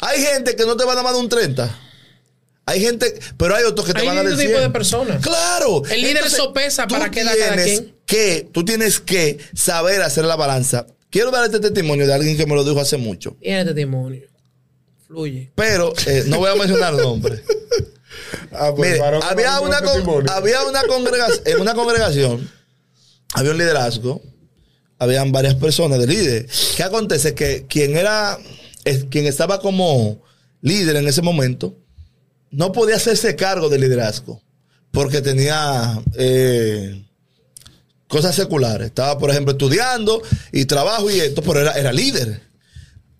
Hay 0.00 0.20
gente 0.20 0.56
que 0.56 0.64
no 0.64 0.76
te 0.76 0.84
va 0.84 0.92
a 0.92 0.94
dar 0.96 1.04
más 1.04 1.12
de 1.14 1.20
un 1.20 1.28
30. 1.28 1.80
Hay 2.68 2.80
gente, 2.80 3.14
pero 3.36 3.54
hay 3.54 3.62
otros 3.62 3.86
que 3.86 3.92
te 3.92 4.00
Hay 4.00 4.08
van 4.08 4.18
a 4.18 4.22
100. 4.22 4.38
tipo 4.38 4.58
de 4.58 4.70
personas. 4.70 5.22
Claro. 5.22 5.84
El 5.88 6.02
líder 6.02 6.28
sopesa 6.28 6.88
tú 6.88 6.96
para 6.96 7.10
qué 7.12 7.22
da 7.22 7.36
cada 7.36 7.62
quien. 7.62 7.94
Que, 8.04 8.48
tú 8.52 8.64
tienes 8.64 8.98
que 8.98 9.38
saber 9.54 10.02
hacer 10.02 10.24
la 10.24 10.34
balanza. 10.34 10.86
Quiero 11.10 11.30
dar 11.30 11.44
este 11.44 11.60
testimonio 11.60 12.06
de 12.06 12.14
alguien 12.14 12.36
que 12.36 12.44
me 12.46 12.56
lo 12.56 12.64
dijo 12.64 12.80
hace 12.80 12.96
mucho. 12.96 13.36
Tiene 13.40 13.64
testimonio. 13.66 14.22
Fluye. 15.06 15.52
Pero 15.54 15.92
eh, 16.06 16.24
no 16.26 16.38
voy 16.38 16.50
a 16.50 16.56
mencionar 16.56 16.94
nombres. 16.96 17.40
Ah, 18.52 18.72
pues, 18.74 18.92
Mire, 18.92 19.04
había 19.22 19.60
una, 19.60 19.80
con- 19.80 20.28
había 20.30 20.64
una 20.64 20.82
congregación, 20.84 21.42
en 21.46 21.60
una 21.60 21.74
congregación, 21.74 22.50
había 23.34 23.50
un 23.52 23.58
liderazgo, 23.58 24.22
habían 24.98 25.32
varias 25.32 25.54
personas 25.54 25.98
de 25.98 26.06
líder. 26.06 26.46
¿Qué 26.76 26.82
acontece? 26.82 27.34
Que 27.34 27.66
quien 27.66 27.96
era, 27.96 28.38
quien 29.10 29.26
estaba 29.26 29.60
como 29.60 30.22
líder 30.62 30.96
en 30.96 31.06
ese 31.08 31.22
momento, 31.22 31.76
no 32.50 32.72
podía 32.72 32.96
hacerse 32.96 33.36
cargo 33.36 33.68
del 33.68 33.82
liderazgo, 33.82 34.40
porque 34.90 35.20
tenía, 35.20 36.00
eh, 36.14 37.02
cosas 38.08 38.34
seculares. 38.34 38.86
Estaba, 38.86 39.18
por 39.18 39.30
ejemplo, 39.30 39.52
estudiando 39.52 40.22
y 40.52 40.64
trabajo 40.64 41.10
y 41.10 41.20
esto, 41.20 41.42
pero 41.42 41.60
era, 41.60 41.72
era 41.72 41.92
líder. 41.92 42.40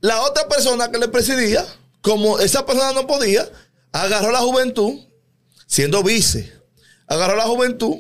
La 0.00 0.22
otra 0.22 0.48
persona 0.48 0.90
que 0.90 0.98
le 0.98 1.08
presidía, 1.08 1.66
como 2.00 2.38
esa 2.38 2.64
persona 2.64 2.92
no 2.92 3.06
podía, 3.06 3.48
agarró 3.92 4.30
la 4.32 4.40
juventud, 4.40 5.00
siendo 5.66 6.02
vice, 6.02 6.52
agarró 7.06 7.36
la 7.36 7.44
juventud 7.44 7.96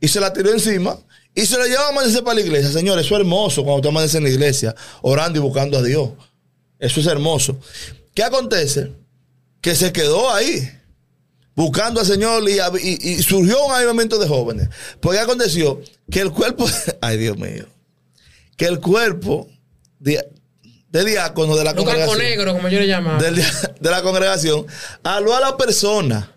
y 0.00 0.08
se 0.08 0.20
la 0.20 0.32
tiró 0.32 0.50
encima 0.52 0.98
y 1.34 1.46
se 1.46 1.58
la 1.58 1.66
llevó 1.66 1.82
a 1.82 1.88
amanecer 1.88 2.22
para 2.22 2.36
la 2.36 2.40
iglesia. 2.42 2.70
Señores, 2.70 3.06
eso 3.06 3.14
es 3.16 3.20
hermoso 3.20 3.62
cuando 3.64 3.76
usted 3.76 3.88
amanece 3.88 4.18
en 4.18 4.24
la 4.24 4.30
iglesia, 4.30 4.74
orando 5.02 5.38
y 5.38 5.42
buscando 5.42 5.78
a 5.78 5.82
Dios. 5.82 6.10
Eso 6.78 7.00
es 7.00 7.06
hermoso. 7.06 7.58
¿Qué 8.14 8.22
acontece? 8.22 8.92
Que 9.60 9.74
se 9.74 9.92
quedó 9.92 10.30
ahí, 10.32 10.70
buscando 11.56 12.00
al 12.00 12.06
Señor 12.06 12.48
y, 12.48 12.58
y- 12.88 13.22
surgió 13.22 13.64
un 13.64 13.72
avivamiento 13.72 14.18
de 14.18 14.28
jóvenes. 14.28 14.68
¿qué 15.00 15.18
aconteció? 15.18 15.80
Que 16.10 16.20
el 16.20 16.30
cuerpo, 16.30 16.66
ay 17.00 17.16
Dios 17.18 17.36
mío, 17.38 17.66
que 18.56 18.66
el 18.66 18.80
cuerpo 18.80 19.48
de, 20.94 21.04
diácono 21.04 21.56
de 21.56 21.64
la 21.64 21.74
congregación 21.74 22.18
Negro, 22.18 22.52
como 22.54 22.68
yo 22.68 22.80
le 22.80 22.86
llamaba. 22.86 23.18
del- 23.22 23.36
de 23.80 23.90
la 23.90 24.02
congregación, 24.02 24.66
habló 25.02 25.34
a 25.36 25.40
la 25.40 25.56
persona 25.56 26.32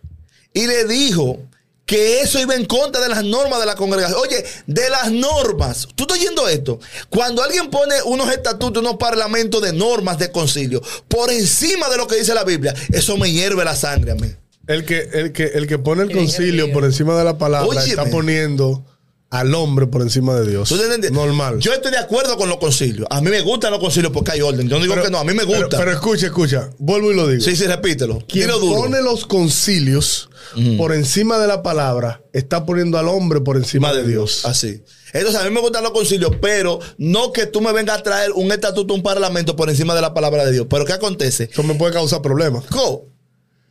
y 0.53 0.67
le 0.67 0.85
dijo 0.85 1.39
que 1.85 2.19
eso 2.19 2.37
iba 2.41 2.53
en 2.53 2.65
contra 2.65 3.01
de 3.01 3.07
las 3.07 3.23
normas 3.23 3.61
de 3.61 3.65
la 3.65 3.75
congregación. 3.75 4.19
Oye, 4.19 4.43
de 4.65 4.89
las 4.89 5.09
normas. 5.09 5.87
¿Tú 5.95 6.03
estás 6.03 6.17
oyendo 6.19 6.45
esto? 6.49 6.79
Cuando 7.09 7.41
alguien 7.41 7.69
pone 7.69 7.95
unos 8.03 8.29
estatutos, 8.29 8.81
unos 8.83 8.97
parlamentos 8.97 9.61
de 9.61 9.71
normas 9.71 10.17
de 10.19 10.29
concilio 10.29 10.81
por 11.07 11.31
encima 11.31 11.87
de 11.89 11.95
lo 11.95 12.05
que 12.07 12.17
dice 12.17 12.33
la 12.33 12.43
Biblia, 12.43 12.75
eso 12.91 13.15
me 13.15 13.31
hierve 13.31 13.63
la 13.63 13.73
sangre 13.75 14.11
a 14.11 14.15
mí. 14.15 14.29
El 14.67 14.83
que, 14.83 15.07
el 15.13 15.31
que, 15.31 15.45
el 15.45 15.65
que 15.65 15.77
pone 15.77 16.03
el 16.03 16.11
concilio 16.11 16.73
por 16.73 16.83
encima 16.83 17.17
de 17.17 17.23
la 17.23 17.37
palabra 17.37 17.69
Óyeme. 17.69 17.85
está 17.87 18.03
poniendo 18.09 18.83
al 19.29 19.53
hombre 19.55 19.87
por 19.87 20.01
encima 20.01 20.35
de 20.35 20.49
Dios. 20.49 20.69
¿Tú 20.69 20.77
te 20.77 20.83
entiendes? 20.83 21.11
Normal. 21.11 21.59
Yo 21.59 21.73
estoy 21.73 21.91
de 21.91 21.97
acuerdo 21.97 22.37
con 22.37 22.47
los 22.47 22.57
concilios. 22.59 23.07
A 23.11 23.19
mí 23.19 23.29
me 23.29 23.41
gustan 23.41 23.71
los 23.71 23.79
concilios 23.81 24.13
porque 24.13 24.31
hay 24.31 24.41
orden. 24.41 24.69
Yo 24.69 24.77
no 24.77 24.81
digo 24.83 24.93
Pero- 24.93 25.05
que 25.05 25.11
no, 25.11 25.17
a 25.19 25.23
mí 25.25 25.33
me 25.33 25.45
pero- 25.45 25.59
gusta. 25.63 25.77
Pero, 25.77 25.91
escucha, 25.91 26.27
escucha. 26.27 26.69
Vuelvo 26.77 27.11
y 27.11 27.15
lo 27.15 27.27
digo. 27.27 27.43
sí, 27.43 27.55
sí, 27.55 27.65
repítelo. 27.67 28.19
Quien 28.27 28.45
Dilo 28.47 28.59
duro. 28.59 28.81
pone 28.83 29.01
los 29.01 29.25
concilios 29.25 30.29
por 30.77 30.93
encima 30.93 31.37
de 31.39 31.47
la 31.47 31.61
palabra 31.61 32.21
está 32.31 32.65
poniendo 32.65 32.97
al 32.97 33.09
hombre 33.09 33.41
por 33.41 33.57
encima 33.57 33.91
de 33.93 34.07
Dios. 34.07 34.45
Así. 34.45 34.81
Entonces, 35.13 35.41
a 35.41 35.43
mí 35.43 35.51
me 35.51 35.59
gustan 35.59 35.83
los 35.83 35.91
concilios, 35.91 36.31
pero 36.41 36.79
no 36.97 37.31
que 37.33 37.45
tú 37.47 37.59
me 37.61 37.71
vengas 37.73 37.99
a 37.99 38.03
traer 38.03 38.31
un 38.31 38.51
estatuto, 38.51 38.93
un 38.93 39.03
parlamento 39.03 39.55
por 39.57 39.69
encima 39.69 39.93
de 39.93 40.01
la 40.01 40.13
palabra 40.13 40.45
de 40.45 40.53
Dios. 40.53 40.67
Pero 40.69 40.85
¿qué 40.85 40.93
acontece? 40.93 41.49
Eso 41.51 41.63
me 41.63 41.75
puede 41.75 41.93
causar 41.93 42.21
problemas. 42.21 42.63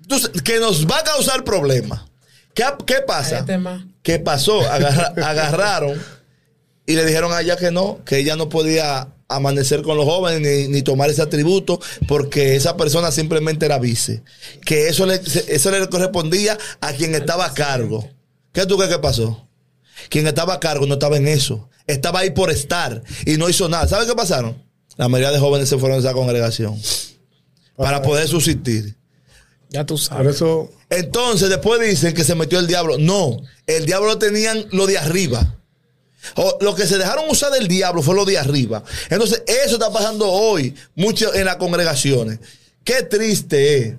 Tú 0.07 0.19
sa- 0.19 0.31
que 0.31 0.61
nos 0.61 0.87
va 0.87 0.99
a 0.99 1.05
causar 1.05 1.45
problemas. 1.45 2.03
¿Qué, 2.55 2.65
qué 2.87 2.97
pasa? 3.07 3.45
¿Qué 4.07 4.21
pasó? 4.21 4.61
Agarra- 4.71 5.13
agarraron 5.29 6.01
y 6.87 6.93
le 6.95 7.05
dijeron 7.05 7.33
a 7.33 7.41
ella 7.41 7.57
que 7.57 7.73
no, 7.73 8.05
que 8.05 8.19
ella 8.19 8.37
no 8.37 8.49
podía 8.49 9.09
amanecer 9.27 9.83
con 9.83 9.97
los 9.97 10.05
jóvenes 10.07 10.41
ni, 10.41 10.69
ni 10.73 10.83
tomar 10.83 11.11
ese 11.11 11.23
atributo 11.23 11.81
porque 12.07 12.55
esa 12.55 12.77
persona 12.77 13.11
simplemente 13.11 13.67
era 13.67 13.81
vice. 13.81 14.23
Que 14.65 14.87
eso 14.87 15.07
le, 15.07 15.21
eso 15.49 15.71
le 15.73 15.89
correspondía 15.89 16.57
a 16.81 16.93
quien 16.93 17.17
estaba 17.17 17.47
a 17.47 17.53
cargo. 17.55 18.09
¿Qué 18.53 18.65
tú 18.65 18.77
crees 18.77 18.93
que 18.93 19.01
pasó? 19.01 19.49
Quien 20.09 20.29
estaba 20.29 20.55
a 20.55 20.61
cargo 20.61 20.87
no 20.87 20.95
estaba 20.95 21.17
en 21.17 21.27
eso. 21.27 21.69
Estaba 21.89 22.21
ahí 22.21 22.31
por 22.31 22.51
estar 22.53 23.03
y 23.25 23.39
no 23.39 23.49
hizo 23.49 23.69
nada. 23.69 23.89
¿Sabe 23.89 24.07
qué 24.07 24.15
pasaron? 24.15 24.57
La 24.97 25.09
mayoría 25.09 25.33
de 25.33 25.41
jóvenes 25.41 25.69
se 25.69 25.79
fueron 25.79 26.01
de 26.01 26.07
esa 26.07 26.15
congregación 26.15 26.81
para 27.77 28.03
poder 28.03 28.29
subsistir. 28.29 28.96
Ya 29.77 29.85
tú 29.85 29.95
Por 29.95 30.03
sabes. 30.03 30.37
eso, 30.37 30.71
Entonces 30.89 31.51
después 31.51 31.81
dicen 31.81 32.15
que 32.15 32.25
se 32.25 32.35
metió 32.35 32.59
el 32.59 32.67
diablo. 32.67 32.97
No, 32.99 33.37
el 33.67 33.85
diablo 33.85 34.07
lo 34.09 34.19
tenían 34.19 34.65
lo 34.73 34.87
de 34.87 34.97
arriba. 34.97 35.55
O 36.35 36.57
lo 36.63 36.75
que 36.75 36.87
se 36.87 36.97
dejaron 36.97 37.27
usar 37.29 37.53
del 37.53 37.69
diablo 37.69 38.01
fue 38.03 38.15
lo 38.15 38.25
de 38.25 38.39
arriba. 38.39 38.83
Entonces 39.11 39.43
eso 39.47 39.75
está 39.75 39.93
pasando 39.93 40.29
hoy 40.31 40.75
mucho 40.95 41.35
en 41.35 41.45
las 41.45 41.57
congregaciones. 41.57 42.39
Qué 42.83 43.03
triste 43.03 43.79
es 43.79 43.95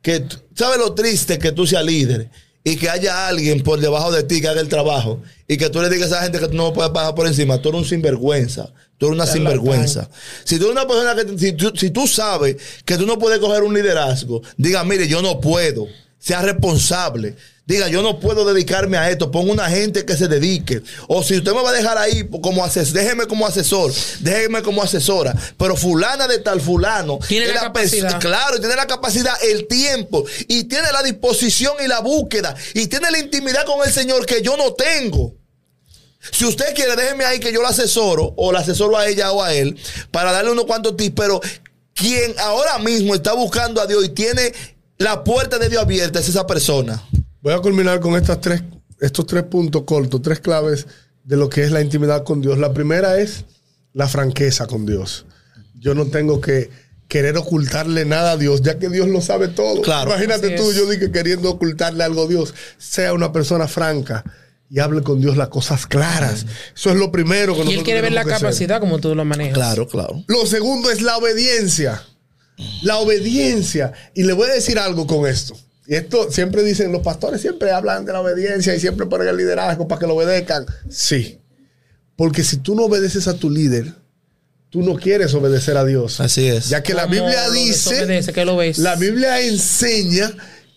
que, 0.00 0.24
¿sabes 0.54 0.78
lo 0.78 0.94
triste 0.94 1.38
que 1.38 1.52
tú 1.52 1.66
seas 1.66 1.84
líder? 1.84 2.30
Y 2.66 2.74
que 2.74 2.90
haya 2.90 3.28
alguien 3.28 3.62
por 3.62 3.78
debajo 3.78 4.10
de 4.10 4.24
ti 4.24 4.40
que 4.40 4.48
haga 4.48 4.60
el 4.60 4.68
trabajo. 4.68 5.22
Y 5.46 5.56
que 5.56 5.70
tú 5.70 5.80
le 5.80 5.88
digas 5.88 6.10
a 6.10 6.16
esa 6.16 6.22
gente 6.24 6.40
que 6.40 6.48
tú 6.48 6.56
no 6.56 6.72
puedes 6.72 6.90
pasar 6.90 7.14
por 7.14 7.28
encima. 7.28 7.62
Tú 7.62 7.68
eres 7.68 7.82
un 7.82 7.88
sinvergüenza. 7.88 8.72
Tú 8.98 9.06
eres 9.06 9.14
una 9.14 9.24
sinvergüenza. 9.24 10.10
Si 10.42 10.58
tú 10.58 10.64
eres 10.64 10.72
una 10.72 10.84
persona 10.84 11.14
que, 11.14 11.38
si 11.38 11.52
tú, 11.52 11.72
si 11.76 11.90
tú 11.90 12.08
sabes 12.08 12.56
que 12.84 12.96
tú 12.96 13.06
no 13.06 13.20
puedes 13.20 13.38
coger 13.38 13.62
un 13.62 13.72
liderazgo, 13.72 14.42
diga, 14.56 14.82
mire, 14.82 15.06
yo 15.06 15.22
no 15.22 15.40
puedo. 15.40 15.86
Sea 16.26 16.42
responsable. 16.42 17.36
Diga, 17.66 17.86
yo 17.86 18.02
no 18.02 18.18
puedo 18.18 18.44
dedicarme 18.44 18.98
a 18.98 19.08
esto. 19.10 19.30
Ponga 19.30 19.52
una 19.52 19.70
gente 19.70 20.04
que 20.04 20.16
se 20.16 20.26
dedique. 20.26 20.82
O 21.06 21.22
si 21.22 21.36
usted 21.36 21.52
me 21.52 21.62
va 21.62 21.70
a 21.70 21.72
dejar 21.72 21.98
ahí 21.98 22.28
como 22.42 22.64
asesor, 22.64 22.94
déjeme 22.94 23.28
como 23.28 23.46
asesor, 23.46 23.92
déjeme 24.18 24.60
como 24.60 24.82
asesora. 24.82 25.36
Pero 25.56 25.76
fulana 25.76 26.26
de 26.26 26.40
tal 26.40 26.60
fulano. 26.60 27.20
Tiene 27.28 27.54
la 27.54 27.60
capacidad. 27.60 28.18
Claro, 28.18 28.58
tiene 28.58 28.74
la 28.74 28.88
capacidad, 28.88 29.34
el 29.44 29.68
tiempo, 29.68 30.24
y 30.48 30.64
tiene 30.64 30.90
la 30.90 31.04
disposición 31.04 31.76
y 31.84 31.86
la 31.86 32.00
búsqueda, 32.00 32.56
y 32.74 32.88
tiene 32.88 33.08
la 33.12 33.20
intimidad 33.20 33.64
con 33.64 33.86
el 33.86 33.92
Señor 33.92 34.26
que 34.26 34.42
yo 34.42 34.56
no 34.56 34.72
tengo. 34.72 35.32
Si 36.32 36.44
usted 36.44 36.74
quiere, 36.74 36.96
déjeme 36.96 37.24
ahí 37.24 37.38
que 37.38 37.52
yo 37.52 37.62
la 37.62 37.68
asesoro, 37.68 38.34
o 38.36 38.50
la 38.50 38.58
asesoro 38.58 38.98
a 38.98 39.06
ella 39.06 39.30
o 39.30 39.44
a 39.44 39.54
él, 39.54 39.78
para 40.10 40.32
darle 40.32 40.50
unos 40.50 40.64
cuantos 40.64 40.96
tips, 40.96 41.14
pero 41.14 41.40
quien 41.94 42.34
ahora 42.38 42.78
mismo 42.78 43.14
está 43.14 43.32
buscando 43.32 43.80
a 43.80 43.86
Dios 43.86 44.04
y 44.04 44.08
tiene 44.08 44.52
la 44.98 45.24
puerta 45.24 45.58
de 45.58 45.68
Dios 45.68 45.82
abierta 45.82 46.20
es 46.20 46.28
esa 46.28 46.46
persona. 46.46 47.02
voy 47.42 47.52
a 47.52 47.58
culminar 47.58 48.00
con 48.00 48.16
estas 48.16 48.40
tres, 48.40 48.62
estos 49.00 49.26
tres 49.26 49.44
puntos 49.44 49.82
cortos, 49.84 50.22
tres 50.22 50.40
claves 50.40 50.86
de 51.24 51.36
lo 51.36 51.48
que 51.48 51.64
es 51.64 51.70
la 51.70 51.82
intimidad 51.82 52.24
con 52.24 52.40
Dios. 52.40 52.58
La 52.58 52.72
primera 52.72 53.18
es 53.18 53.44
la 53.92 54.08
franqueza 54.08 54.66
con 54.66 54.86
Dios. 54.86 55.26
Yo 55.74 55.94
no 55.94 56.06
tengo 56.06 56.40
que 56.40 56.70
querer 57.08 57.36
ocultarle 57.36 58.04
nada 58.04 58.32
a 58.32 58.36
Dios, 58.36 58.62
ya 58.62 58.78
que 58.78 58.88
Dios 58.88 59.08
lo 59.08 59.20
sabe 59.20 59.48
todo. 59.48 59.82
Claro. 59.82 60.10
Imagínate 60.10 60.50
tú, 60.50 60.70
es. 60.70 60.76
yo 60.76 60.88
dije 60.88 61.10
queriendo 61.10 61.50
ocultarle 61.50 62.02
algo 62.04 62.24
a 62.24 62.28
Dios. 62.28 62.54
Sea 62.78 63.12
una 63.12 63.32
persona 63.32 63.68
franca 63.68 64.24
y 64.68 64.80
hable 64.80 65.02
con 65.02 65.20
Dios 65.20 65.36
las 65.36 65.48
cosas 65.48 65.86
claras. 65.86 66.46
Eso 66.74 66.90
es 66.90 66.96
lo 66.96 67.12
primero 67.12 67.54
que 67.54 67.64
Y 67.64 67.74
él 67.74 67.84
quiere 67.84 68.00
ver 68.00 68.12
la 68.12 68.24
capacidad 68.24 68.80
como 68.80 68.98
tú 68.98 69.14
lo 69.14 69.24
manejas. 69.24 69.54
Claro, 69.54 69.86
claro. 69.86 70.24
Lo 70.26 70.46
segundo 70.46 70.90
es 70.90 71.02
la 71.02 71.16
obediencia. 71.16 72.02
La 72.82 72.98
obediencia. 72.98 73.92
Y 74.14 74.22
le 74.24 74.32
voy 74.32 74.48
a 74.50 74.54
decir 74.54 74.78
algo 74.78 75.06
con 75.06 75.26
esto. 75.26 75.56
Y 75.86 75.94
esto 75.94 76.30
siempre 76.32 76.62
dicen, 76.64 76.90
los 76.90 77.02
pastores 77.02 77.40
siempre 77.40 77.70
hablan 77.70 78.04
de 78.04 78.12
la 78.12 78.20
obediencia 78.20 78.74
y 78.74 78.80
siempre 78.80 79.06
ponen 79.06 79.28
el 79.28 79.36
liderazgo 79.36 79.86
para 79.86 80.00
que 80.00 80.06
lo 80.06 80.14
obedezcan. 80.14 80.66
Sí. 80.90 81.38
Porque 82.16 82.42
si 82.42 82.56
tú 82.56 82.74
no 82.74 82.84
obedeces 82.84 83.28
a 83.28 83.34
tu 83.34 83.50
líder, 83.50 83.94
tú 84.70 84.82
no 84.82 84.96
quieres 84.96 85.32
obedecer 85.34 85.76
a 85.76 85.84
Dios. 85.84 86.20
Así 86.20 86.48
es. 86.48 86.68
Ya 86.68 86.82
que 86.82 86.94
la 86.94 87.06
Biblia 87.06 87.46
lo 87.46 87.52
dice, 87.52 88.32
que 88.32 88.44
lo 88.44 88.56
ves. 88.56 88.78
la 88.78 88.96
Biblia 88.96 89.40
enseña 89.40 90.34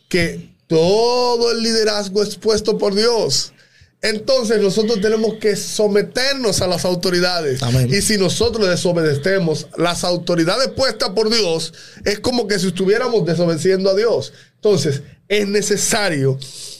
que 0.07 0.55
todo 0.67 1.51
el 1.51 1.63
liderazgo 1.63 2.21
es 2.21 2.35
puesto 2.35 2.77
por 2.77 2.93
Dios. 2.93 3.53
Entonces 4.01 4.61
nosotros 4.61 5.01
tenemos 5.01 5.35
que 5.35 5.55
someternos 5.55 6.61
a 6.61 6.67
las 6.67 6.85
autoridades. 6.85 7.61
Amén. 7.61 7.89
Y 7.91 8.01
si 8.01 8.17
nosotros 8.17 8.69
desobedecemos 8.69 9.67
las 9.77 10.03
autoridades 10.03 10.69
puestas 10.69 11.09
por 11.09 11.29
Dios, 11.29 11.73
es 12.05 12.19
como 12.19 12.47
que 12.47 12.59
si 12.59 12.67
estuviéramos 12.67 13.25
desobedeciendo 13.25 13.89
a 13.89 13.95
Dios. 13.95 14.31
Entonces 14.55 15.01
es 15.27 15.47
necesario 15.47 16.37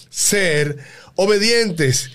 ser 0.10 0.78
obedientes 1.16 2.10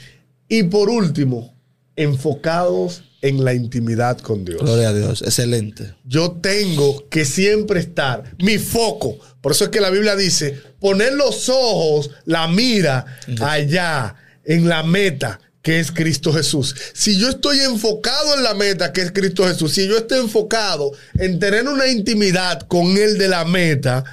y 0.48 0.62
por 0.64 0.88
último, 0.88 1.54
enfocados 1.96 3.04
en 3.22 3.44
la 3.44 3.54
intimidad 3.54 4.18
con 4.18 4.44
Dios 4.44 4.60
Gloria 4.60 4.90
a 4.90 4.92
Dios. 4.92 5.22
Excelente. 5.22 5.94
yo 6.04 6.32
tengo 6.32 7.08
que 7.08 7.24
siempre 7.24 7.80
estar, 7.80 8.34
mi 8.38 8.58
foco. 8.58 9.18
Por 9.40 9.52
eso 9.52 9.64
es 9.64 9.70
que 9.70 9.80
la 9.80 9.90
Biblia 9.90 10.16
dice, 10.16 10.60
poner 10.80 11.14
los 11.14 11.48
ojos, 11.48 12.10
la 12.24 12.48
mira 12.48 13.18
allá, 13.40 14.16
en 14.44 14.68
la 14.68 14.82
meta, 14.82 15.40
que 15.62 15.80
es 15.80 15.90
Cristo 15.90 16.32
Jesús. 16.32 16.74
Si 16.92 17.18
yo 17.18 17.30
estoy 17.30 17.60
enfocado 17.60 18.36
en 18.36 18.42
la 18.42 18.54
meta, 18.54 18.92
que 18.92 19.00
es 19.00 19.12
Cristo 19.12 19.46
Jesús, 19.46 19.72
si 19.72 19.88
yo 19.88 19.96
estoy 19.96 20.20
enfocado 20.20 20.92
en 21.18 21.38
tener 21.38 21.66
una 21.68 21.86
intimidad 21.86 22.60
con 22.68 22.96
Él 22.98 23.16
de 23.16 23.28
la 23.28 23.44
meta, 23.44 24.04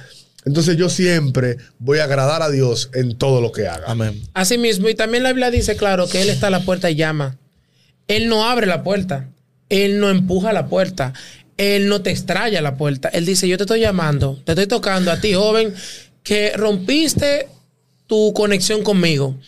entonces 0.44 0.76
yo 0.76 0.88
siempre 0.88 1.58
voy 1.78 1.98
a 1.98 2.04
agradar 2.04 2.42
a 2.42 2.50
Dios 2.50 2.90
en 2.94 3.16
todo 3.16 3.40
lo 3.40 3.52
que 3.52 3.68
haga. 3.68 3.84
Amén. 3.86 4.22
Así 4.34 4.58
mismo, 4.58 4.88
y 4.88 4.94
también 4.94 5.22
la 5.22 5.30
Biblia 5.30 5.50
dice, 5.50 5.76
claro, 5.76 6.08
que 6.08 6.22
Él 6.22 6.30
está 6.30 6.46
a 6.48 6.50
la 6.50 6.64
puerta 6.64 6.90
y 6.90 6.96
llama. 6.96 7.36
Él 8.08 8.28
no 8.28 8.48
abre 8.48 8.66
la 8.66 8.82
puerta. 8.82 9.28
Él 9.68 10.00
no 10.00 10.10
empuja 10.10 10.52
la 10.52 10.66
puerta. 10.66 11.12
Él 11.56 11.88
no 11.88 12.02
te 12.02 12.10
estrella 12.10 12.60
la 12.60 12.76
puerta. 12.76 13.08
Él 13.08 13.24
dice, 13.24 13.46
yo 13.46 13.56
te 13.56 13.64
estoy 13.64 13.80
llamando, 13.80 14.40
te 14.44 14.52
estoy 14.52 14.66
tocando 14.66 15.10
a 15.12 15.20
ti, 15.20 15.34
joven, 15.34 15.74
que 16.22 16.52
rompiste 16.56 17.48
tu 18.06 18.32
conexión 18.34 18.82
conmigo. 18.82 19.38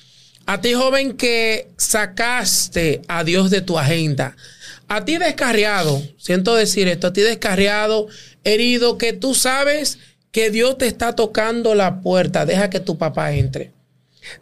A 0.46 0.60
ti, 0.60 0.74
joven, 0.74 1.14
que 1.16 1.68
sacaste 1.76 3.02
a 3.08 3.24
Dios 3.24 3.50
de 3.50 3.60
tu 3.60 3.78
agenda. 3.78 4.36
A 4.88 5.04
ti 5.04 5.16
descarriado, 5.16 6.02
siento 6.18 6.54
decir 6.54 6.88
esto, 6.88 7.06
a 7.06 7.12
ti 7.12 7.22
descarriado, 7.22 8.08
herido, 8.44 8.98
que 8.98 9.14
tú 9.14 9.34
sabes 9.34 9.98
que 10.30 10.50
Dios 10.50 10.76
te 10.76 10.86
está 10.86 11.14
tocando 11.14 11.74
la 11.74 12.00
puerta. 12.00 12.44
Deja 12.44 12.68
que 12.68 12.80
tu 12.80 12.98
papá 12.98 13.32
entre. 13.32 13.72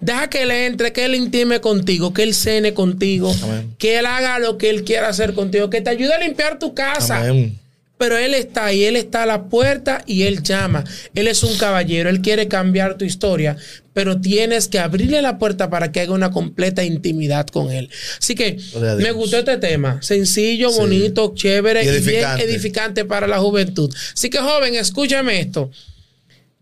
Deja 0.01 0.29
que 0.29 0.43
él 0.43 0.51
entre, 0.51 0.93
que 0.93 1.05
él 1.05 1.15
intime 1.15 1.61
contigo, 1.61 2.13
que 2.13 2.23
él 2.23 2.35
cene 2.35 2.75
contigo, 2.75 3.33
Amén. 3.43 3.75
que 3.79 3.99
él 3.99 4.07
haga 4.07 4.39
lo 4.39 4.59
que 4.59 4.71
él 4.71 4.85
quiera 4.85 5.09
hacer 5.09 5.35
contigo, 5.35 5.71
que 5.71 5.81
te 5.81 5.91
ayude 5.91 6.15
a 6.15 6.19
limpiar 6.19 6.59
tu 6.59 6.75
casa. 6.75 7.21
Amén. 7.21 7.59
Pero 8.03 8.19
Él 8.19 8.35
está 8.35 8.65
ahí, 8.65 8.83
Él 8.83 8.97
está 8.97 9.23
a 9.23 9.27
la 9.27 9.45
puerta 9.45 10.03
y 10.09 10.25
Él 10.25 10.43
llama. 10.43 10.83
Él 11.15 11.29
es 11.29 11.45
un 11.45 11.57
caballero, 11.57 12.11
Él 12.11 12.21
quiere 12.21 12.49
cambiar 12.49 12.99
tu 12.99 13.05
historia, 13.05 13.57
pero 13.93 14.21
tienes 14.21 14.67
que 14.67 14.81
abrirle 14.81 15.23
la 15.23 15.39
puerta 15.39 15.71
para 15.71 15.93
que 15.93 16.01
haga 16.01 16.13
una 16.13 16.33
completa 16.33 16.83
intimidad 16.83 17.47
con 17.47 17.71
Él. 17.71 17.89
Así 18.19 18.35
que 18.35 18.59
me 18.99 19.13
gustó 19.13 19.39
este 19.39 19.57
tema, 19.59 20.03
sencillo, 20.03 20.73
bonito, 20.73 21.33
chévere 21.37 21.85
Y 21.85 21.87
y, 21.87 21.91
bien 21.91 22.03
edificante. 22.03 22.45
edificante 22.45 23.05
para 23.05 23.29
la 23.29 23.39
juventud. 23.39 23.95
Así 24.13 24.31
que 24.31 24.39
joven, 24.39 24.75
escúchame 24.75 25.39
esto. 25.39 25.71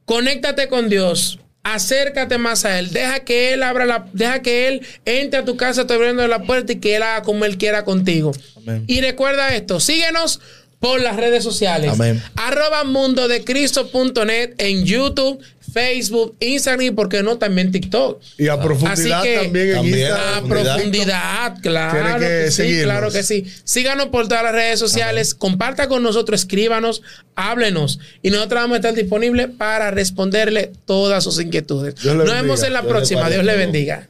Conéctate 0.05 0.69
con 0.69 0.91
Dios. 0.91 1.39
Acércate 1.63 2.37
más 2.37 2.67
a 2.67 2.79
Él. 2.79 2.91
Deja 2.91 3.21
que 3.21 3.55
Él 3.55 3.63
abra 3.63 3.87
la, 3.87 4.07
deja 4.13 4.43
que 4.43 4.69
Él 4.69 4.83
entre 5.07 5.41
a 5.41 5.45
tu 5.47 5.57
casa, 5.57 5.87
te 5.87 5.95
abriendo 5.95 6.29
la 6.29 6.43
puerta 6.43 6.75
y 6.75 6.77
que 6.77 6.97
Él 6.97 7.03
haga 7.03 7.23
como 7.23 7.47
Él 7.47 7.57
quiera 7.57 7.85
contigo. 7.85 8.33
Amén. 8.57 8.85
Y 8.87 9.01
recuerda 9.01 9.55
esto, 9.55 9.81
síguenos 9.81 10.41
por 10.81 11.01
las 11.01 11.17
redes 11.17 11.45
sociales. 11.45 11.93
Amén. 11.93 12.23
Arroba 12.37 12.85
mundodecristo.net 12.85 14.55
en 14.59 14.85
YouTube, 14.85 15.39
Facebook, 15.73 16.35
Instagram 16.41 16.87
y, 16.87 16.91
¿por 16.91 17.09
qué 17.09 17.23
no? 17.23 17.37
También 17.39 17.71
TikTok. 17.71 18.21
Y 18.39 18.49
a 18.49 18.59
profundidad 18.61 19.21
Así 19.21 19.29
que- 19.29 19.37
también 19.37 19.69
en 19.69 19.75
También. 19.77 19.99
Instagram. 20.09 20.45
A 20.45 20.49
profundidad. 20.49 21.61
claro 21.61 21.93
Tiene 22.19 22.19
que 22.19 22.45
que, 22.47 22.51
sí, 22.51 22.81
claro 22.83 23.11
que 23.13 23.23
sí. 23.23 23.45
Síganos 23.65 24.07
por 24.07 24.27
todas 24.27 24.43
las 24.43 24.53
redes 24.53 24.79
sociales, 24.81 25.35
comparta 25.35 25.87
con 25.87 26.03
nosotros, 26.03 26.41
escríbanos, 26.41 27.03
háblenos 27.37 28.01
y 28.23 28.31
nosotros 28.31 28.63
vamos 28.63 28.75
a 28.77 28.79
estar 28.79 28.95
disponibles 28.95 29.49
para 29.57 29.91
responderle 29.91 30.73
todas 30.87 31.23
sus 31.23 31.39
inquietudes. 31.41 32.03
Nos 32.05 32.25
vemos 32.33 32.63
en 32.63 32.73
la 32.73 32.81
Dios 32.81 32.91
próxima. 32.91 33.29
Dios 33.31 33.45
le 33.45 33.57
bendiga. 33.57 34.09